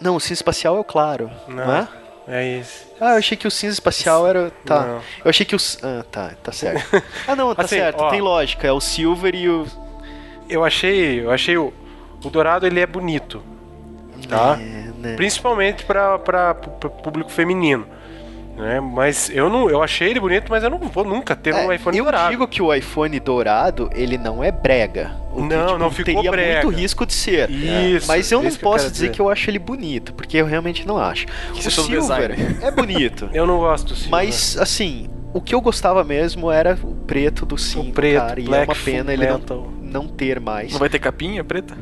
Não, 0.02 0.18
o 0.18 0.20
cinza 0.20 0.34
espacial 0.36 0.76
é 0.76 0.80
o 0.82 0.84
claro, 0.84 1.32
não, 1.48 1.56
Não. 1.68 1.76
é? 1.76 1.88
É 2.28 2.60
isso. 2.60 2.88
Ah, 3.02 3.12
eu 3.12 3.18
achei 3.18 3.36
que 3.36 3.48
o 3.48 3.52
cinza 3.52 3.74
espacial 3.74 4.26
era... 4.28 4.50
Tá. 4.66 4.82
Não. 4.86 5.02
Eu 5.26 5.30
achei 5.30 5.46
que 5.46 5.56
o... 5.56 5.60
Ah, 5.82 6.06
tá, 6.10 6.32
tá 6.42 6.52
certo. 6.52 7.04
Ah, 7.28 7.36
não, 7.36 7.54
tá 7.54 7.64
Assim, 7.64 7.76
certo, 7.76 8.00
ó. 8.02 8.10
tem 8.10 8.22
lógica. 8.22 8.68
É 8.68 8.72
o 8.72 8.80
silver 8.80 9.36
e 9.36 9.50
o... 9.50 9.68
Eu 10.50 10.64
achei, 10.64 11.22
eu 11.22 11.32
achei 11.32 11.58
o, 11.58 11.74
o 12.24 12.30
dourado 12.30 12.66
ele 12.66 12.80
é 12.80 12.86
bonito, 12.86 13.42
tá? 14.30 14.58
É, 14.60 14.92
né? 14.98 15.16
Principalmente 15.16 15.84
para 15.86 16.54
público 17.04 17.30
feminino, 17.30 17.88
né? 18.58 18.80
Mas 18.80 19.30
eu 19.30 19.50
não, 19.50 19.70
eu 19.70 19.82
achei 19.82 20.10
ele 20.10 20.20
bonito, 20.20 20.46
mas 20.50 20.64
eu 20.64 20.70
não 20.70 20.78
vou 20.80 21.04
nunca 21.04 21.36
ter 21.36 21.54
um 21.54 21.72
É, 21.72 21.76
iPhone 21.76 21.98
eu 21.98 22.04
dourado. 22.04 22.30
digo 22.32 22.48
que 22.48 22.62
o 22.62 22.74
iPhone 22.74 23.20
dourado, 23.20 23.90
ele 23.94 24.18
não 24.18 24.44
é 24.44 24.52
brega. 24.52 25.12
O 25.32 25.38
que, 25.48 25.56
Não, 25.56 25.66
tipo, 25.68 25.78
não 25.80 25.92
ficou 25.92 26.14
teria 26.16 26.32
brega. 26.32 26.64
muito 26.64 26.78
risco 26.80 27.06
de 27.06 27.14
ser. 27.14 27.50
Isso, 27.50 28.08
Mas 28.08 28.32
eu 28.32 28.42
não 28.42 28.48
isso 28.48 28.60
que 28.60 28.66
eu 28.66 28.70
posso 28.70 28.84
quero 28.84 28.92
dizer 28.94 29.06
dizer. 29.08 29.16
que 29.16 29.22
eu 29.22 29.30
acho 29.30 29.50
ele 29.50 29.60
bonito, 29.60 30.14
porque 30.14 30.38
eu 30.38 30.46
realmente 30.46 30.86
não 30.88 30.98
acho. 30.98 31.26
Que 31.54 31.68
o 31.68 31.72
silver 31.72 32.36
design. 32.36 32.58
é 32.62 32.70
bonito. 32.72 33.30
Eu 33.34 33.48
não 33.48 33.58
gosto 33.58 33.88
do 33.90 33.96
silver. 33.96 34.12
Mas, 34.12 34.58
assim, 34.60 35.10
o 35.34 35.42
que 35.42 35.56
eu 35.56 35.62
gostava 35.62 36.04
mesmo 36.04 36.52
era 36.52 36.78
o 36.84 36.94
preto 36.94 37.46
do 37.48 37.58
5, 37.58 37.90
o 37.90 37.92
preto, 37.94 38.20
cara. 38.22 38.40
E 38.40 38.44
é 38.44 38.48
black 38.48 38.70
uma 38.70 38.76
pena 38.76 39.12
ele 39.14 39.26
não, 39.28 39.40
não 39.82 40.08
ter 40.08 40.40
mais. 40.40 40.72
Não 40.72 40.80
vai 40.80 40.90
ter 40.90 41.00
capinha 41.00 41.44
preta? 41.44 41.76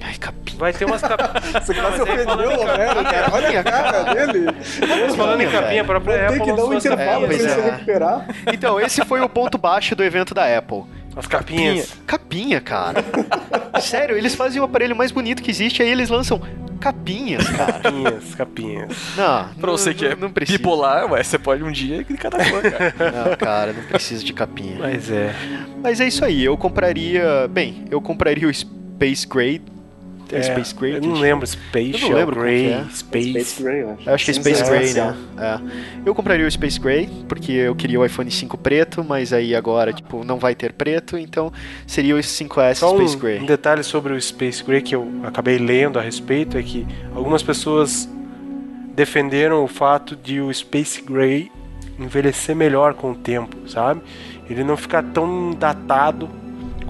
Ai, 0.00 0.14
capim. 0.18 0.56
Vai 0.56 0.72
ter 0.72 0.84
umas 0.84 1.00
capinhas. 1.00 1.64
Você 1.64 1.74
quase 1.74 2.02
ofendeu 2.02 2.24
falando 2.24 2.50
em 2.50 2.54
o 2.54 2.58
Romero, 2.58 3.04
cara. 3.04 3.28
Olha 3.32 3.60
a 3.60 3.64
cara 3.64 4.14
dele. 4.14 4.46
Falando 5.16 5.40
em 5.40 5.44
Capinha, 5.46 5.62
capinha, 5.62 5.82
a 5.82 5.84
própria 5.84 6.16
Tem 6.18 6.26
Apple 6.26 6.40
que 6.40 6.52
dar 6.52 6.64
um 6.64 6.74
intervalo 6.74 7.26
pra 7.26 7.34
ele 7.34 7.48
se 7.48 7.58
é. 7.60 7.70
recuperar. 7.70 8.26
Então, 8.52 8.80
esse 8.80 9.04
foi 9.04 9.20
o 9.20 9.28
ponto 9.28 9.58
baixo 9.58 9.94
do 9.94 10.02
evento 10.04 10.34
da 10.34 10.56
Apple. 10.58 10.84
As 11.16 11.26
capinhas. 11.26 11.94
Capinha, 12.06 12.60
cara. 12.60 13.04
Sério, 13.80 14.16
eles 14.16 14.34
fazem 14.34 14.60
o 14.60 14.64
aparelho 14.64 14.94
mais 14.94 15.10
bonito 15.10 15.42
que 15.42 15.50
existe, 15.50 15.82
aí 15.82 15.88
eles 15.90 16.08
lançam 16.08 16.40
capinhas, 16.80 17.46
cara. 17.48 17.72
Capinhas, 17.74 18.34
capinhas. 18.34 18.96
Não, 19.16 19.48
Pra 19.60 19.70
você 19.70 19.92
que 19.92 20.04
não, 20.04 20.12
é 20.12 20.16
não 20.16 20.30
precisa. 20.30 20.56
bipolar, 20.56 21.10
ué, 21.12 21.22
você 21.22 21.38
pode 21.38 21.62
um 21.62 21.70
dia 21.70 22.04
de 22.04 22.16
cada 22.16 22.38
cor, 22.38 22.62
cara. 22.62 22.94
Não, 23.28 23.36
cara, 23.36 23.72
não 23.72 23.82
precisa 23.82 24.24
de 24.24 24.32
capinha. 24.32 24.76
Mas 24.78 25.10
é. 25.10 25.34
Mas 25.82 26.00
é 26.00 26.06
isso 26.06 26.24
aí, 26.24 26.42
eu 26.44 26.56
compraria. 26.56 27.46
Bem, 27.48 27.84
eu 27.90 28.00
compraria 28.00 28.48
o 28.48 28.54
Space 28.54 29.26
Gray. 29.26 29.60
É, 30.32 30.38
é 30.38 30.42
Space 30.42 30.74
Gray? 30.74 30.96
Eu 30.96 31.00
não 31.00 31.14
lembro. 31.14 31.46
Space, 31.46 31.92
Eu 32.02 32.08
não 32.08 32.16
lembro 32.16 32.40
Gray, 32.40 32.64
que 32.66 32.72
é. 32.72 32.84
Space. 32.92 33.30
Space 33.30 33.62
Gray, 33.62 33.80
eu 33.82 33.90
acho. 33.92 34.08
Eu 34.08 34.14
acho 34.14 34.24
que 34.24 34.30
é 34.30 34.34
Space 34.34 34.64
Gray, 34.64 34.82
espacial. 34.84 35.12
né? 35.12 35.60
É. 36.04 36.08
Eu 36.08 36.14
compraria 36.14 36.46
o 36.46 36.50
Space 36.50 36.78
Gray, 36.80 37.08
porque 37.28 37.52
eu 37.52 37.74
queria 37.74 37.98
o 38.00 38.04
iPhone 38.04 38.30
5 38.30 38.58
preto, 38.58 39.04
mas 39.04 39.32
aí 39.32 39.54
agora, 39.54 39.92
tipo, 39.92 40.24
não 40.24 40.38
vai 40.38 40.54
ter 40.54 40.72
preto, 40.72 41.16
então 41.18 41.52
seria 41.86 42.14
o 42.14 42.18
5S 42.18 42.74
Só 42.76 42.94
Space 42.96 43.16
Gray. 43.16 43.40
um 43.40 43.46
detalhe 43.46 43.82
sobre 43.82 44.12
o 44.12 44.20
Space 44.20 44.62
Gray 44.64 44.80
que 44.82 44.94
eu 44.94 45.08
acabei 45.24 45.58
lendo 45.58 45.98
a 45.98 46.02
respeito 46.02 46.56
é 46.58 46.62
que 46.62 46.86
algumas 47.14 47.42
pessoas 47.42 48.08
defenderam 48.94 49.64
o 49.64 49.68
fato 49.68 50.16
de 50.16 50.40
o 50.40 50.52
Space 50.52 51.00
Gray 51.02 51.50
envelhecer 51.98 52.56
melhor 52.56 52.94
com 52.94 53.12
o 53.12 53.14
tempo, 53.14 53.56
sabe? 53.68 54.00
Ele 54.48 54.64
não 54.64 54.76
ficar 54.76 55.02
tão 55.02 55.52
datado 55.52 56.28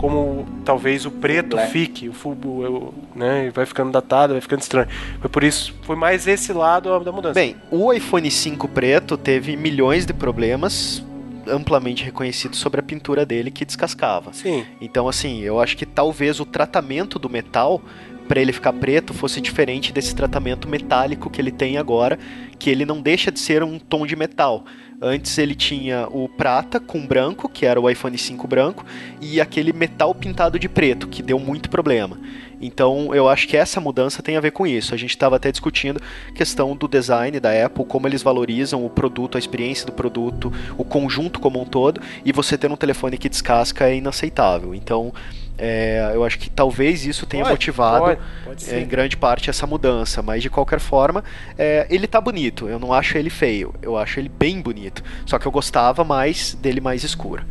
como 0.01 0.47
talvez 0.65 1.05
o 1.05 1.11
preto 1.11 1.57
Black. 1.57 1.71
fique, 1.73 2.09
o 2.09 2.15
eu- 2.63 2.95
né? 3.15 3.51
Vai 3.55 3.67
ficando 3.67 3.93
datado, 3.93 4.33
vai 4.33 4.41
ficando 4.41 4.63
estranho. 4.63 4.89
Foi 5.21 5.29
por 5.29 5.45
isso, 5.45 5.75
foi 5.83 5.95
mais 5.95 6.27
esse 6.27 6.55
lado 6.55 6.99
da 7.05 7.13
mudança. 7.13 7.35
Bem, 7.35 7.55
o 7.71 7.93
iPhone 7.93 8.31
5 8.31 8.67
preto 8.67 9.19
teve 9.19 9.57
milhões 9.59 10.07
de 10.07 10.15
problemas 10.15 11.05
amplamente 11.47 12.03
reconhecidos 12.03 12.59
sobre 12.59 12.81
a 12.81 12.83
pintura 12.83 13.27
dele 13.27 13.51
que 13.51 13.63
descascava. 13.63 14.33
sim, 14.33 14.65
Então, 14.81 15.07
assim, 15.07 15.41
eu 15.43 15.61
acho 15.61 15.77
que 15.77 15.85
talvez 15.85 16.41
o 16.41 16.47
tratamento 16.47 17.19
do 17.19 17.29
metal 17.29 17.83
para 18.27 18.41
ele 18.41 18.53
ficar 18.53 18.73
preto 18.73 19.13
fosse 19.13 19.39
diferente 19.41 19.93
desse 19.93 20.15
tratamento 20.15 20.67
metálico 20.69 21.29
que 21.29 21.41
ele 21.43 21.51
tem 21.51 21.77
agora, 21.77 22.19
que 22.59 22.71
ele 22.71 22.87
não 22.87 23.03
deixa 23.03 23.31
de 23.31 23.39
ser 23.41 23.63
um 23.63 23.79
tom 23.79 24.07
de 24.07 24.15
metal. 24.17 24.65
Antes 25.03 25.39
ele 25.39 25.55
tinha 25.55 26.07
o 26.11 26.29
prata 26.29 26.79
com 26.79 27.07
branco, 27.07 27.49
que 27.49 27.65
era 27.65 27.81
o 27.81 27.89
iPhone 27.89 28.19
5 28.19 28.47
branco, 28.47 28.85
e 29.19 29.41
aquele 29.41 29.73
metal 29.73 30.15
pintado 30.15 30.59
de 30.59 30.69
preto, 30.69 31.09
que 31.09 31.23
deu 31.23 31.39
muito 31.39 31.71
problema. 31.71 32.19
Então 32.61 33.15
eu 33.15 33.27
acho 33.27 33.49
que 33.49 33.57
essa 33.57 33.81
mudança 33.81 34.23
tem 34.23 34.37
a 34.37 34.41
ver 34.41 34.51
com 34.51 34.67
isso. 34.67 34.93
A 34.93 34.99
gente 34.99 35.11
estava 35.11 35.37
até 35.37 35.51
discutindo 35.51 35.99
questão 36.35 36.77
do 36.77 36.87
design 36.87 37.41
da 37.41 37.65
Apple, 37.65 37.87
como 37.87 38.07
eles 38.07 38.23
valorizam 38.23 38.85
o 38.85 38.91
produto, 38.91 39.37
a 39.37 39.39
experiência 39.39 39.87
do 39.87 39.93
produto, 39.93 40.53
o 40.77 40.85
conjunto 40.85 41.41
como 41.41 41.59
um 41.59 41.65
todo, 41.65 42.03
e 42.23 42.31
você 42.31 42.59
ter 42.59 42.71
um 42.71 42.77
telefone 42.77 43.17
que 43.17 43.31
descasca 43.31 43.89
é 43.89 43.97
inaceitável. 43.97 44.75
Então 44.75 45.15
é, 45.61 46.11
eu 46.15 46.25
acho 46.25 46.39
que 46.39 46.49
talvez 46.51 47.05
isso 47.05 47.27
tenha 47.27 47.43
Pode, 47.45 47.53
motivado 47.55 48.05
pode, 48.05 48.21
pode 48.45 48.71
é, 48.75 48.81
em 48.81 48.87
grande 48.87 49.17
parte 49.17 49.51
essa 49.51 49.67
mudança, 49.67 50.23
mas 50.23 50.43
de 50.43 50.49
qualquer 50.51 50.81
forma, 50.81 51.23
é, 51.59 51.87
ele 51.91 52.07
tá 52.07 52.21
bonito. 52.21 52.69
Eu 52.69 52.79
não 52.79 52.93
acho 52.93 53.17
ele 53.19 53.31
feio, 53.31 53.75
eu 53.83 53.97
acho 53.97 54.19
ele 54.19 54.29
bem 54.29 54.61
bonito. 54.61 55.03
Só 55.27 55.39
que 55.39 55.47
eu 55.47 55.53
gostava 55.53 56.03
mais 56.03 56.55
dele 56.55 56.81
mais 56.81 57.05
escuro. 57.05 57.45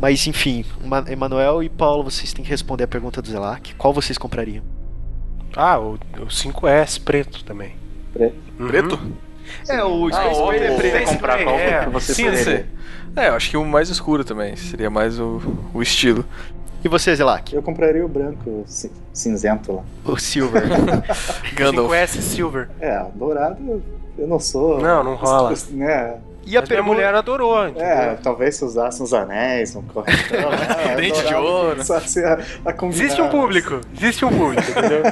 Mas 0.00 0.26
enfim, 0.26 0.64
Ma- 0.84 1.04
Emanuel 1.08 1.62
e 1.62 1.68
Paulo, 1.68 2.04
vocês 2.04 2.32
têm 2.32 2.44
que 2.44 2.50
responder 2.50 2.84
a 2.84 2.88
pergunta 2.88 3.20
do 3.20 3.28
Zelac. 3.28 3.74
Qual 3.74 3.92
vocês 3.92 4.16
comprariam? 4.16 4.62
Ah, 5.56 5.78
o, 5.78 5.94
o 5.94 6.26
5S 6.26 7.02
preto 7.02 7.42
também. 7.44 7.74
Preto. 8.12 8.34
Uhum. 8.58 8.68
Preto? 8.68 9.00
É, 9.68 9.82
o 9.82 10.06
Ah, 10.08 10.12
Space 10.12 10.40
óbvio. 10.40 10.58
Gray 10.60 10.70
deveria 10.70 10.90
Space 11.00 11.12
comprar 11.14 11.42
qual 11.42 11.56
é. 11.56 11.84
que 11.84 11.90
você 11.90 12.14
Sim. 12.14 12.64
É, 13.16 13.28
eu 13.28 13.34
acho 13.34 13.50
que 13.50 13.56
o 13.56 13.64
mais 13.64 13.88
escuro 13.88 14.24
também. 14.24 14.54
Seria 14.54 14.88
mais 14.88 15.18
o, 15.18 15.40
o 15.74 15.82
estilo. 15.82 16.24
E 16.82 16.88
você, 16.88 17.14
Zelac? 17.14 17.54
Eu 17.54 17.62
compraria 17.62 18.04
o 18.04 18.08
branco 18.08 18.64
ci- 18.66 18.90
cinzento 19.12 19.72
lá. 19.72 19.82
O 20.04 20.16
Silver. 20.16 20.62
Gandalf. 21.54 21.90
5S 21.90 22.20
Silver. 22.20 22.68
É, 22.80 23.04
dourado 23.14 23.82
eu 24.18 24.26
não 24.26 24.38
sou. 24.40 24.80
Não, 24.80 25.02
não 25.04 25.14
rola. 25.14 25.52
Né? 25.70 26.16
E 26.46 26.56
a 26.56 26.62
pergunta. 26.62 26.94
mulher 26.94 27.14
adorou, 27.14 27.68
entendeu? 27.68 27.86
É, 27.86 28.14
talvez 28.14 28.56
se 28.56 28.64
usasse 28.64 29.02
uns 29.02 29.12
anéis, 29.12 29.76
um 29.76 29.82
corretão. 29.82 30.38
né? 30.50 30.96
Dente 30.96 31.22
de 31.26 31.34
ouro. 31.34 31.84
Só 31.84 32.00
se 32.00 32.24
a, 32.24 32.38
a. 32.64 32.86
Existe 32.86 33.20
um 33.20 33.28
público, 33.28 33.80
existe 33.94 34.24
um 34.24 34.30
público, 34.30 34.70
entendeu? 34.70 35.02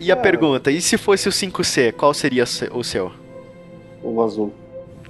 E 0.00 0.10
a 0.10 0.16
pergunta, 0.16 0.70
e 0.70 0.80
se 0.80 0.96
fosse 0.96 1.28
o 1.28 1.32
5C, 1.32 1.92
qual 1.92 2.14
seria 2.14 2.46
se- 2.46 2.70
o 2.72 2.82
seu? 2.82 3.12
O 4.02 4.22
azul. 4.22 4.54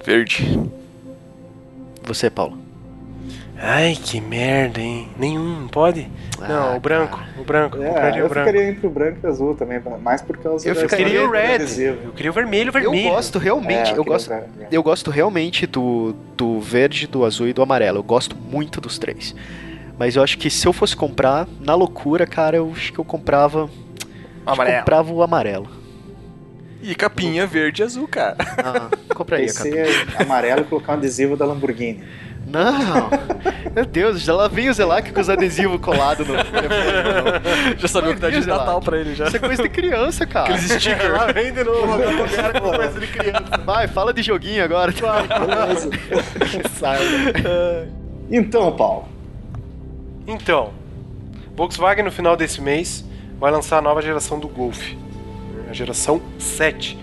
Verde. 0.03 0.59
Você, 2.03 2.29
Paulo? 2.29 2.57
Ai, 3.63 3.95
que 3.95 4.19
merda, 4.19 4.81
hein? 4.81 5.07
Nenhum, 5.17 5.67
pode? 5.67 6.09
não, 6.39 6.71
Ah, 6.71 6.75
o 6.75 6.79
branco, 6.79 7.19
o 7.37 7.43
branco, 7.43 7.77
É, 7.79 7.87
compraria 7.87 8.19
eu 8.21 8.25
o 8.25 8.29
branco. 8.29 8.47
ficaria 8.49 8.69
entre 8.71 8.87
o 8.87 8.89
branco 8.89 9.19
e 9.21 9.27
o 9.27 9.29
azul 9.29 9.55
também, 9.55 9.79
mais 10.01 10.19
por 10.21 10.35
causa 10.37 10.67
Eu 10.67 10.73
Eu 10.73 10.87
queria 10.87 11.27
o 11.27 11.31
red, 11.31 11.55
adesivo. 11.55 11.97
eu 12.05 12.11
queria 12.11 12.31
o 12.31 12.33
vermelho, 12.33 12.69
Eu 12.69 12.73
vermelho. 12.73 13.09
gosto 13.11 13.37
realmente, 13.37 13.91
É, 13.93 13.97
eu 13.97 14.03
gosto, 14.03 14.29
queria 14.29 14.47
o 14.69 14.73
eu 14.75 14.81
gosto 14.81 15.11
realmente 15.11 15.67
do, 15.67 16.15
do 16.35 16.59
verde, 16.59 17.05
do 17.05 17.23
azul 17.23 17.47
e 17.47 17.53
do 17.53 17.61
amarelo. 17.61 17.99
Eu 17.99 18.03
gosto 18.03 18.35
muito 18.35 18.81
dos 18.81 18.97
três. 18.97 19.35
Mas 19.99 20.15
eu 20.15 20.23
acho 20.23 20.39
que 20.39 20.49
se 20.49 20.67
eu 20.67 20.73
fosse 20.73 20.95
comprar, 20.95 21.47
na 21.59 21.75
loucura, 21.75 22.25
cara, 22.25 22.57
eu 22.57 22.71
acho 22.75 22.91
que 22.91 22.97
eu 22.97 23.05
comprava. 23.05 23.67
que 23.67 24.47
eu 24.47 24.53
Amarelo. 24.53 24.79
comprava 24.79 25.13
o 25.13 25.21
amarelo. 25.21 25.67
E 26.81 26.95
capinha 26.95 27.45
verde 27.45 27.83
e 27.83 27.85
azul, 27.85 28.07
cara. 28.07 28.37
Ah, 28.57 28.89
compraria, 29.13 29.53
cara. 29.53 29.69
é 29.69 29.85
amarelo 30.23 30.61
e 30.61 30.63
colocar 30.63 30.93
um 30.93 30.95
adesivo 30.95 31.37
da 31.37 31.45
Lamborghini. 31.45 32.03
Não! 32.47 33.09
Meu 33.73 33.85
Deus, 33.85 34.21
já 34.21 34.33
lá 34.33 34.47
vem 34.47 34.69
o 34.69 34.73
Zelac 34.73 35.11
com 35.11 35.21
os 35.21 35.29
adesivos 35.29 35.79
colados 35.79 36.27
no 36.27 36.33
telefone. 36.33 37.77
Já 37.77 37.87
sabia 37.87 38.11
o 38.11 38.13
que 38.15 38.19
dá 38.19 38.29
de 38.29 38.41
Vai, 38.41 38.57
Natal 38.57 38.81
pra 38.81 38.97
ele 38.97 39.15
já. 39.15 39.27
Isso 39.27 39.37
é 39.37 39.39
coisa 39.39 39.63
de 39.63 39.69
criança, 39.69 40.25
cara. 40.25 40.53
Aqueles 40.53 40.71
stickers. 40.71 41.11
Lá 41.13 41.31
vem 41.31 41.53
de 41.53 41.63
novo, 41.63 41.93
agora 41.93 42.23
o 42.23 42.29
cara 42.29 42.59
com 42.59 42.71
coisa 42.71 42.99
de 42.99 43.07
criança. 43.07 43.57
Vai, 43.65 43.87
fala 43.87 44.13
de 44.13 44.21
joguinho 44.21 44.63
agora. 44.63 44.91
Beleza. 44.91 45.89
Sai. 46.77 46.99
Então, 48.29 48.71
Paulo, 48.75 49.07
Então, 50.27 50.71
Volkswagen 51.55 52.03
no 52.03 52.11
final 52.11 52.35
desse 52.35 52.59
mês 52.61 53.05
vai 53.39 53.51
lançar 53.51 53.77
a 53.77 53.81
nova 53.81 54.01
geração 54.01 54.39
do 54.39 54.47
Golf, 54.47 54.93
a 55.69 55.73
geração 55.73 56.21
7. 56.37 56.97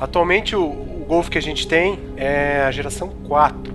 Atualmente 0.00 0.56
o, 0.56 0.62
o 0.64 1.04
Golf 1.06 1.28
que 1.28 1.38
a 1.38 1.42
gente 1.42 1.66
tem 1.68 1.98
é 2.16 2.64
a 2.66 2.70
geração 2.70 3.08
4. 3.26 3.73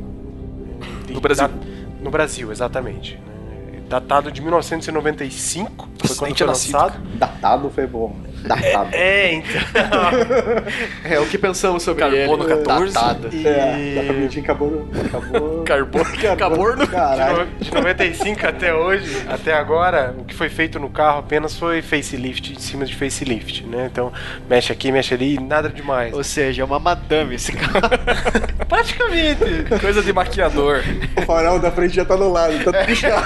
No 1.13 1.21
Brasil. 1.21 1.47
Da- 1.47 1.53
no 2.01 2.09
Brasil, 2.11 2.51
exatamente. 2.51 3.15
né? 3.17 3.81
Datado 3.89 4.31
de 4.31 4.41
1995, 4.41 5.87
foi 6.05 6.15
quando 6.15 6.27
nem 6.29 6.37
foi 6.37 6.47
nascido, 6.47 6.73
lançado. 6.77 6.99
datado 7.15 7.69
foi 7.69 7.87
bom. 7.87 8.15
Datado. 8.43 8.89
É, 8.93 9.33
então. 9.33 9.61
É 11.03 11.19
o 11.19 11.25
que 11.25 11.37
pensamos 11.37 11.83
sobre 11.83 12.03
Carbono 12.03 12.43
ele. 12.43 12.57
14. 12.57 12.93
Datado. 12.93 13.29
É, 13.33 13.95
dá 13.95 14.03
pra 14.03 14.13
medir 14.13 14.39
acabou. 14.41 14.89
Acabou. 15.05 15.63
Carbono. 15.65 16.05
Carbono. 16.37 16.87
Caralho. 16.87 17.47
De 17.59 17.73
95 17.73 18.45
até 18.47 18.73
hoje, 18.73 19.23
até 19.27 19.53
agora, 19.53 20.15
o 20.17 20.23
que 20.23 20.33
foi 20.33 20.49
feito 20.49 20.79
no 20.79 20.89
carro 20.89 21.19
apenas 21.19 21.57
foi 21.57 21.81
facelift 21.81 22.53
em 22.53 22.59
cima 22.59 22.85
de 22.85 22.95
facelift, 22.95 23.65
né? 23.65 23.89
Então, 23.91 24.11
mexe 24.49 24.71
aqui, 24.71 24.91
mexe 24.91 25.13
ali, 25.13 25.39
nada 25.39 25.69
demais. 25.69 26.13
Ou 26.13 26.23
seja, 26.23 26.61
é 26.61 26.65
uma 26.65 26.79
madame 26.79 27.35
esse 27.35 27.51
carro. 27.51 27.89
Praticamente. 28.67 29.79
Coisa 29.79 30.01
de 30.01 30.13
maquiador. 30.13 30.83
O 31.17 31.21
farol 31.23 31.59
da 31.59 31.71
frente 31.71 31.95
já 31.95 32.05
tá 32.05 32.15
no 32.15 32.31
lado, 32.31 32.63
tá 32.63 32.83
puxado. 32.83 33.23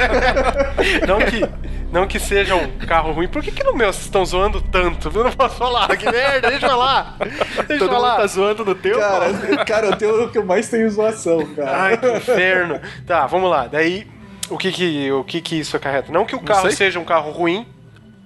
Não 1.07 1.19
que, 1.19 1.45
não 1.91 2.07
que 2.07 2.19
seja 2.19 2.55
um 2.55 2.67
carro 2.79 3.11
ruim. 3.11 3.27
Por 3.27 3.43
que, 3.43 3.51
que 3.51 3.63
no 3.63 3.73
meu 3.73 3.91
vocês 3.91 4.05
estão 4.05 4.25
zoando 4.25 4.61
tanto? 4.61 5.02
Eu 5.05 5.23
não 5.23 5.31
posso 5.31 5.55
falar. 5.57 5.95
Que 5.97 6.09
merda, 6.11 6.49
deixa 6.49 6.65
eu 6.65 6.69
falar. 6.69 7.15
Deixa 7.19 7.43
eu 7.57 7.65
Todo 7.79 7.79
mundo 7.91 8.01
falar. 8.01 8.17
tá 8.17 8.27
zoando 8.27 8.65
no 8.65 8.75
teu? 8.75 8.99
Paulo? 8.99 9.25
Cara, 9.39 9.65
cara, 9.65 9.85
eu 9.87 9.95
tenho 9.97 10.23
o 10.25 10.29
que 10.31 10.37
eu 10.37 10.45
mais 10.45 10.69
tenho 10.69 10.89
zoação, 10.89 11.45
cara. 11.55 11.81
Ai, 11.83 11.97
que 11.97 12.07
inferno. 12.11 12.79
Tá, 13.07 13.25
vamos 13.27 13.49
lá. 13.49 13.67
Daí, 13.67 14.07
o 14.49 14.57
que 14.57 14.71
que, 14.71 15.11
o 15.11 15.23
que 15.23 15.41
que 15.41 15.59
isso 15.59 15.75
acarreta? 15.77 16.11
Não 16.11 16.25
que 16.25 16.35
o 16.35 16.41
carro 16.41 16.71
seja 16.71 16.99
um 16.99 17.05
carro 17.05 17.31
ruim, 17.31 17.65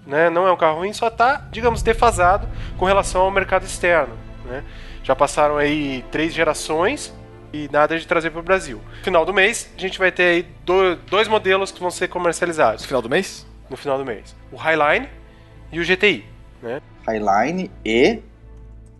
né? 0.06 0.30
Não 0.30 0.48
é 0.48 0.52
um 0.52 0.58
carro 0.58 0.78
ruim, 0.80 0.94
só 0.94 1.10
tá, 1.10 1.48
digamos, 1.52 1.82
defasado 1.82 2.48
com 2.78 2.86
relação 2.86 3.22
ao 3.22 3.32
mercado 3.32 3.64
externo, 3.64 4.16
né? 4.46 4.64
Já 5.04 5.16
passaram 5.16 5.58
aí 5.58 6.04
três 6.12 6.34
gerações 6.34 7.14
e 7.54 7.70
nada 7.72 7.98
de 7.98 8.06
trazer 8.06 8.30
para 8.32 8.40
o 8.40 8.44
Brasil. 8.44 8.82
No 9.00 9.04
final 9.04 9.26
do 9.26 9.34
mês, 9.34 9.72
a 9.78 9.80
gente 9.80 9.98
vai 9.98 10.12
ter 10.12 10.24
aí 10.24 10.44
do- 10.66 10.96
dois 11.10 11.28
modelos 11.30 11.72
que 11.72 11.80
vão 11.80 11.90
ser 11.90 12.10
comercializados 12.10 12.82
No 12.82 12.88
final 12.88 13.02
do 13.02 13.10
mês? 13.10 13.48
no 13.70 13.78
final 13.78 13.98
do 13.98 14.04
mês. 14.06 14.36
O 14.52 14.56
Highline 14.58 15.08
e 15.72 15.80
o 15.80 15.84
GTI, 15.86 16.26
né? 16.62 16.82
Highline 17.08 17.72
e 17.86 18.20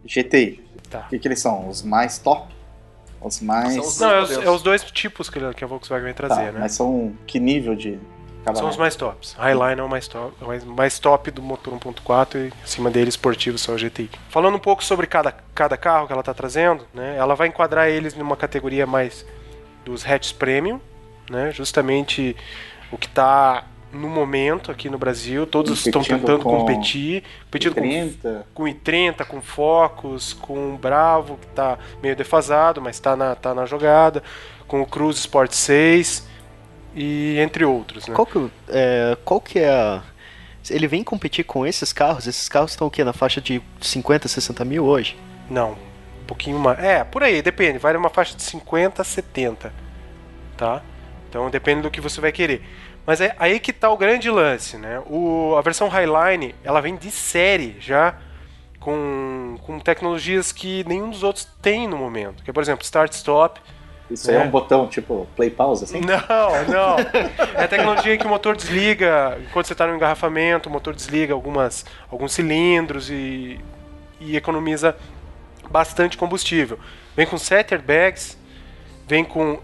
GTI. 0.06 0.64
Tá. 0.90 1.00
O 1.06 1.10
que, 1.10 1.20
que 1.20 1.28
eles 1.28 1.40
são? 1.42 1.68
Os 1.68 1.82
mais 1.84 2.18
top? 2.18 2.54
Os 3.22 3.42
mais. 3.42 3.74
São 3.74 3.84
os- 3.84 4.00
Não, 4.00 4.10
é 4.12 4.22
os, 4.22 4.32
é 4.32 4.50
os 4.50 4.62
dois 4.62 4.84
tipos 4.84 5.30
que, 5.30 5.40
que 5.54 5.64
a 5.64 5.68
Volkswagen 5.68 6.04
vai 6.04 6.14
Tá, 6.14 6.28
trazer, 6.28 6.54
né? 6.54 6.60
Mas 6.62 6.74
são 6.74 7.14
que 7.26 7.40
nível 7.40 7.76
de 7.76 8.00
cabaré? 8.46 8.60
São 8.62 8.70
os 8.70 8.78
mais 8.78 8.96
tops. 8.96 9.34
Highline 9.34 9.82
é 9.82 9.84
o 9.84 9.90
mais 9.90 10.08
top, 10.08 10.34
é 10.40 10.44
o 10.44 10.48
mais- 10.48 10.64
mais 10.64 11.00
top 11.00 11.32
do 11.32 11.42
motor 11.42 11.74
1.4 11.74 12.38
e 12.48 12.54
acima 12.64 12.90
dele 12.90 13.10
esportivo 13.10 13.58
só 13.58 13.74
o 13.74 13.78
GTI. 13.78 14.10
Falando 14.30 14.56
um 14.56 14.60
pouco 14.60 14.84
sobre 14.84 15.08
cada, 15.08 15.34
cada 15.54 15.76
carro 15.76 16.06
que 16.08 16.14
ela 16.14 16.22
está 16.22 16.34
trazendo, 16.34 16.86
né? 16.94 17.18
Ela 17.18 17.36
vai 17.36 17.48
enquadrar 17.48 17.90
eles 17.90 18.14
numa 18.14 18.38
categoria 18.38 18.86
mais 18.86 19.26
dos 19.84 20.06
hatches 20.06 20.32
premium, 20.32 20.80
né? 21.30 21.52
Justamente 21.52 22.36
o 22.92 22.98
que 22.98 23.08
está 23.08 23.66
no 23.92 24.10
momento 24.10 24.72
aqui 24.72 24.90
no 24.90 24.98
Brasil, 24.98 25.46
todos 25.48 25.86
estão 25.86 26.04
tentando 26.04 26.44
com 26.44 26.58
competir, 26.58 27.24
competindo 27.46 27.76
com 27.76 27.82
30. 27.82 28.48
com 28.54 28.64
i30, 28.64 29.26
com 29.26 29.42
Focus, 29.42 30.34
com 30.34 30.74
o 30.74 30.78
Bravo, 30.78 31.38
que 31.38 31.48
tá 31.48 31.78
meio 32.02 32.16
defasado, 32.16 32.82
mas 32.82 33.00
tá 33.00 33.16
na, 33.16 33.36
tá 33.36 33.54
na 33.54 33.66
jogada, 33.66 34.22
com 34.68 34.82
o 34.82 34.86
Cruze 34.86 35.20
Sport 35.20 35.52
6 35.54 36.28
e 36.96 37.38
entre 37.40 37.64
outros, 37.64 38.08
né? 38.08 38.16
Qual 38.16 38.26
que, 38.26 38.50
é, 38.70 39.18
qual 39.24 39.40
que 39.40 39.60
é 39.60 39.70
a... 39.70 40.04
Ele 40.70 40.88
vem 40.88 41.04
competir 41.04 41.46
com 41.46 41.66
esses 41.66 41.94
carros? 41.94 42.28
Esses 42.28 42.50
carros 42.50 42.72
estão 42.72 42.88
o 42.88 42.92
quê? 42.92 43.04
Na 43.04 43.14
faixa 43.14 43.40
de 43.40 43.62
50, 43.80 44.28
60 44.28 44.66
mil 44.66 44.86
hoje? 44.86 45.16
Não, 45.50 45.72
um 45.72 46.26
pouquinho 46.28 46.60
mais. 46.60 46.78
É, 46.80 47.06
por 47.06 47.24
aí, 47.24 47.42
depende. 47.42 47.78
Vai 47.78 47.94
numa 47.94 48.10
faixa 48.10 48.36
de 48.36 48.44
50 48.44 49.02
a 49.02 49.06
70, 49.06 49.74
tá? 50.58 50.82
Então 51.30 51.50
depende 51.50 51.84
do 51.84 51.92
que 51.92 52.02
você 52.02 52.20
vai 52.20 52.32
querer. 52.32 52.62
Mas 53.08 53.22
é 53.22 53.34
aí 53.40 53.58
que 53.58 53.72
tá 53.72 53.90
o 53.90 53.96
grande 53.96 54.30
lance, 54.30 54.76
né? 54.76 55.02
O, 55.06 55.56
a 55.58 55.62
versão 55.62 55.88
Highline, 55.88 56.54
ela 56.62 56.82
vem 56.82 56.98
de 56.98 57.10
série 57.10 57.78
já 57.80 58.16
com, 58.82 59.56
com 59.64 59.80
tecnologias 59.80 60.52
que 60.52 60.84
nenhum 60.86 61.10
dos 61.10 61.24
outros 61.24 61.48
tem 61.62 61.88
no 61.88 61.96
momento. 61.96 62.44
Que 62.44 62.50
é, 62.50 62.54
por 62.54 62.62
exemplo, 62.62 62.84
start-stop. 62.84 63.62
Isso 64.12 64.30
é. 64.30 64.36
é 64.36 64.40
um 64.42 64.50
botão 64.50 64.88
tipo 64.88 65.26
play 65.38 65.50
pause, 65.50 65.86
assim? 65.86 66.02
Não, 66.02 66.18
não. 66.68 66.98
É 67.58 67.64
a 67.64 67.68
tecnologia 67.70 68.18
que 68.18 68.26
o 68.26 68.30
motor 68.30 68.58
desliga, 68.58 69.38
enquanto 69.42 69.68
você 69.68 69.74
está 69.74 69.88
no 69.88 69.96
engarrafamento, 69.96 70.68
o 70.68 70.72
motor 70.72 70.94
desliga 70.94 71.34
algumas, 71.34 71.86
alguns 72.12 72.34
cilindros 72.34 73.10
e, 73.10 73.58
e 74.20 74.36
economiza 74.36 74.98
bastante 75.72 76.18
combustível. 76.18 76.78
Vem 77.16 77.26
com 77.26 77.38
sete 77.38 77.74
airbags, 77.74 78.38
vem 79.08 79.24
com, 79.24 79.60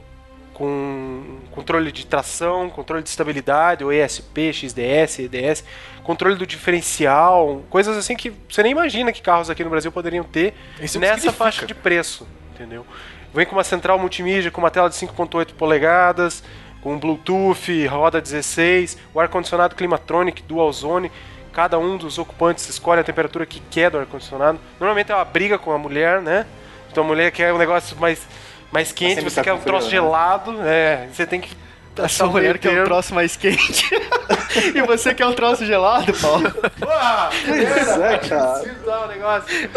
com 0.53 1.39
controle 1.51 1.91
de 1.91 2.05
tração, 2.05 2.69
controle 2.69 3.01
de 3.03 3.09
estabilidade, 3.09 3.83
o 3.83 3.91
ESP, 3.91 4.53
XDS, 4.53 5.19
EDS, 5.19 5.63
controle 6.03 6.35
do 6.35 6.45
diferencial, 6.45 7.63
coisas 7.69 7.97
assim 7.97 8.15
que 8.15 8.31
você 8.47 8.61
nem 8.61 8.71
imagina 8.71 9.11
que 9.11 9.21
carros 9.21 9.49
aqui 9.49 9.63
no 9.63 9.69
Brasil 9.69 9.91
poderiam 9.91 10.23
ter 10.23 10.53
Isso 10.81 10.99
nessa 10.99 11.31
faixa 11.31 11.65
de 11.65 11.73
preço, 11.73 12.27
entendeu? 12.53 12.85
Vem 13.33 13.45
com 13.45 13.55
uma 13.55 13.63
central 13.63 13.97
multimídia 13.97 14.51
com 14.51 14.61
uma 14.61 14.69
tela 14.69 14.89
de 14.89 14.95
5.8 14.95 15.53
polegadas, 15.55 16.43
com 16.81 16.99
Bluetooth, 16.99 17.85
roda 17.87 18.21
16, 18.21 18.97
o 19.13 19.19
ar-condicionado 19.19 19.73
Climatronic 19.73 20.43
Dual 20.43 20.71
Zone. 20.71 21.11
Cada 21.51 21.79
um 21.79 21.97
dos 21.97 22.17
ocupantes 22.17 22.67
escolhe 22.67 22.99
a 22.99 23.03
temperatura 23.03 23.45
que 23.45 23.59
quer 23.71 23.89
do 23.89 23.97
ar-condicionado. 23.97 24.59
Normalmente 24.79 25.11
é 25.11 25.15
uma 25.15 25.25
briga 25.25 25.57
com 25.57 25.71
a 25.71 25.77
mulher, 25.77 26.21
né? 26.21 26.45
Então 26.91 27.03
a 27.03 27.07
mulher 27.07 27.31
quer 27.31 27.51
um 27.53 27.57
negócio 27.57 27.97
mais, 27.97 28.27
mais 28.73 28.91
quente, 28.91 29.21
você 29.21 29.35
tá 29.35 29.43
quer 29.43 29.53
um 29.53 29.59
troço 29.59 29.87
frio, 29.87 30.01
né? 30.01 30.07
gelado, 30.07 30.55
é, 30.63 31.07
você 31.13 31.27
tem 31.27 31.39
que 31.39 31.55
a 32.01 32.07
sua 32.07 32.25
mulher 32.25 32.57
quer 32.57 32.81
um 32.81 32.85
troço 32.85 33.13
mais 33.13 33.35
quente. 33.35 33.87
e 34.73 34.81
você 34.81 35.13
quer 35.13 35.27
um 35.27 35.33
troço 35.33 35.63
gelado, 35.63 36.11
Paulo? 36.13 36.51
Porra! 36.79 37.29
Pois 37.45 37.99
é, 37.99 38.17
cara. 38.17 38.59
Preciso 38.59 38.85
dar 38.85 39.05
um 39.05 39.07
negócio. 39.09 39.69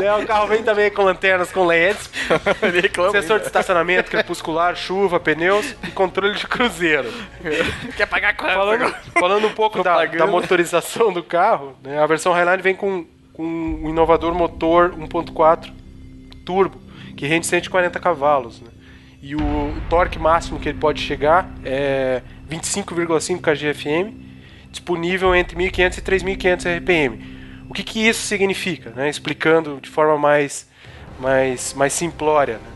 é, 0.02 0.14
o 0.14 0.26
carro 0.26 0.46
vem 0.46 0.62
também 0.62 0.90
com 0.90 1.02
lanternas 1.02 1.52
com 1.52 1.66
LEDs, 1.66 2.10
sensor 3.12 3.40
de 3.40 3.46
estacionamento, 3.46 4.10
crepuscular, 4.10 4.74
chuva, 4.74 5.20
pneus 5.20 5.74
e 5.86 5.90
controle 5.90 6.34
de 6.34 6.46
cruzeiro. 6.46 7.12
Quer 7.94 8.06
pagar 8.06 8.34
quanto? 8.34 8.54
Falando, 8.54 8.94
falando 9.20 9.46
um 9.46 9.52
pouco 9.52 9.82
da, 9.82 10.06
da, 10.06 10.26
motorização 10.26 11.12
do 11.12 11.22
carro, 11.22 11.76
né, 11.82 12.02
a 12.02 12.06
versão 12.06 12.32
Highline 12.32 12.62
vem 12.62 12.74
com, 12.74 13.04
com 13.34 13.42
um 13.44 13.90
inovador 13.90 14.34
motor 14.34 14.92
1.4 14.92 15.84
turbo, 16.44 16.78
que 17.16 17.26
rende 17.26 17.46
140 17.46 17.98
cavalos. 18.00 18.60
Né? 18.60 18.68
e 19.24 19.34
o 19.34 19.74
torque 19.88 20.18
máximo 20.18 20.60
que 20.60 20.68
ele 20.68 20.78
pode 20.78 21.00
chegar 21.00 21.48
é 21.64 22.20
25,5 22.50 23.40
kgfm, 23.40 24.14
disponível 24.70 25.34
entre 25.34 25.56
1.500 25.56 25.96
e 25.96 26.02
3.500 26.02 26.76
RPM. 26.76 27.64
O 27.66 27.72
que, 27.72 27.82
que 27.82 28.06
isso 28.06 28.20
significa? 28.20 28.90
Né? 28.90 29.08
Explicando 29.08 29.80
de 29.80 29.88
forma 29.88 30.18
mais, 30.18 30.68
mais, 31.18 31.72
mais 31.72 31.94
simplória. 31.94 32.58
Né? 32.58 32.70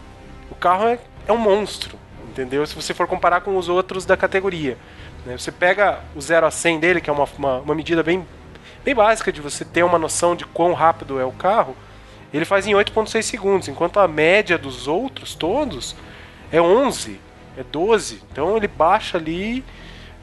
O 0.51 0.55
carro 0.55 0.89
é, 0.89 0.99
é 1.27 1.33
um 1.35 1.37
monstro, 1.37 1.99
entendeu? 2.31 2.67
Se 2.67 2.75
você 2.75 2.95
for 2.95 3.07
comparar 3.07 3.43
com 3.43 3.55
os 3.59 3.69
outros 3.69 4.07
da 4.07 4.17
categoria. 4.17 4.79
Né? 5.27 5.37
Você 5.37 5.53
pega 5.53 6.01
o 6.17 6.21
0 6.23 6.47
a 6.47 6.51
100 6.51 6.81
dele, 6.81 7.01
que 7.03 7.11
é 7.11 7.13
uma, 7.13 7.29
uma, 7.37 7.59
uma 7.59 7.75
medida 7.75 8.03
bem, 8.03 8.27
bem 8.83 8.95
básica 8.95 9.31
de 9.31 9.43
você 9.43 9.67
ter 9.67 9.83
uma 9.83 9.99
noção 9.99 10.35
de 10.35 10.47
quão 10.47 10.73
rápido 10.73 11.21
é 11.21 11.27
o 11.27 11.33
carro, 11.33 11.77
ele 12.33 12.45
faz 12.45 12.67
em 12.67 12.73
8,6 12.73 13.23
segundos, 13.23 13.69
enquanto 13.69 13.99
a 13.99 14.07
média 14.07 14.59
dos 14.59 14.87
outros 14.87 15.35
todos 15.35 15.97
é 16.53 16.61
11, 16.61 17.21
é 17.57 17.63
12. 17.63 18.23
Então 18.31 18.57
ele 18.57 18.69
baixa 18.69 19.17
ali 19.17 19.65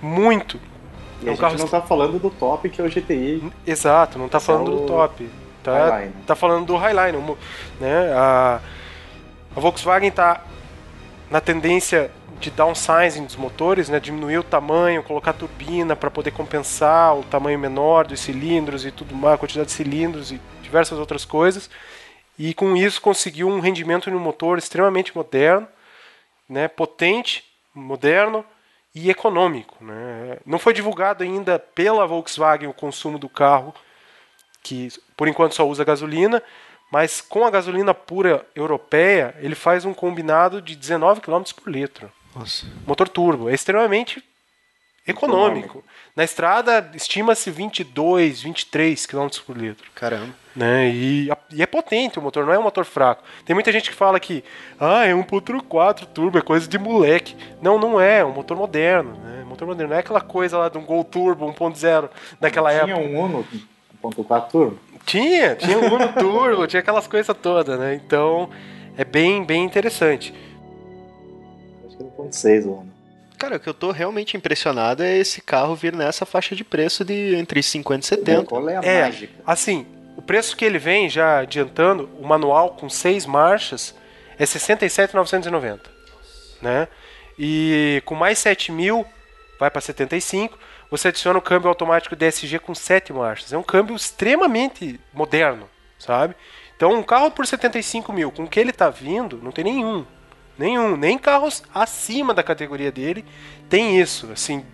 muito. 0.01 0.59
E 1.21 1.27
é 1.27 1.31
um 1.31 1.33
a 1.33 1.49
gente 1.49 1.57
não 1.57 1.65
está 1.65 1.81
falando 1.81 2.19
do 2.19 2.29
top 2.29 2.69
que 2.69 2.81
é 2.81 2.83
o 2.83 2.89
GTI. 2.89 3.51
Exato, 3.65 4.19
não 4.19 4.27
está 4.27 4.39
falando 4.39 4.71
é 4.71 4.75
do 4.75 4.81
top. 4.85 5.29
Tá, 5.63 5.89
Highline. 5.89 6.13
tá 6.27 6.35
falando 6.35 6.65
do 6.65 6.75
Highline. 6.77 7.35
Né? 7.79 8.13
A, 8.13 8.59
a 9.55 9.59
Volkswagen 9.59 10.09
está 10.09 10.43
na 11.29 11.41
tendência 11.41 12.11
de 12.39 12.51
downsizing 12.51 13.25
dos 13.25 13.35
motores, 13.35 13.89
né? 13.89 13.99
diminuir 13.99 14.37
o 14.37 14.43
tamanho, 14.43 15.03
colocar 15.03 15.33
turbina 15.33 15.95
para 15.95 16.11
poder 16.11 16.31
compensar 16.31 17.15
o 17.17 17.23
tamanho 17.23 17.57
menor 17.57 18.05
dos 18.05 18.19
cilindros 18.19 18.85
e 18.85 18.91
tudo 18.91 19.15
mais, 19.15 19.35
a 19.35 19.37
quantidade 19.37 19.67
de 19.67 19.73
cilindros 19.73 20.31
e 20.31 20.41
diversas 20.61 20.99
outras 20.99 21.25
coisas. 21.25 21.69
E 22.37 22.53
com 22.53 22.75
isso 22.75 23.01
conseguiu 23.01 23.47
um 23.47 23.59
rendimento 23.59 24.11
no 24.11 24.19
motor 24.19 24.57
extremamente 24.57 25.15
moderno 25.15 25.67
né, 26.47 26.67
potente, 26.67 27.43
moderno 27.73 28.45
e 28.93 29.09
econômico. 29.09 29.83
Né? 29.83 30.37
Não 30.45 30.59
foi 30.59 30.73
divulgado 30.73 31.23
ainda 31.23 31.59
pela 31.59 32.07
Volkswagen 32.07 32.69
o 32.69 32.73
consumo 32.73 33.17
do 33.17 33.27
carro, 33.27 33.73
que 34.63 34.89
por 35.17 35.27
enquanto 35.27 35.55
só 35.55 35.67
usa 35.67 35.83
gasolina, 35.83 36.41
mas 36.91 37.19
com 37.19 37.45
a 37.45 37.49
gasolina 37.49 37.93
pura 37.93 38.45
europeia, 38.55 39.35
ele 39.39 39.55
faz 39.55 39.85
um 39.85 39.93
combinado 39.93 40.61
de 40.61 40.75
19 40.75 41.21
km 41.21 41.43
por 41.55 41.69
litro. 41.69 42.11
Nossa. 42.35 42.65
Motor 42.85 43.07
turbo. 43.07 43.49
É 43.49 43.53
extremamente 43.53 44.23
econômico. 45.07 45.83
Na 46.15 46.23
estrada, 46.23 46.91
estima-se 46.95 47.51
22, 47.51 48.41
23 48.41 49.05
km 49.05 49.27
por 49.45 49.57
litro. 49.57 49.89
Caramba. 49.93 50.33
Né? 50.55 50.89
E, 50.89 51.29
e, 51.51 51.61
é 51.61 51.65
potente 51.65 52.17
o 52.17 52.21
motor, 52.21 52.45
não 52.45 52.53
é 52.53 52.59
um 52.59 52.63
motor 52.63 52.85
fraco. 52.85 53.23
Tem 53.45 53.53
muita 53.53 53.71
gente 53.71 53.89
que 53.89 53.95
fala 53.95 54.19
que 54.19 54.43
ah, 54.79 55.05
é 55.05 55.13
um 55.13 55.23
1.4 55.23 56.05
turbo, 56.07 56.37
é 56.37 56.41
coisa 56.41 56.67
de 56.67 56.77
moleque. 56.79 57.35
Não, 57.61 57.77
não 57.77 57.99
é, 57.99 58.19
é 58.19 58.25
um 58.25 58.31
motor 58.31 58.55
moderno. 58.57 59.17
Né? 59.17 59.43
Motor 59.45 59.67
moderno 59.67 59.89
não 59.89 59.97
é 59.97 59.99
aquela 59.99 60.21
coisa 60.21 60.57
lá 60.57 60.69
de 60.69 60.77
um 60.77 60.85
Gol 60.85 61.03
Turbo 61.03 61.45
1.0 61.53 62.09
daquela 62.39 62.69
tinha 62.69 62.83
época. 62.83 63.01
Tinha 63.01 63.19
um 63.19 63.23
Uno 63.23 63.47
1.4 64.01 64.47
turbo? 64.49 64.79
Tinha, 65.05 65.55
tinha 65.55 65.77
um 65.77 65.93
Uno 65.93 66.13
Turbo, 66.13 66.65
tinha 66.65 66.79
aquelas 66.79 67.05
coisas 67.05 67.35
todas, 67.37 67.77
né? 67.77 67.93
Então 67.95 68.49
é 68.97 69.03
bem, 69.03 69.43
bem 69.43 69.63
interessante. 69.63 70.33
Acho 72.19 72.41
que 72.41 72.47
1.6 72.47 72.65
o 72.65 72.79
Uno. 72.79 72.93
Cara, 73.37 73.57
o 73.57 73.59
que 73.59 73.67
eu 73.67 73.73
tô 73.73 73.91
realmente 73.91 74.37
impressionado 74.37 75.03
é 75.03 75.17
esse 75.17 75.41
carro 75.41 75.75
vir 75.75 75.93
nessa 75.93 76.25
faixa 76.25 76.55
de 76.55 76.63
preço 76.63 77.03
de 77.03 77.35
entre 77.35 77.61
50 77.61 77.99
e 77.99 78.07
70. 78.07 78.45
Qual 78.45 78.69
é 78.69 78.77
a 78.77 78.81
é, 78.81 79.01
mágica? 79.03 79.33
Assim, 79.45 79.85
o 80.15 80.21
preço 80.21 80.55
que 80.55 80.63
ele 80.63 80.79
vem, 80.79 81.09
já 81.09 81.39
adiantando, 81.39 82.09
o 82.17 82.25
manual 82.25 82.71
com 82.71 82.89
seis 82.89 83.25
marchas 83.25 83.93
é 84.39 84.45
67,990, 84.45 85.89
né? 86.61 86.87
E 87.37 88.01
com 88.05 88.15
mais 88.15 88.39
7 88.39 88.71
mil 88.71 89.05
vai 89.59 89.69
para 89.69 89.81
75. 89.81 90.57
Você 90.89 91.09
adiciona 91.09 91.39
o 91.39 91.41
câmbio 91.41 91.67
automático 91.67 92.15
DSG 92.15 92.59
com 92.59 92.73
7 92.73 93.11
marchas. 93.11 93.51
É 93.51 93.57
um 93.57 93.63
câmbio 93.63 93.95
extremamente 93.95 94.99
moderno, 95.13 95.69
sabe? 95.99 96.35
Então, 96.75 96.93
um 96.93 97.03
carro 97.03 97.31
por 97.31 97.45
75 97.45 98.11
mil, 98.13 98.31
com 98.31 98.43
o 98.43 98.47
que 98.47 98.59
ele 98.59 98.69
está 98.69 98.89
vindo, 98.89 99.39
não 99.41 99.51
tem 99.51 99.63
nenhum. 99.63 100.05
Nenhum. 100.57 100.95
Nem 100.95 101.17
carros 101.17 101.63
acima 101.73 102.33
da 102.33 102.43
categoria 102.43 102.91
dele 102.91 103.25
tem 103.69 103.99
isso. 103.99 104.31
Assim, 104.31 104.65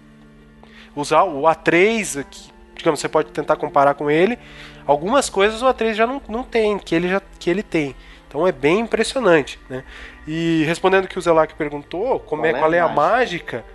usar 0.96 1.24
o 1.24 1.44
A3, 1.44 2.22
aqui, 2.22 2.52
digamos, 2.76 3.00
você 3.00 3.10
pode 3.10 3.32
tentar 3.32 3.56
comparar 3.56 3.94
com 3.94 4.10
ele. 4.10 4.38
Algumas 4.86 5.30
coisas 5.30 5.62
o 5.62 5.66
A3 5.66 5.94
já 5.94 6.08
não, 6.08 6.22
não 6.28 6.44
tem, 6.44 6.78
que 6.78 6.96
ele, 6.96 7.10
já, 7.10 7.22
que 7.40 7.50
ele 7.50 7.64
tem. 7.64 7.96
Então 8.28 8.48
é 8.48 8.52
bem 8.52 8.80
impressionante. 8.80 9.60
Né? 9.70 9.84
E 10.28 10.64
respondendo 10.66 11.06
o 11.06 11.08
que 11.08 11.20
o 11.20 11.22
Zelac 11.22 11.54
perguntou, 11.56 12.20
como 12.20 12.46
é, 12.46 12.52
qual, 12.52 12.58
é, 12.58 12.60
qual 12.60 12.74
é 12.74 12.80
a 12.80 12.88
mágica, 12.88 13.66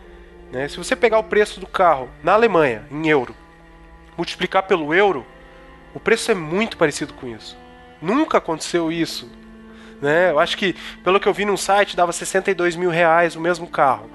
né? 0.50 0.68
se 0.68 0.76
você 0.76 0.96
pegar 0.96 1.18
o 1.18 1.24
preço 1.24 1.60
do 1.60 1.66
carro 1.66 2.08
na 2.22 2.32
Alemanha, 2.32 2.84
em 2.90 3.06
euro, 3.08 3.34
multiplicar 4.16 4.62
pelo 4.62 4.94
euro, 4.94 5.26
o 5.94 6.00
preço 6.00 6.30
é 6.30 6.34
muito 6.34 6.76
parecido 6.76 7.12
com 7.14 7.26
isso. 7.26 7.56
Nunca 8.00 8.38
aconteceu 8.38 8.90
isso 8.92 9.30
né? 10.00 10.30
Eu 10.30 10.38
acho 10.38 10.56
que, 10.56 10.74
pelo 11.02 11.18
que 11.18 11.26
eu 11.26 11.32
vi 11.32 11.44
num 11.44 11.56
site, 11.56 11.96
dava 11.96 12.12
62 12.12 12.76
mil 12.76 12.90
reais 12.90 13.34
o 13.36 13.40
mesmo 13.40 13.66
carro. 13.66 14.08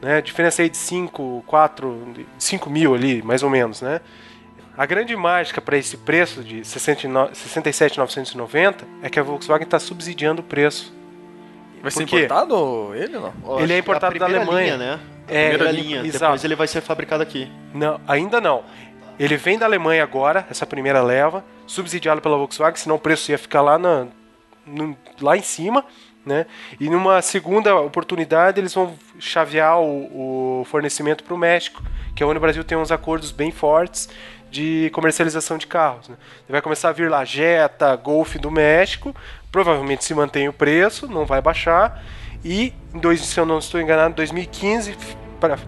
Né? 0.00 0.20
Diferença 0.20 0.62
aí 0.62 0.70
de 0.70 0.76
5, 0.76 1.42
4, 1.46 2.14
5 2.38 2.70
mil 2.70 2.94
ali, 2.94 3.20
mais 3.22 3.42
ou 3.42 3.50
menos, 3.50 3.82
né? 3.82 4.00
A 4.76 4.86
grande 4.86 5.16
mágica 5.16 5.60
para 5.60 5.76
esse 5.76 5.96
preço 5.96 6.44
de 6.44 6.64
67,990 6.64 8.86
é 9.02 9.10
que 9.10 9.18
a 9.18 9.24
Volkswagen 9.24 9.64
está 9.64 9.80
subsidiando 9.80 10.40
o 10.40 10.44
preço. 10.44 10.96
Vai 11.82 11.90
ser 11.90 12.04
importado 12.04 12.94
ele 12.94 13.16
ou 13.16 13.22
não? 13.22 13.32
Ele 13.60 13.72
é 13.72 13.78
importado 13.78 14.16
da 14.16 14.26
Alemanha, 14.26 14.76
linha, 14.76 14.76
né? 14.76 15.00
É, 15.26 15.48
primeira 15.50 15.72
linha, 15.72 15.98
exato. 16.00 16.20
depois 16.20 16.44
ele 16.44 16.54
vai 16.54 16.68
ser 16.68 16.80
fabricado 16.80 17.24
aqui. 17.24 17.50
Não, 17.74 18.00
ainda 18.06 18.40
não. 18.40 18.62
Ele 19.18 19.36
vem 19.36 19.58
da 19.58 19.66
Alemanha 19.66 20.02
agora, 20.02 20.46
essa 20.48 20.64
primeira 20.64 21.02
leva, 21.02 21.44
subsidiado 21.66 22.20
pela 22.20 22.36
Volkswagen, 22.36 22.76
senão 22.76 22.94
o 22.94 23.00
preço 23.00 23.32
ia 23.32 23.38
ficar 23.38 23.62
lá 23.62 23.76
na, 23.76 24.06
lá 25.20 25.36
em 25.36 25.42
cima, 25.42 25.84
né? 26.24 26.46
E 26.78 26.90
numa 26.90 27.22
segunda 27.22 27.74
oportunidade 27.76 28.60
eles 28.60 28.74
vão 28.74 28.94
chavear 29.18 29.80
o, 29.80 30.60
o 30.60 30.64
fornecimento 30.64 31.24
para 31.24 31.34
o 31.34 31.38
México, 31.38 31.82
que 32.14 32.22
é 32.22 32.26
onde 32.26 32.38
o 32.38 32.40
Brasil 32.40 32.62
tem 32.64 32.76
uns 32.76 32.92
acordos 32.92 33.30
bem 33.30 33.50
fortes 33.50 34.08
de 34.50 34.90
comercialização 34.92 35.58
de 35.58 35.66
carros. 35.66 36.08
Né? 36.08 36.16
Vai 36.48 36.62
começar 36.62 36.88
a 36.88 36.92
vir 36.92 37.10
lá 37.10 37.24
Jetta, 37.24 37.94
Golf 37.96 38.36
do 38.36 38.50
México, 38.50 39.14
provavelmente 39.52 40.04
se 40.04 40.14
mantém 40.14 40.48
o 40.48 40.52
preço, 40.52 41.06
não 41.06 41.24
vai 41.24 41.40
baixar. 41.40 42.02
E, 42.44 42.72
em 42.94 42.98
dois, 42.98 43.20
se 43.20 43.38
eu 43.38 43.44
não 43.44 43.58
estou 43.58 43.80
enganado, 43.80 44.14
2015, 44.14 44.96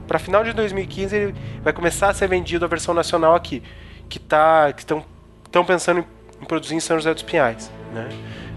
para 0.06 0.18
final 0.18 0.44
de 0.44 0.52
2015, 0.52 1.16
ele 1.16 1.34
vai 1.62 1.72
começar 1.72 2.08
a 2.08 2.14
ser 2.14 2.28
vendido 2.28 2.64
a 2.64 2.68
versão 2.68 2.94
nacional 2.94 3.34
aqui, 3.34 3.62
que 4.08 4.18
tá, 4.18 4.72
que 4.72 4.82
estão 4.82 5.04
estão 5.50 5.64
pensando 5.64 6.00
em, 6.00 6.04
em 6.42 6.44
produzir 6.44 6.76
em 6.76 6.80
São 6.80 6.96
José 6.96 7.12
dos 7.12 7.22
Pinhais, 7.22 7.70
né? 7.92 8.08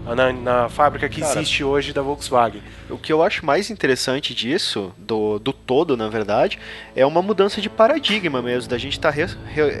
Na, 0.04 0.32
na 0.32 0.68
fábrica 0.68 1.08
que 1.08 1.20
Cara, 1.20 1.40
existe 1.40 1.64
hoje 1.64 1.92
da 1.92 2.02
Volkswagen. 2.02 2.62
O 2.90 2.98
que 2.98 3.12
eu 3.12 3.22
acho 3.22 3.44
mais 3.44 3.70
interessante 3.70 4.34
disso, 4.34 4.92
do, 4.98 5.38
do 5.38 5.52
todo, 5.52 5.96
na 5.96 6.08
verdade, 6.08 6.58
é 6.94 7.06
uma 7.06 7.22
mudança 7.22 7.60
de 7.60 7.70
paradigma 7.70 8.42
mesmo, 8.42 8.68
da 8.68 8.76
gente 8.76 8.92
estar 8.92 9.14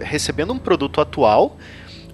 recebendo 0.02 0.52
um 0.52 0.58
produto 0.58 1.00
atual, 1.00 1.58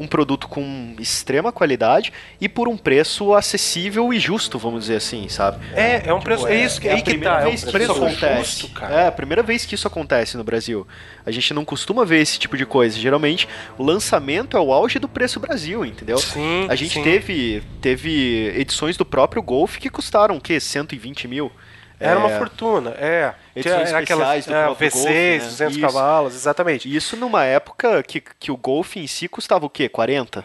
um 0.00 0.06
produto 0.06 0.48
com 0.48 0.96
extrema 0.98 1.52
qualidade 1.52 2.10
e 2.40 2.48
por 2.48 2.66
um 2.66 2.76
preço 2.76 3.34
acessível 3.34 4.12
e 4.14 4.18
justo, 4.18 4.58
vamos 4.58 4.84
dizer 4.84 4.96
assim, 4.96 5.28
sabe? 5.28 5.58
É, 5.74 6.08
é 6.08 6.14
um 6.14 6.20
preço. 6.20 6.48
é, 6.48 6.64
isso 6.64 6.80
que 6.80 6.88
é 6.88 6.92
aí 6.92 7.00
a 7.00 7.02
que 7.02 7.10
primeira 7.10 7.36
tá. 7.36 7.44
vez 7.44 7.46
é 7.46 7.48
um 7.48 7.52
que 7.52 7.64
isso 7.66 7.72
preço 7.72 7.92
acontece. 7.92 8.60
justo. 8.62 8.84
É 8.86 9.06
a 9.06 9.12
primeira 9.12 9.42
vez 9.42 9.66
que 9.66 9.74
isso 9.74 9.86
acontece 9.86 10.38
no 10.38 10.42
Brasil. 10.42 10.86
A 11.26 11.30
gente 11.30 11.52
não 11.52 11.66
costuma 11.66 12.02
ver 12.02 12.20
esse 12.20 12.38
tipo 12.38 12.56
de 12.56 12.64
coisa. 12.64 12.98
Geralmente, 12.98 13.46
o 13.76 13.84
lançamento 13.84 14.56
é 14.56 14.60
o 14.60 14.72
auge 14.72 14.98
do 14.98 15.08
preço 15.08 15.38
Brasil, 15.38 15.84
entendeu? 15.84 16.16
Sim. 16.16 16.66
A 16.70 16.74
gente 16.74 16.94
sim. 16.94 17.02
teve, 17.02 17.62
teve 17.82 18.54
edições 18.56 18.96
do 18.96 19.04
próprio 19.04 19.42
Golf 19.42 19.76
que 19.76 19.90
custaram 19.90 20.38
o 20.38 20.40
quê? 20.40 20.58
120 20.58 21.28
mil? 21.28 21.52
Era 22.00 22.18
uma 22.18 22.30
É, 22.30 22.38
fortuna, 22.38 22.90
é. 22.92 23.34
Edições 23.54 23.90
Tinha 23.90 24.00
especiais 24.00 24.46
do 24.46 24.54
é, 24.54 24.64
próprio 24.64 24.90
V6, 24.90 24.90
Golf, 24.90 25.06
né? 25.08 25.38
200 25.38 25.76
Isso. 25.76 25.80
cavalos, 25.86 26.34
exatamente. 26.34 26.94
Isso 26.96 27.16
numa 27.16 27.44
época 27.44 28.02
que, 28.02 28.20
que 28.20 28.50
o 28.50 28.56
Golf 28.56 28.96
em 28.96 29.06
si 29.06 29.28
custava 29.28 29.66
o 29.66 29.70
quê? 29.70 29.88
40? 29.88 30.44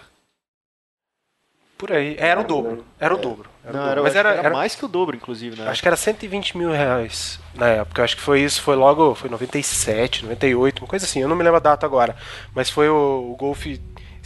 Por 1.78 1.92
aí. 1.92 2.16
Era 2.18 2.40
o 2.40 2.44
dobro. 2.44 2.86
Era 3.00 3.14
o 3.14 3.18
dobro. 3.18 3.50
Era 3.64 3.74
o 3.74 3.76
Não, 3.76 3.80
dobro. 3.86 3.92
era, 3.92 4.02
Mas 4.02 4.16
era, 4.16 4.30
era 4.36 4.50
mais 4.50 4.76
que 4.76 4.86
o 4.86 4.88
dobro, 4.88 5.16
inclusive, 5.16 5.60
né? 5.62 5.68
Acho 5.70 5.82
que 5.82 5.88
era 5.88 5.98
120 5.98 6.58
mil 6.58 6.72
reais 6.72 7.40
na 7.54 7.68
época. 7.68 8.04
Acho 8.04 8.16
que 8.16 8.22
foi 8.22 8.42
isso, 8.42 8.62
foi 8.62 8.76
logo, 8.76 9.14
foi 9.16 9.30
97, 9.30 10.24
98, 10.24 10.80
uma 10.84 10.88
coisa 10.88 11.06
assim. 11.06 11.20
Eu 11.22 11.28
não 11.28 11.36
me 11.36 11.44
lembro 11.44 11.58
a 11.58 11.60
data 11.60 11.86
agora. 11.86 12.16
Mas 12.54 12.70
foi 12.70 12.88
o, 12.90 13.32
o 13.32 13.36
Golf, 13.36 13.66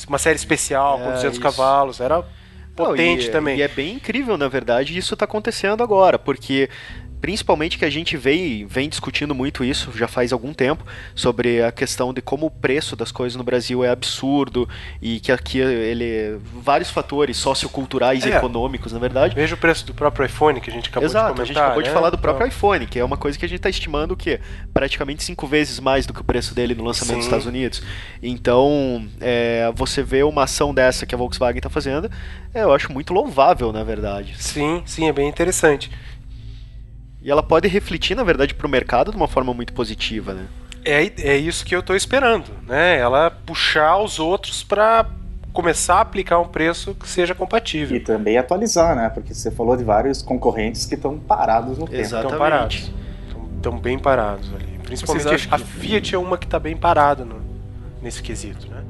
uma 0.07 0.19
série 0.19 0.35
especial 0.35 0.99
com 1.01 1.09
É, 1.09 1.13
200 1.13 1.39
isso. 1.39 1.41
cavalos. 1.41 1.99
Era 1.99 2.17
Não, 2.17 2.25
potente 2.75 3.27
e, 3.27 3.31
também. 3.31 3.57
E 3.57 3.61
é 3.63 3.67
bem 3.67 3.95
incrível, 3.95 4.37
na 4.37 4.47
verdade, 4.47 4.95
isso 4.97 5.15
tá 5.17 5.25
acontecendo 5.25 5.81
agora, 5.83 6.19
porque 6.19 6.69
principalmente 7.21 7.77
que 7.77 7.85
a 7.85 7.89
gente 7.89 8.15
vem, 8.17 8.65
vem 8.65 8.87
discutindo 8.89 9.35
muito 9.35 9.63
isso 9.63 9.91
já 9.95 10.07
faz 10.07 10.31
algum 10.33 10.53
tempo, 10.53 10.85
sobre 11.15 11.61
a 11.63 11.71
questão 11.71 12.13
de 12.13 12.21
como 12.21 12.45
o 12.47 12.51
preço 12.51 12.95
das 12.95 13.11
coisas 13.11 13.35
no 13.35 13.43
Brasil 13.43 13.83
é 13.83 13.89
absurdo 13.89 14.67
e 15.01 15.19
que 15.19 15.31
aqui 15.31 15.59
ele 15.59 16.39
vários 16.61 16.89
fatores 16.89 17.37
socioculturais 17.37 18.25
e 18.25 18.31
É. 18.31 18.37
econômicos, 18.37 18.91
na 18.93 18.99
verdade. 18.99 19.35
Veja 19.35 19.55
o 19.55 19.57
preço 19.57 19.85
do 19.85 19.93
próprio 19.93 20.25
iPhone 20.25 20.59
que 20.61 20.69
a 20.69 20.73
gente 20.73 20.89
acabou 20.89 21.07
Exato, 21.07 21.27
de 21.27 21.31
comentar. 21.33 21.43
a 21.43 21.47
gente 21.47 21.57
acabou 21.59 21.81
de 21.83 21.89
né? 21.89 21.93
falar 21.93 22.09
do 22.09 22.17
próprio 22.17 22.45
Então, 22.45 22.57
iPhone, 22.57 22.85
que 22.87 22.99
é 22.99 23.03
uma 23.03 23.17
coisa 23.17 23.37
que 23.37 23.45
a 23.45 23.47
gente 23.49 23.57
está 23.59 23.69
estimando 23.69 24.15
que 24.15 24.39
praticamente 24.73 25.23
cinco 25.23 25.45
vezes 25.47 25.79
mais 25.79 26.05
do 26.05 26.13
que 26.13 26.21
o 26.21 26.23
preço 26.23 26.53
dele 26.55 26.73
no 26.75 26.83
lançamento 26.83 27.15
dos 27.17 27.25
Sim. 27.25 27.29
Estados 27.29 27.45
Unidos. 27.45 27.81
Então, 28.21 29.05
é, 29.19 29.71
você 29.75 30.01
vê 30.03 30.23
uma 30.23 30.43
ação 30.43 30.73
dessa 30.73 31.05
que 31.05 31.13
a 31.13 31.17
Volkswagen 31.17 31.57
está 31.57 31.69
fazendo, 31.69 32.09
é, 32.53 32.61
eu 32.63 32.73
acho 32.73 32.91
muito 32.91 33.13
louvável, 33.13 33.71
na 33.73 33.83
verdade. 33.83 34.35
Sim, 34.37 34.81
sim, 34.85 35.07
é 35.07 35.11
bem 35.11 35.27
interessante. 35.27 35.89
E 37.21 37.29
ela 37.29 37.43
pode 37.43 37.67
refletir, 37.67 38.15
na 38.15 38.23
verdade, 38.23 38.53
para 38.53 38.65
o 38.65 38.69
mercado 38.69 39.11
de 39.11 39.17
uma 39.17 39.27
forma 39.27 39.53
muito 39.53 39.73
positiva, 39.73 40.33
né? 40.33 40.45
É, 40.85 41.11
é 41.21 41.37
isso 41.37 41.65
que 41.65 41.75
eu 41.75 41.83
tô 41.83 41.93
esperando, 41.95 42.49
né? 42.65 42.97
Ela 42.97 43.29
puxar 43.29 43.97
os 43.97 44.17
outros 44.19 44.63
para 44.63 45.05
começar 45.51 45.95
a 45.95 46.01
aplicar 46.01 46.39
um 46.39 46.47
preço 46.47 46.93
que 46.95 47.07
seja 47.09 47.35
compatível. 47.35 47.97
E 47.97 47.99
também 47.99 48.37
atualizar, 48.37 48.95
né? 48.95 49.09
Porque 49.09 49.33
você 49.33 49.51
falou 49.51 49.75
de 49.75 49.83
vários 49.83 50.21
concorrentes 50.21 50.85
que 50.85 50.95
estão 50.95 51.17
parados 51.19 51.77
no 51.77 51.85
tempo. 51.85 51.97
Exato. 51.99 52.27
Estão 52.27 52.39
Exatamente. 52.45 52.81
parados. 52.87 52.91
Estão 53.57 53.77
bem 53.77 53.99
parados 53.99 54.53
ali. 54.53 54.79
Principalmente 54.83 55.47
a 55.51 55.57
que- 55.57 55.65
Fiat 55.65 56.15
é 56.15 56.17
uma 56.17 56.37
que 56.37 56.47
tá 56.47 56.57
bem 56.57 56.77
parada 56.77 57.25
no- 57.25 57.41
nesse 58.01 58.23
quesito, 58.23 58.67
né? 58.69 58.81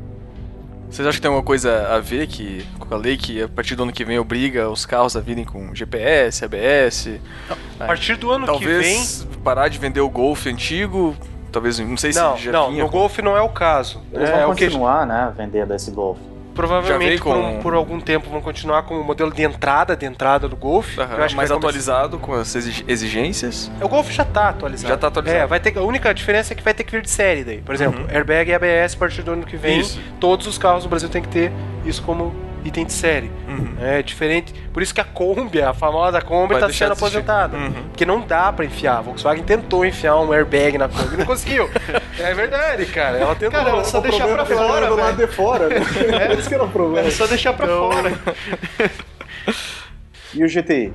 Vocês 0.90 1.08
acham 1.08 1.18
que 1.18 1.22
tem 1.22 1.30
alguma 1.30 1.46
coisa 1.46 1.88
a 1.96 2.00
ver 2.00 2.26
que, 2.28 2.66
com 2.80 2.94
a 2.94 2.98
lei 2.98 3.16
que 3.16 3.44
a 3.44 3.48
partir 3.48 3.76
do 3.76 3.84
ano 3.84 3.92
que 3.92 4.04
vem 4.04 4.18
obriga 4.18 4.70
os 4.70 4.86
carros 4.86 5.16
a 5.16 5.20
virem 5.20 5.46
com 5.46 5.74
GPS, 5.74 6.44
ABS? 6.44 7.20
A 7.80 7.86
partir 7.86 8.18
do 8.18 8.32
ano 8.32 8.46
que 8.58 8.66
vem. 8.66 8.96
Talvez 8.96 9.28
parar 9.44 9.68
de 9.68 9.78
vender 9.78 10.02
o 10.02 10.10
Golf 10.10 10.48
antigo, 10.48 11.16
talvez, 11.52 11.78
não 11.80 11.96
sei 11.96 12.12
Não, 12.12 12.36
se 12.36 12.44
já 12.44 12.52
não, 12.52 12.72
vinha 12.72 12.84
no 12.84 12.90
Golf 12.90 13.20
não 13.20 13.38
é 13.38 13.42
o 13.42 13.50
caso. 13.50 14.02
Eles 14.12 14.30
é, 14.30 14.32
vão 14.32 14.42
é 14.42 14.48
o 14.48 14.56
que 14.56 14.66
continuar, 14.66 15.06
né, 15.06 15.32
vendendo 15.38 15.74
esse 15.74 15.92
Golf. 15.92 16.18
Provavelmente 16.68 17.22
por, 17.22 17.34
com- 17.34 17.40
um- 17.58 17.60
por 17.62 17.74
algum 17.74 18.00
tempo 18.00 18.30
vão 18.30 18.42
continuar 18.42 18.84
com 18.84 19.00
o 19.00 19.04
modelo 19.04 19.32
de 19.34 19.44
entrada, 19.44 19.96
de 19.96 20.06
entrada 20.06 20.48
do 20.50 20.56
Golf. 20.56 20.90
que 20.96 20.98
mais 21.18 21.34
começar- 21.34 21.56
atualizado 21.56 22.20
com 22.20 22.34
as 22.34 22.54
exig- 22.56 22.84
exigências. 22.88 23.72
O 23.82 23.88
Golf 23.88 24.10
já 24.12 24.26
tá 24.26 24.50
atualizado. 24.50 24.90
Já 24.90 24.98
tá 24.98 25.08
atualizado. 25.08 25.44
É, 25.44 25.48
vai 25.48 25.60
ter, 25.60 25.78
a 25.78 25.82
única 25.82 26.14
diferença 26.14 26.54
é 26.54 26.56
que 26.56 26.64
vai 26.64 26.74
ter 26.74 26.84
que 26.84 26.92
vir 26.92 27.02
de 27.02 27.10
série 27.10 27.44
daí. 27.44 27.58
Por 27.62 27.74
exemplo, 27.74 28.02
Uhum. 28.02 28.08
airbag 28.16 28.52
e 28.52 28.54
ABS 28.54 28.94
a 28.96 28.98
partir 28.98 29.22
do 29.22 29.32
ano 29.32 29.46
que 29.46 29.56
vem. 29.58 29.80
Isso. 29.80 30.00
Todos 30.20 30.46
os 30.48 30.58
carros 30.58 30.84
no 30.84 30.90
Brasil 30.90 31.10
tem 31.10 31.22
que 31.22 31.30
ter 31.30 31.52
isso 31.86 32.02
como 32.04 32.34
item 32.66 32.86
de 32.86 32.94
série. 32.94 33.32
Uhum. 33.48 33.76
É 33.82 34.02
diferente. 34.02 34.54
Por 34.74 34.82
isso 34.84 34.94
que 34.94 35.02
a 35.02 35.04
Kombi, 35.04 35.62
a 35.62 35.74
famosa 35.74 36.22
Kombi, 36.22 36.56
tá 36.56 36.66
deixar 36.68 36.86
sendo 36.86 36.94
aposentada. 36.94 37.58
Uhum. 37.58 37.72
Porque 37.90 38.06
não 38.06 38.22
dá 38.22 38.52
pra 38.52 38.66
enfiar. 38.66 38.98
A 38.98 39.02
Volkswagen 39.02 39.44
tentou 39.44 39.86
enfiar 39.86 40.18
um 40.20 40.32
airbag 40.32 40.78
na 40.78 40.88
Kombi 40.90 41.14
e 41.16 41.18
não 41.18 41.26
conseguiu. 41.26 41.70
é 42.20 42.34
verdade, 42.34 42.86
cara. 42.88 43.18
Ela 43.18 43.36
tentou. 43.36 43.58
Cara, 43.60 43.70
ela 43.70 43.84
só 43.84 44.00
deixar 44.00 44.28
pra 44.28 44.46
fora, 44.46 44.88
do 44.88 44.96
lado 44.96 45.18
de 45.18 45.28
fora, 45.28 45.68
né? 45.70 45.76
É 46.30 46.34
isso 46.34 46.48
que 46.48 46.56
era 46.56 46.64
o 46.64 46.70
problema. 46.70 47.08
É 47.08 47.12
só 47.12 47.26
deixar 47.28 47.54
pra 47.54 47.66
Então- 47.66 47.92
fora. 47.92 48.12
E 50.34 50.44
o 50.44 50.48
GTI? 50.48 50.94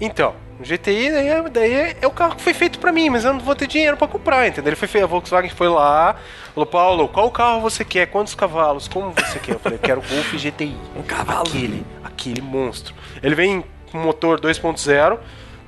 Então, 0.00 0.34
o 0.62 0.64
GTI 0.64 1.10
daí, 1.10 1.28
é- 1.28 1.48
daí 1.48 1.74
é, 2.00 2.06
o 2.06 2.10
carro 2.10 2.36
que 2.36 2.42
foi 2.42 2.54
feito 2.54 2.78
pra 2.78 2.92
mim, 2.92 3.10
mas 3.10 3.24
eu 3.24 3.32
não 3.32 3.40
vou 3.40 3.54
ter 3.54 3.66
dinheiro 3.66 3.96
pra 3.96 4.06
comprar, 4.08 4.46
entendeu? 4.46 4.70
Ele 4.70 4.76
foi 4.76 4.88
feito, 4.88 5.04
a 5.04 5.06
Volkswagen 5.06 5.50
foi 5.50 5.68
lá, 5.68 6.16
falou, 6.54 6.66
Paulo, 6.66 7.08
qual 7.08 7.30
carro 7.30 7.60
você 7.60 7.84
quer? 7.84 8.06
Quantos 8.06 8.34
cavalos? 8.34 8.88
Como 8.88 9.10
você 9.12 9.38
quer? 9.38 9.52
Eu 9.52 9.58
falei, 9.58 9.78
eu 9.78 9.82
quero 9.82 10.00
o 10.00 10.04
Golf 10.04 10.32
GTI. 10.34 10.76
Um 10.96 11.02
cavalo. 11.02 11.42
Aquele, 11.48 11.84
aquele 12.04 12.40
monstro. 12.40 12.94
Ele 13.22 13.34
vem 13.34 13.64
com 13.90 13.98
motor 13.98 14.40
2.0, 14.40 15.18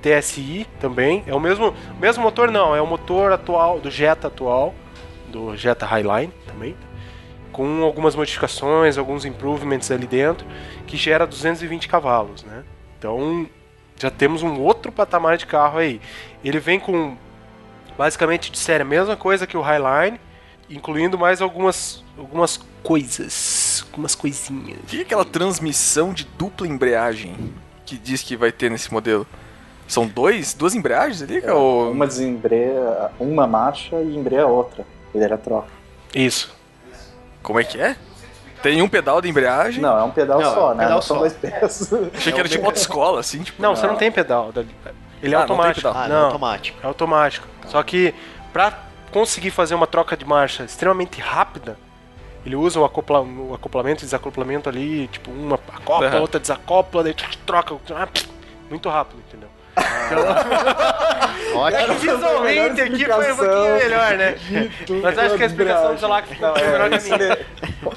TSI 0.01 0.67
também. 0.81 1.25
É 1.27 1.35
o 1.35 1.41
mesmo, 1.41 1.75
mesmo 2.01 2.23
motor 2.23 2.51
não, 2.51 2.75
é 2.77 2.81
o 2.81 2.87
motor 2.87 3.33
atual 3.33 3.81
do 3.81 3.91
Jetta 3.91 4.29
atual, 4.29 4.75
do 5.29 5.57
Jetta 5.57 5.87
Highline 5.87 6.33
também, 6.47 6.77
com 7.51 7.83
algumas 7.83 8.15
modificações, 8.15 8.97
alguns 8.99 9.25
improvements 9.25 9.91
ali 9.91 10.07
dentro, 10.07 10.47
que 10.87 10.97
gera 10.97 11.27
220 11.27 11.89
cavalos, 11.89 12.45
né? 12.45 12.63
Então, 12.99 13.49
já 13.97 14.11
temos 14.11 14.43
um 14.43 14.61
outro 14.61 14.91
patamar 14.93 15.37
de 15.37 15.47
carro 15.47 15.79
aí. 15.79 16.01
Ele 16.45 16.59
vem 16.59 16.79
com 16.79 17.17
basicamente 17.97 18.51
de 18.51 18.59
série 18.59 18.83
a 18.83 18.87
mesma 18.87 19.17
coisa 19.17 19.47
que 19.47 19.57
o 19.57 19.61
Highline, 19.61 20.21
incluindo 20.69 21.19
mais 21.19 21.41
algumas 21.41 22.03
algumas 22.17 22.61
coisas, 22.83 23.85
algumas 23.91 24.15
coisinhas. 24.15 24.79
O 24.79 24.87
que 24.87 24.99
é 24.99 25.03
aquela 25.03 25.25
transmissão 25.25 26.13
de 26.13 26.25
dupla 26.25 26.67
embreagem 26.67 27.35
que 27.85 27.97
diz 27.97 28.23
que 28.23 28.37
vai 28.37 28.53
ter 28.53 28.71
nesse 28.71 28.93
modelo? 28.93 29.27
São 29.87 30.07
dois, 30.07 30.55
duas 30.55 30.75
embreagens 30.75 31.23
ali? 31.23 31.39
É, 31.39 31.53
ou... 31.53 31.91
Uma 31.91 32.07
desembreia, 32.07 33.11
uma 33.21 33.47
marcha 33.47 34.01
e 34.01 34.17
embreia 34.17 34.45
a 34.45 34.47
outra. 34.47 34.87
Ele 35.15 35.25
era 35.25 35.37
troca. 35.37 35.69
Isso. 36.15 36.55
Como 37.43 37.61
é 37.61 37.65
que 37.65 37.79
é? 37.79 37.97
Tem 38.65 38.81
um 38.81 38.89
pedal 38.89 39.21
de 39.21 39.29
embreagem? 39.29 39.83
Não, 39.83 39.99
é 39.99 40.03
um 40.03 40.11
pedal 40.11 40.41
Não, 40.41 40.55
só, 40.55 40.71
é 40.71 40.73
um 40.73 40.77
né? 40.77 40.85
pedal 40.85 40.95
Não 40.95 41.03
são 41.03 41.17
só. 41.17 41.21
dois 41.21 41.35
pés. 41.35 41.93
Achei 42.17 42.33
que 42.33 42.41
era 42.41 42.49
tipo 42.49 42.65
autoescola, 42.65 43.21
assim, 43.21 43.43
tipo. 43.43 43.61
Não, 43.61 43.77
você 43.77 43.87
não 43.87 43.97
tem 43.97 44.11
pedal. 44.11 44.51
Ele 45.23 45.35
é 45.35 45.37
Ah, 45.37 45.41
não 45.41 45.47
tem 45.47 45.57
automático. 45.57 45.87
pedal. 45.89 46.03
Ah, 46.03 46.09
não, 46.09 46.17
não, 46.17 46.25
automático. 46.29 46.79
é 46.83 46.87
automático. 46.87 47.47
Só 47.67 47.83
que 47.83 48.15
pra 48.55 48.73
conseguir 49.13 49.51
fazer 49.51 49.75
uma 49.75 49.87
troca 49.87 50.17
de 50.17 50.25
marcha 50.25 50.65
extremamente 50.65 51.21
rápida, 51.21 51.77
ele 52.47 52.57
usa 52.57 52.81
o, 52.81 52.87
acopla, 52.87 53.21
o 53.21 53.53
acoplamento 53.53 54.03
e 54.03 54.07
desacoplamento 54.07 54.67
ali, 54.67 55.09
tipo, 55.09 55.31
uma 55.31 55.57
acopla, 55.57 56.07
Aham. 56.09 56.21
outra 56.21 56.41
desacopla, 56.41 57.05
daí 57.05 57.15
troca. 57.45 57.77
Muito 58.71 58.89
rápido, 58.89 59.19
entendeu? 59.29 59.51
É 61.55 61.57
Ótimo. 61.57 61.87
que 61.87 62.01
visualmente 62.09 62.81
aqui 62.81 63.05
foi 63.05 63.33
um 63.33 63.37
pouquinho 63.37 63.75
melhor, 63.77 64.17
né? 64.17 64.35
Mas 65.03 65.19
acho 65.19 65.37
que 65.37 65.43
a 65.43 65.47
explicação 65.47 65.95
do 65.95 66.01
Zelac 66.01 66.29
ficou 66.29 66.49
Não, 66.49 66.55
melhor 66.55 66.89
que 66.91 66.95
é, 66.95 66.99
a 66.99 67.19
minha. 67.19 67.39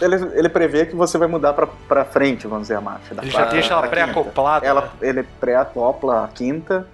ele, 0.01 0.15
ele, 0.15 0.31
ele 0.39 0.49
prevê 0.49 0.85
que 0.85 0.95
você 0.95 1.17
vai 1.17 1.27
mudar 1.27 1.53
pra, 1.53 1.65
pra 1.67 2.05
frente, 2.05 2.45
vamos 2.45 2.63
dizer, 2.63 2.75
a 2.75 2.81
marcha. 2.81 3.15
Da 3.15 3.23
Ele 3.23 3.31
já 3.31 3.39
quarta 3.39 3.53
deixa 3.53 3.73
ela 3.73 3.81
pra 3.81 3.89
pré-acoplada. 3.89 4.65
Ela, 4.65 4.81
né? 4.81 4.89
ele 5.01 5.23
pré-acopla 5.39 6.25
a 6.25 6.27
quinta 6.27 6.87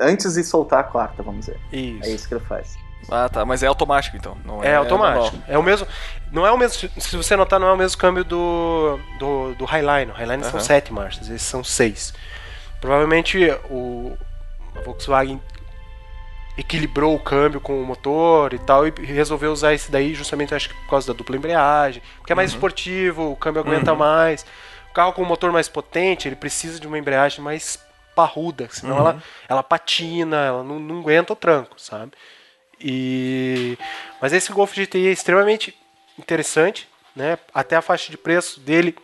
antes 0.00 0.34
de 0.34 0.42
soltar 0.42 0.80
a 0.80 0.84
quarta, 0.84 1.22
vamos 1.22 1.46
dizer. 1.46 1.58
Isso. 1.72 2.04
É 2.04 2.12
isso 2.12 2.28
que 2.28 2.34
ele 2.34 2.44
faz. 2.44 2.76
Ah, 3.10 3.28
tá. 3.28 3.44
Mas 3.44 3.62
é 3.62 3.66
automático, 3.66 4.16
então. 4.16 4.36
Não 4.44 4.62
é, 4.62 4.70
É 4.70 4.74
automático. 4.76 5.36
manual. 5.36 5.44
É 5.48 5.56
o 5.58 5.62
mesmo. 5.62 5.86
Não 6.32 6.46
é 6.46 6.50
o 6.52 6.58
mesmo. 6.58 6.90
Se 7.00 7.16
você 7.16 7.36
notar, 7.36 7.60
não 7.60 7.68
é 7.68 7.72
o 7.72 7.76
mesmo 7.76 7.96
câmbio 7.98 8.24
do, 8.24 8.98
do, 9.18 9.54
do 9.54 9.64
Highline. 9.64 10.10
O 10.10 10.14
Highline 10.14 10.44
são 10.44 10.58
sete 10.60 10.92
marchas, 10.92 11.28
esses 11.28 11.42
são 11.42 11.62
seis. 11.62 12.12
Provavelmente 12.82 13.38
o 13.70 14.18
a 14.74 14.80
Volkswagen 14.80 15.40
equilibrou 16.58 17.14
o 17.14 17.20
câmbio 17.20 17.60
com 17.60 17.80
o 17.80 17.86
motor 17.86 18.52
e 18.52 18.58
tal 18.58 18.86
e 18.86 18.90
resolveu 19.04 19.52
usar 19.52 19.72
esse 19.72 19.90
daí 19.90 20.14
justamente 20.14 20.54
acho 20.54 20.68
que 20.68 20.74
por 20.74 20.90
causa 20.90 21.06
da 21.06 21.16
dupla 21.16 21.36
embreagem, 21.36 22.02
porque 22.18 22.32
é 22.32 22.34
mais 22.36 22.50
esportivo, 22.50 23.30
o 23.30 23.36
câmbio 23.36 23.60
aguenta 23.62 23.92
Uhum. 23.92 23.98
mais. 23.98 24.44
O 24.90 24.92
carro 24.92 25.12
com 25.12 25.22
um 25.22 25.26
motor 25.26 25.52
mais 25.52 25.68
potente, 25.68 26.26
ele 26.28 26.36
precisa 26.36 26.78
de 26.80 26.86
uma 26.86 26.98
embreagem 26.98 27.40
mais 27.40 27.78
parruda, 28.16 28.68
senão 28.70 28.94
Uhum. 28.94 29.00
ela, 29.00 29.22
ela 29.48 29.62
patina, 29.62 30.36
ela 30.44 30.64
não, 30.64 30.78
não 30.80 30.98
aguenta 31.00 31.32
o 31.32 31.36
tranco, 31.36 31.80
sabe? 31.80 32.12
E 32.80 33.78
mas 34.20 34.32
esse 34.32 34.52
Golf 34.52 34.74
GTI 34.74 35.06
é 35.06 35.12
extremamente 35.12 35.74
interessante 36.18 36.88
né? 37.14 37.38
Até 37.52 37.76
a 37.76 37.82
faixa 37.82 38.10
de 38.10 38.16
preço 38.16 38.58
dele, 38.60 38.96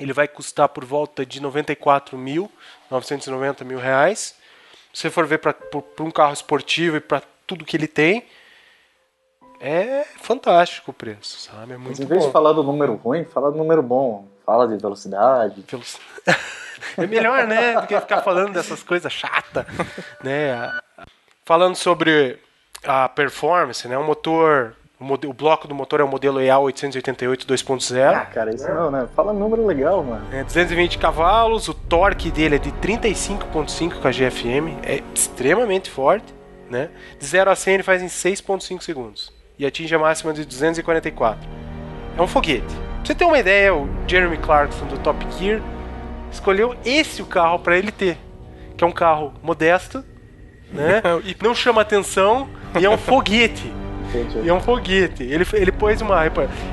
ele 0.00 0.12
vai 0.12 0.26
custar 0.26 0.68
por 0.68 0.84
volta 0.84 1.24
de 1.24 1.40
94 1.40 2.16
mil, 2.16 2.50
990 2.90 3.64
mil 3.64 3.78
reais. 3.78 4.34
Se 4.92 5.02
você 5.02 5.10
for 5.10 5.26
ver 5.26 5.38
para 5.38 5.54
um 6.00 6.10
carro 6.10 6.32
esportivo 6.32 6.96
e 6.96 7.00
para 7.00 7.22
tudo 7.46 7.64
que 7.64 7.76
ele 7.76 7.86
tem, 7.86 8.24
é 9.60 10.04
fantástico 10.20 10.90
o 10.90 10.94
preço, 10.94 11.38
sabe? 11.38 11.74
É 11.74 11.76
muito 11.76 11.90
Mas 11.90 12.00
em 12.00 12.06
vez 12.06 12.20
bom. 12.20 12.26
de 12.26 12.32
falar 12.32 12.52
do 12.52 12.62
número 12.62 12.94
ruim, 12.94 13.24
fala 13.24 13.52
do 13.52 13.58
número 13.58 13.82
bom. 13.82 14.26
Fala 14.44 14.66
de 14.66 14.76
velocidade. 14.76 15.64
É 16.96 17.06
melhor, 17.06 17.46
né? 17.46 17.78
Do 17.78 17.86
que 17.86 18.00
ficar 18.00 18.22
falando 18.22 18.54
dessas 18.54 18.82
coisas 18.82 19.12
chatas, 19.12 19.66
né? 20.24 20.80
Falando 21.44 21.76
sobre 21.76 22.38
a 22.82 23.06
performance, 23.06 23.86
né? 23.86 23.98
O 23.98 24.02
motor, 24.02 24.74
o, 25.00 25.04
mode- 25.04 25.26
o 25.26 25.32
bloco 25.32 25.66
do 25.66 25.74
motor 25.74 26.00
é 26.00 26.04
o 26.04 26.08
modelo 26.08 26.40
EA 26.40 26.58
888 26.58 27.44
Ah, 27.48 27.52
2.0. 27.54 28.26
cara, 28.32 28.54
isso 28.54 28.68
não, 28.68 28.90
né? 28.90 29.08
Fala 29.16 29.32
número 29.32 29.64
legal, 29.66 30.04
mano. 30.04 30.24
É 30.32 30.44
220 30.44 30.98
cavalos, 30.98 31.66
o 31.68 31.74
torque 31.74 32.30
dele 32.30 32.56
é 32.56 32.58
de 32.58 32.70
35.5 32.72 34.00
kgfm, 34.00 34.76
é 34.82 35.02
extremamente 35.14 35.90
forte, 35.90 36.32
né? 36.68 36.90
De 37.18 37.26
0 37.26 37.50
a 37.50 37.56
100 37.56 37.74
ele 37.74 37.82
faz 37.82 38.02
em 38.02 38.06
6.5 38.06 38.82
segundos 38.82 39.32
e 39.58 39.66
atinge 39.66 39.94
a 39.94 39.98
máxima 39.98 40.32
de 40.32 40.44
244. 40.44 41.48
É 42.16 42.22
um 42.22 42.26
foguete. 42.26 42.64
Pra 42.66 43.04
você 43.04 43.14
ter 43.14 43.24
uma 43.24 43.38
ideia, 43.38 43.74
o 43.74 43.88
Jeremy 44.06 44.36
Clarkson 44.36 44.84
do 44.86 44.98
Top 44.98 45.24
Gear 45.38 45.60
escolheu 46.30 46.74
esse 46.84 47.22
o 47.22 47.26
carro 47.26 47.58
para 47.58 47.76
ele 47.76 47.90
ter, 47.90 48.18
que 48.76 48.84
é 48.84 48.86
um 48.86 48.92
carro 48.92 49.32
modesto, 49.42 50.04
né? 50.70 51.02
E 51.24 51.34
não 51.42 51.54
chama 51.54 51.80
atenção 51.82 52.48
e 52.78 52.84
é 52.84 52.90
um 52.90 52.98
foguete. 52.98 53.72
Gente, 54.12 54.38
E 54.38 54.48
é 54.48 54.54
um 54.54 54.60
foguete. 54.60 55.22
Ele, 55.22 55.44
ele 55.52 55.72
pôs 55.72 56.00
uma. 56.00 56.20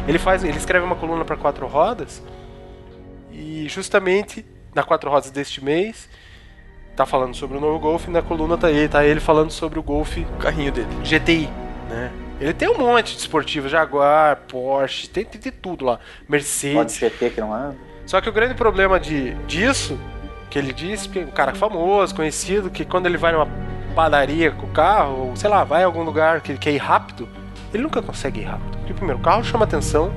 Ele 0.08 0.20
faz. 0.20 0.44
Ele 0.44 0.58
escreve 0.58 0.86
uma 0.86 0.96
coluna 0.96 1.24
para 1.24 1.36
quatro 1.36 1.68
rodas. 1.68 2.24
E 3.32 3.68
justamente 3.70 4.46
na 4.74 4.84
quatro 4.84 5.10
rodas 5.10 5.32
deste 5.32 5.64
mês. 5.64 6.10
Tá 6.96 7.06
falando 7.06 7.36
sobre 7.36 7.58
o 7.58 7.62
novo 7.62 7.78
Golf 7.78 8.08
e 8.08 8.10
na 8.10 8.24
coluna 8.24 8.58
tá 8.58 8.72
ele, 8.72 8.90
tá 8.90 9.06
ele 9.06 9.20
falando 9.20 9.52
sobre 9.52 9.78
o 9.78 9.84
Golf 9.84 10.18
O 10.18 10.38
carrinho 10.40 10.72
dele. 10.72 10.88
GTI, 11.04 11.48
né? 11.88 12.12
Ele 12.40 12.54
tem 12.54 12.68
um 12.68 12.78
monte 12.78 13.14
de 13.14 13.20
esportivo, 13.20 13.70
Jaguar, 13.70 14.38
Porsche, 14.48 15.08
tem, 15.08 15.24
tem 15.24 15.40
de 15.40 15.52
tudo 15.52 15.86
lá. 15.86 15.98
pode 15.98 16.08
Mercedes. 16.28 16.94
ser 16.94 17.12
T 17.12 17.30
que 17.32 17.42
não 17.42 17.56
é? 17.56 17.76
Só 18.06 18.22
que 18.22 18.30
o 18.30 18.32
grande 18.32 18.54
problema 18.54 19.00
de, 19.00 19.34
disso, 19.46 20.00
que 20.50 20.58
ele 20.58 20.72
disse, 20.72 21.10
que 21.10 21.20
é 21.20 21.24
um 21.24 21.32
cara 21.32 21.54
famoso, 21.54 22.16
conhecido, 22.16 22.70
que 22.70 22.86
quando 22.86 23.06
ele 23.08 23.18
vai 23.18 23.32
numa 23.32 23.48
padaria 23.98 24.52
com 24.52 24.68
o 24.68 24.70
carro, 24.70 25.30
ou 25.30 25.36
sei 25.36 25.50
lá, 25.50 25.64
vai 25.64 25.82
em 25.82 25.86
algum 25.86 26.04
lugar 26.04 26.40
que 26.42 26.56
quer 26.56 26.72
ir 26.72 26.78
rápido, 26.78 27.28
ele 27.74 27.82
nunca 27.82 28.00
consegue 28.00 28.42
ir 28.42 28.44
rápido. 28.44 28.78
Porque, 28.78 28.94
primeiro, 28.94 29.20
o 29.20 29.24
carro 29.24 29.44
chama 29.44 29.66
atenção, 29.66 30.14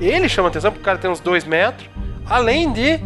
ele 0.00 0.30
chama 0.30 0.48
atenção 0.48 0.70
porque 0.70 0.80
o 0.80 0.84
cara 0.84 0.96
tem 0.96 1.10
uns 1.10 1.20
dois 1.20 1.44
metros, 1.44 1.90
além 2.24 2.72
de 2.72 2.98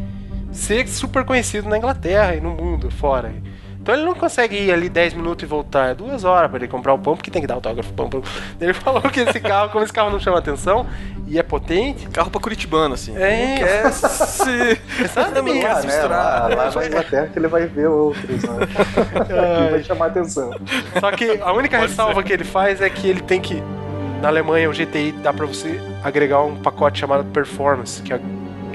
ser 0.53 0.87
super 0.87 1.25
conhecido 1.25 1.69
na 1.69 1.77
Inglaterra 1.77 2.37
e 2.37 2.41
no 2.41 2.51
mundo 2.53 2.89
fora. 2.89 3.35
Então 3.83 3.97
ele 3.97 4.05
não 4.05 4.15
consegue 4.15 4.57
ir 4.57 4.73
ali 4.73 4.89
10 4.89 5.15
minutos 5.15 5.43
e 5.43 5.47
voltar. 5.47 5.91
É 5.91 5.95
duas 5.95 6.23
horas 6.23 6.49
para 6.49 6.61
ele 6.61 6.69
comprar 6.69 6.95
o 6.95 6.99
pão, 6.99 7.17
porque 7.17 7.33
tem 7.33 7.43
que 7.43 7.49
dar 7.49 7.55
autógrafo 7.55 7.93
pão. 7.93 8.09
pão. 8.09 8.23
Ele 8.61 8.73
falou 8.73 9.03
que 9.03 9.21
esse 9.21 9.41
carro, 9.41 9.71
como 9.71 9.83
esse 9.83 9.93
carro 9.93 10.09
não 10.09 10.21
chama 10.21 10.39
atenção 10.39 10.87
e 11.27 11.37
é 11.37 11.43
potente, 11.43 12.07
Carro 12.09 12.31
pra 12.31 12.41
Curitibano, 12.41 12.95
assim. 12.95 13.17
É. 13.17 13.57
Quer 13.59 13.93
se. 13.93 14.81
exatamente. 15.03 15.65
Lá, 15.65 15.81
se 15.81 15.87
né? 15.89 15.93
misturar. 15.95 16.49
Lá, 16.49 16.55
lá 16.55 16.71
na 16.71 16.87
Inglaterra 16.87 17.27
que 17.27 17.39
ele 17.39 17.49
vai 17.49 17.67
ver 17.67 17.89
outros, 17.89 18.43
né? 18.43 18.69
Aqui 19.21 19.71
vai 19.73 19.83
chamar 19.83 20.07
atenção. 20.07 20.51
Só 21.01 21.11
que 21.11 21.41
a 21.43 21.53
única 21.53 21.77
ressalva 21.79 22.23
que 22.23 22.33
ele 22.33 22.45
faz 22.45 22.81
é 22.81 22.89
que 22.89 23.09
ele 23.09 23.21
tem 23.21 23.41
que. 23.41 23.61
Na 24.21 24.29
Alemanha, 24.29 24.71
o 24.71 24.73
GTI 24.73 25.11
dá 25.11 25.33
pra 25.33 25.47
você 25.47 25.81
agregar 26.05 26.43
um 26.43 26.55
pacote 26.55 27.01
chamado 27.01 27.25
Performance, 27.33 28.01
que, 28.01 28.13
é, 28.13 28.21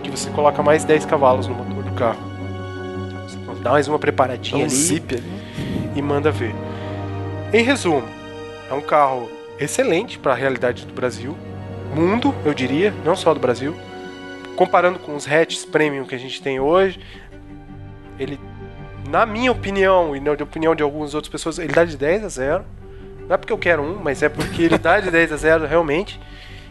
que 0.04 0.12
você 0.12 0.30
coloca 0.32 0.62
mais 0.62 0.84
10 0.84 1.06
cavalos 1.06 1.48
no 1.48 1.56
motor 1.56 1.84
do 1.84 1.92
carro. 1.94 2.27
Dá 3.62 3.72
mais 3.72 3.88
uma 3.88 4.00
preparadinha 4.00 4.62
Um 4.62 4.66
ali 4.66 4.76
zip 4.76 5.16
ali. 5.16 5.24
e 5.96 6.02
manda 6.02 6.32
ver. 6.32 6.54
Em 7.54 7.64
resumo, 7.64 8.04
é 8.70 8.74
um 8.74 8.82
carro 8.82 9.30
excelente 9.60 10.20
para 10.20 10.34
a 10.34 10.36
realidade 10.36 10.86
do 10.86 10.94
Brasil, 10.94 11.36
mundo, 11.94 12.34
eu 12.46 12.54
diria, 12.54 12.94
não 13.04 13.16
só 13.16 13.34
do 13.34 13.40
Brasil. 13.40 13.76
Comparando 14.56 15.00
com 15.00 15.16
os 15.16 15.28
hatches 15.28 15.66
premium 15.66 16.06
que 16.06 16.16
a 16.16 16.18
gente 16.18 16.42
tem 16.42 16.60
hoje, 16.60 17.00
ele, 18.20 18.40
na 19.10 19.26
minha 19.26 19.52
opinião 19.52 20.16
e 20.16 20.20
na 20.20 20.32
opinião 20.32 20.76
de 20.76 20.84
algumas 20.84 21.14
outras 21.14 21.32
pessoas, 21.32 21.60
ele 21.60 21.74
dá 21.74 21.86
de 21.86 21.96
10 21.96 22.24
a 22.24 22.30
0. 22.30 22.66
Não 23.28 23.34
é 23.34 23.38
porque 23.38 23.54
eu 23.54 23.58
quero 23.58 23.82
um, 23.82 24.00
mas 24.02 24.24
é 24.24 24.30
porque 24.30 24.64
ele 24.64 24.78
dá 24.78 25.00
de 25.00 25.12
10 25.12 25.32
a 25.32 25.38
0 25.38 25.66
realmente. 25.66 26.20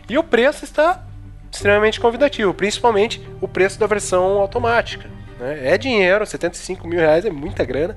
E 0.08 0.18
o 0.18 0.24
preço 0.24 0.64
está 0.64 1.02
extremamente 1.50 2.00
convidativo, 2.00 2.52
principalmente 2.52 3.26
o 3.40 3.48
preço 3.48 3.78
da 3.78 3.86
versão 3.86 4.38
automática. 4.38 5.08
Né? 5.38 5.68
É 5.68 5.78
dinheiro, 5.78 6.24
75 6.26 6.86
mil 6.86 6.98
reais 6.98 7.24
é 7.24 7.30
muita 7.30 7.64
grana, 7.64 7.96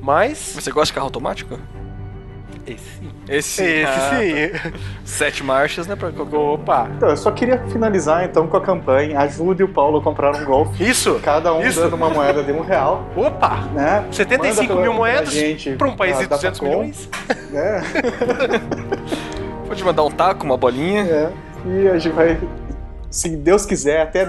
mas 0.00 0.52
Você 0.54 0.70
gosta 0.70 0.86
de 0.86 0.94
carro 0.94 1.06
automático? 1.06 1.58
esse 2.66 2.84
sim. 2.84 3.10
Esse, 3.28 3.62
Esse 3.64 3.84
ah, 3.84 4.18
sim. 4.18 4.70
Sete 5.04 5.42
marchas, 5.42 5.86
né? 5.86 5.96
Pra. 5.96 6.08
Opa. 6.08 6.88
Então, 6.96 7.08
eu 7.08 7.16
só 7.16 7.30
queria 7.30 7.58
finalizar 7.68 8.24
então 8.24 8.46
com 8.46 8.56
a 8.56 8.60
campanha. 8.60 9.18
Ajude 9.20 9.62
o 9.62 9.68
Paulo 9.68 9.98
a 9.98 10.02
comprar 10.02 10.34
um 10.36 10.44
Golf. 10.44 10.80
Isso. 10.80 11.20
Cada 11.22 11.54
um 11.54 11.62
Isso. 11.64 11.80
dando 11.80 11.94
uma 11.94 12.10
moeda 12.10 12.42
de 12.42 12.52
um 12.52 12.60
real, 12.60 13.08
Opa. 13.16 13.62
né? 13.72 14.04
75 14.10 14.68
Manda 14.68 14.82
mil 14.82 14.92
moedas 14.92 15.34
para 15.78 15.88
um 15.88 15.96
país 15.96 16.18
de 16.18 16.26
da 16.26 16.36
200 16.36 16.58
Facom, 16.58 16.70
milhões. 16.70 17.08
Né? 17.50 17.82
Pode 19.66 19.82
mandar 19.82 20.04
um 20.04 20.10
taco, 20.10 20.44
uma 20.44 20.56
bolinha. 20.56 21.02
É. 21.02 21.32
E 21.66 21.88
a 21.88 21.98
gente 21.98 22.14
vai, 22.14 22.38
se 23.10 23.36
Deus 23.36 23.66
quiser, 23.66 24.02
até 24.02 24.24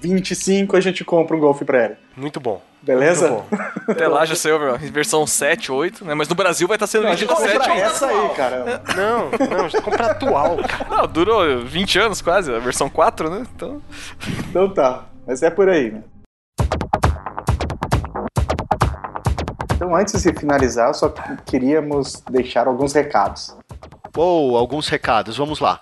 2025 0.00 0.76
a 0.76 0.80
gente 0.80 1.04
compra 1.04 1.36
um 1.36 1.40
Golf 1.40 1.62
pra 1.62 1.84
ele. 1.86 1.96
Muito 2.16 2.38
bom. 2.40 2.62
Beleza? 2.80 3.28
Muito 3.30 3.44
bom. 3.50 3.58
Até 3.92 4.06
lá 4.06 4.24
já 4.24 4.34
saiu 4.34 4.74
a 4.74 4.76
versão 4.76 5.26
7, 5.26 5.72
8, 5.72 6.04
né? 6.04 6.14
Mas 6.14 6.28
no 6.28 6.34
Brasil 6.34 6.68
vai 6.68 6.76
estar 6.76 6.86
sendo 6.86 7.04
Não, 7.04 7.10
vendido 7.10 7.34
vai 7.34 7.48
7 7.48 7.58
comprar 7.58 7.74
8. 7.74 7.84
essa 7.86 8.06
aí, 8.06 8.28
cara. 8.30 8.82
Não, 8.96 9.30
não, 9.30 9.64
a 9.64 9.68
gente 9.68 9.82
compra 9.82 10.06
atual, 10.12 10.56
cara. 10.58 10.96
Não, 10.96 11.06
durou 11.08 11.64
20 11.64 11.98
anos 11.98 12.22
quase, 12.22 12.54
a 12.54 12.58
versão 12.58 12.88
4, 12.88 13.30
né? 13.30 13.46
Então. 13.54 13.82
Então 14.48 14.68
tá. 14.72 15.06
Mas 15.26 15.42
é 15.42 15.50
por 15.50 15.68
aí, 15.68 15.90
né? 15.90 16.02
Então, 19.74 19.94
antes 19.94 20.22
de 20.22 20.32
finalizar, 20.32 20.92
só 20.94 21.12
queríamos 21.46 22.22
deixar 22.30 22.66
alguns 22.66 22.92
recados. 22.92 23.56
Ou 24.16 24.56
alguns 24.56 24.88
recados, 24.88 25.36
vamos 25.36 25.60
lá. 25.60 25.78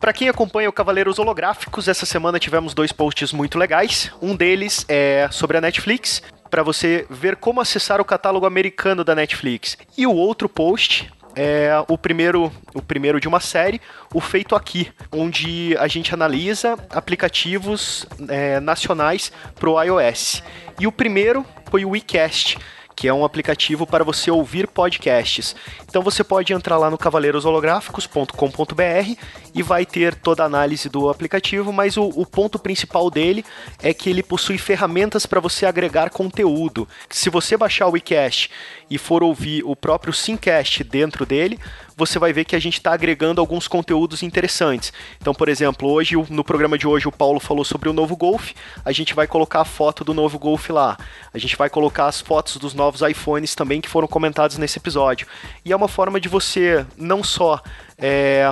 Para 0.00 0.14
quem 0.14 0.30
acompanha 0.30 0.66
o 0.66 0.72
Cavaleiros 0.72 1.18
Holográficos, 1.18 1.86
essa 1.86 2.06
semana 2.06 2.38
tivemos 2.38 2.72
dois 2.72 2.90
posts 2.90 3.34
muito 3.34 3.58
legais. 3.58 4.10
Um 4.22 4.34
deles 4.34 4.86
é 4.88 5.28
sobre 5.30 5.58
a 5.58 5.60
Netflix, 5.60 6.22
para 6.50 6.62
você 6.62 7.06
ver 7.10 7.36
como 7.36 7.60
acessar 7.60 8.00
o 8.00 8.04
catálogo 8.04 8.46
americano 8.46 9.04
da 9.04 9.14
Netflix. 9.14 9.76
E 9.98 10.06
o 10.06 10.14
outro 10.14 10.48
post 10.48 11.12
é 11.36 11.70
o 11.86 11.98
primeiro, 11.98 12.50
o 12.72 12.80
primeiro 12.80 13.20
de 13.20 13.28
uma 13.28 13.40
série, 13.40 13.78
o 14.14 14.22
Feito 14.22 14.56
Aqui, 14.56 14.90
onde 15.12 15.76
a 15.78 15.86
gente 15.86 16.14
analisa 16.14 16.78
aplicativos 16.88 18.06
é, 18.26 18.58
nacionais 18.58 19.30
para 19.54 19.68
o 19.68 19.82
iOS. 19.82 20.42
E 20.78 20.86
o 20.86 20.92
primeiro 20.92 21.44
foi 21.70 21.84
o 21.84 21.90
WeCast, 21.90 22.56
que 23.00 23.08
é 23.08 23.14
um 23.14 23.24
aplicativo 23.24 23.86
para 23.86 24.04
você 24.04 24.30
ouvir 24.30 24.68
podcasts. 24.68 25.56
Então 25.88 26.02
você 26.02 26.22
pode 26.22 26.52
entrar 26.52 26.76
lá 26.76 26.90
no 26.90 26.98
cavaleirosolográficos.com.br 26.98 29.16
e 29.54 29.62
vai 29.62 29.86
ter 29.86 30.14
toda 30.14 30.42
a 30.42 30.46
análise 30.46 30.90
do 30.90 31.08
aplicativo, 31.08 31.72
mas 31.72 31.96
o, 31.96 32.04
o 32.04 32.26
ponto 32.26 32.58
principal 32.58 33.10
dele 33.10 33.42
é 33.82 33.94
que 33.94 34.10
ele 34.10 34.22
possui 34.22 34.58
ferramentas 34.58 35.24
para 35.24 35.40
você 35.40 35.64
agregar 35.64 36.10
conteúdo. 36.10 36.86
Se 37.08 37.30
você 37.30 37.56
baixar 37.56 37.86
o 37.86 37.92
WeCast 37.92 38.50
e 38.90 38.98
for 38.98 39.22
ouvir 39.22 39.62
o 39.64 39.74
próprio 39.74 40.12
Simcast 40.12 40.84
dentro 40.84 41.24
dele, 41.24 41.58
você 42.00 42.18
vai 42.18 42.32
ver 42.32 42.46
que 42.46 42.56
a 42.56 42.58
gente 42.58 42.78
está 42.78 42.94
agregando 42.94 43.42
alguns 43.42 43.68
conteúdos 43.68 44.22
interessantes. 44.22 44.90
Então, 45.20 45.34
por 45.34 45.50
exemplo, 45.50 45.86
hoje 45.90 46.14
no 46.30 46.42
programa 46.42 46.78
de 46.78 46.86
hoje 46.86 47.06
o 47.06 47.12
Paulo 47.12 47.38
falou 47.38 47.62
sobre 47.62 47.90
o 47.90 47.92
novo 47.92 48.16
Golf, 48.16 48.52
a 48.82 48.90
gente 48.90 49.12
vai 49.12 49.26
colocar 49.26 49.60
a 49.60 49.64
foto 49.66 50.02
do 50.02 50.14
novo 50.14 50.38
Golf 50.38 50.70
lá. 50.70 50.96
A 51.32 51.36
gente 51.36 51.56
vai 51.56 51.68
colocar 51.68 52.06
as 52.06 52.18
fotos 52.18 52.56
dos 52.56 52.72
novos 52.72 53.02
iPhones 53.02 53.54
também 53.54 53.82
que 53.82 53.88
foram 53.88 54.08
comentados 54.08 54.56
nesse 54.56 54.78
episódio. 54.78 55.26
E 55.62 55.72
é 55.72 55.76
uma 55.76 55.88
forma 55.88 56.18
de 56.18 56.28
você 56.28 56.86
não 56.96 57.22
só 57.22 57.60
é, 57.98 58.50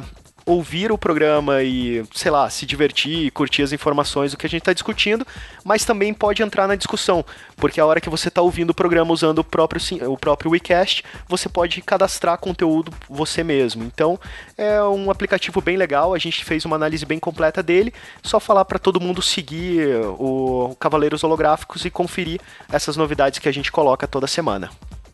ouvir 0.49 0.91
o 0.91 0.97
programa 0.97 1.63
e, 1.63 2.03
sei 2.15 2.31
lá, 2.31 2.49
se 2.49 2.65
divertir 2.65 3.31
curtir 3.33 3.63
as 3.63 3.73
informações 3.73 4.31
do 4.31 4.37
que 4.39 4.47
a 4.47 4.49
gente 4.49 4.63
está 4.63 4.73
discutindo, 4.73 5.27
mas 5.63 5.85
também 5.85 6.15
pode 6.15 6.43
entrar 6.43 6.67
na 6.67 6.75
discussão, 6.75 7.25
porque 7.57 7.79
a 7.81 7.85
hora 7.85 8.01
que 8.01 8.09
você 8.09 8.29
está 8.29 8.41
ouvindo 8.41 8.71
o 8.71 8.75
programa 8.75 9.13
usando 9.13 9.41
o 9.41 9.45
próprio, 9.45 9.81
o 10.11 10.17
próprio 10.17 10.51
WeCast, 10.51 11.05
você 11.29 11.49
pode 11.49 11.83
cadastrar 11.83 12.39
conteúdo 12.39 12.91
você 13.09 13.45
mesmo. 13.45 13.85
Então, 13.85 14.19
é 14.57 14.83
um 14.83 15.11
aplicativo 15.11 15.61
bem 15.61 15.77
legal, 15.77 16.15
a 16.15 16.19
gente 16.19 16.45
fez 16.45 16.65
uma 16.65 16.77
análise 16.77 17.05
bem 17.05 17.19
completa 17.19 17.63
dele, 17.63 17.93
só 18.23 18.41
falar 18.41 18.65
para 18.65 18.79
todo 18.79 19.01
mundo 19.01 19.21
seguir 19.21 19.87
o 20.19 20.75
Cavaleiros 20.81 21.23
Holográficos 21.23 21.85
e 21.85 21.91
conferir 21.91 22.41
essas 22.73 22.97
novidades 22.97 23.39
que 23.39 23.49
a 23.49 23.53
gente 23.53 23.71
coloca 23.71 24.07
toda 24.07 24.27
semana. 24.27 24.71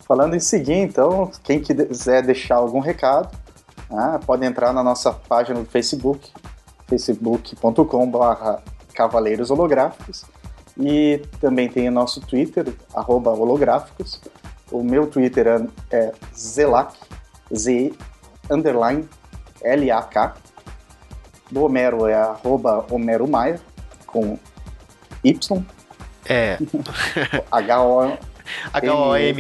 Falando 0.06 0.36
em 0.36 0.40
seguir, 0.40 0.74
então, 0.74 1.32
quem 1.42 1.60
quiser 1.60 2.22
deixar 2.22 2.56
algum 2.56 2.78
recado, 2.78 3.43
ah, 3.90 4.18
pode 4.24 4.44
entrar 4.44 4.72
na 4.72 4.82
nossa 4.82 5.12
página 5.12 5.60
do 5.60 5.66
Facebook, 5.66 6.30
facebook.com.br 6.88 8.60
Cavaleiros 8.94 9.50
Holográficos. 9.50 10.24
E 10.78 11.22
também 11.40 11.68
tem 11.68 11.88
o 11.88 11.92
nosso 11.92 12.20
Twitter, 12.20 12.74
arroba 12.94 13.30
holográficos. 13.30 14.20
O 14.70 14.82
meu 14.82 15.06
Twitter 15.06 15.46
é, 15.46 15.66
é 15.96 16.12
Zelac, 16.36 16.96
Z, 17.54 17.92
underline, 18.50 19.08
L-A-K. 19.62 20.34
Do 21.50 21.64
Homero 21.64 22.06
é 22.06 22.14
arroba 22.14 22.84
Homero 22.90 23.28
Maia, 23.28 23.60
com 24.06 24.38
Y. 25.22 25.64
É. 26.26 26.58
H-O... 27.52 28.16
H-O-M-R-O-M-E-Y-E-R. 28.72 29.34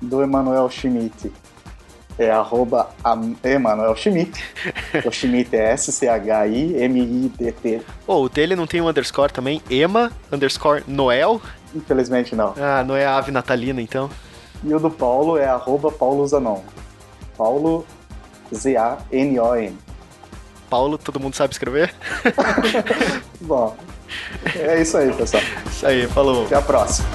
Do 0.00 0.22
Emanuel 0.22 0.70
Schmidt 0.70 1.32
é 2.18 2.30
arroba 2.30 2.90
Emanuel 3.42 3.96
Schmidt. 3.96 4.44
o 5.04 5.10
Schmidt 5.10 5.56
é 5.56 5.72
S-C-H-I-M-I-D-T. 5.72 6.20
Oh, 8.06 8.22
o 8.24 8.28
dele 8.28 8.54
não 8.54 8.66
tem 8.66 8.82
um 8.82 8.88
underscore 8.88 9.32
também? 9.32 9.62
Ema, 9.70 10.12
underscore 10.30 10.84
Noel? 10.86 11.40
Infelizmente 11.74 12.36
não. 12.36 12.54
Ah, 12.58 12.84
não 12.84 12.94
é 12.94 13.06
a 13.06 13.16
ave 13.16 13.30
natalina 13.30 13.80
então? 13.80 14.10
E 14.62 14.74
o 14.74 14.78
do 14.78 14.90
Paulo 14.90 15.38
é 15.38 15.46
arroba 15.46 15.90
Paulo 15.90 16.26
Zanon. 16.26 16.60
Paulo 17.36 17.86
Z-A-N-O-N. 18.54 19.78
Paulo, 20.68 20.98
todo 20.98 21.18
mundo 21.18 21.34
sabe 21.34 21.54
escrever? 21.54 21.94
Bom, 23.40 23.74
é 24.54 24.82
isso 24.82 24.98
aí, 24.98 25.12
pessoal. 25.12 25.42
Isso 25.66 25.86
aí, 25.86 26.06
falou. 26.06 26.44
Até 26.44 26.56
a 26.56 26.62
próxima. 26.62 27.08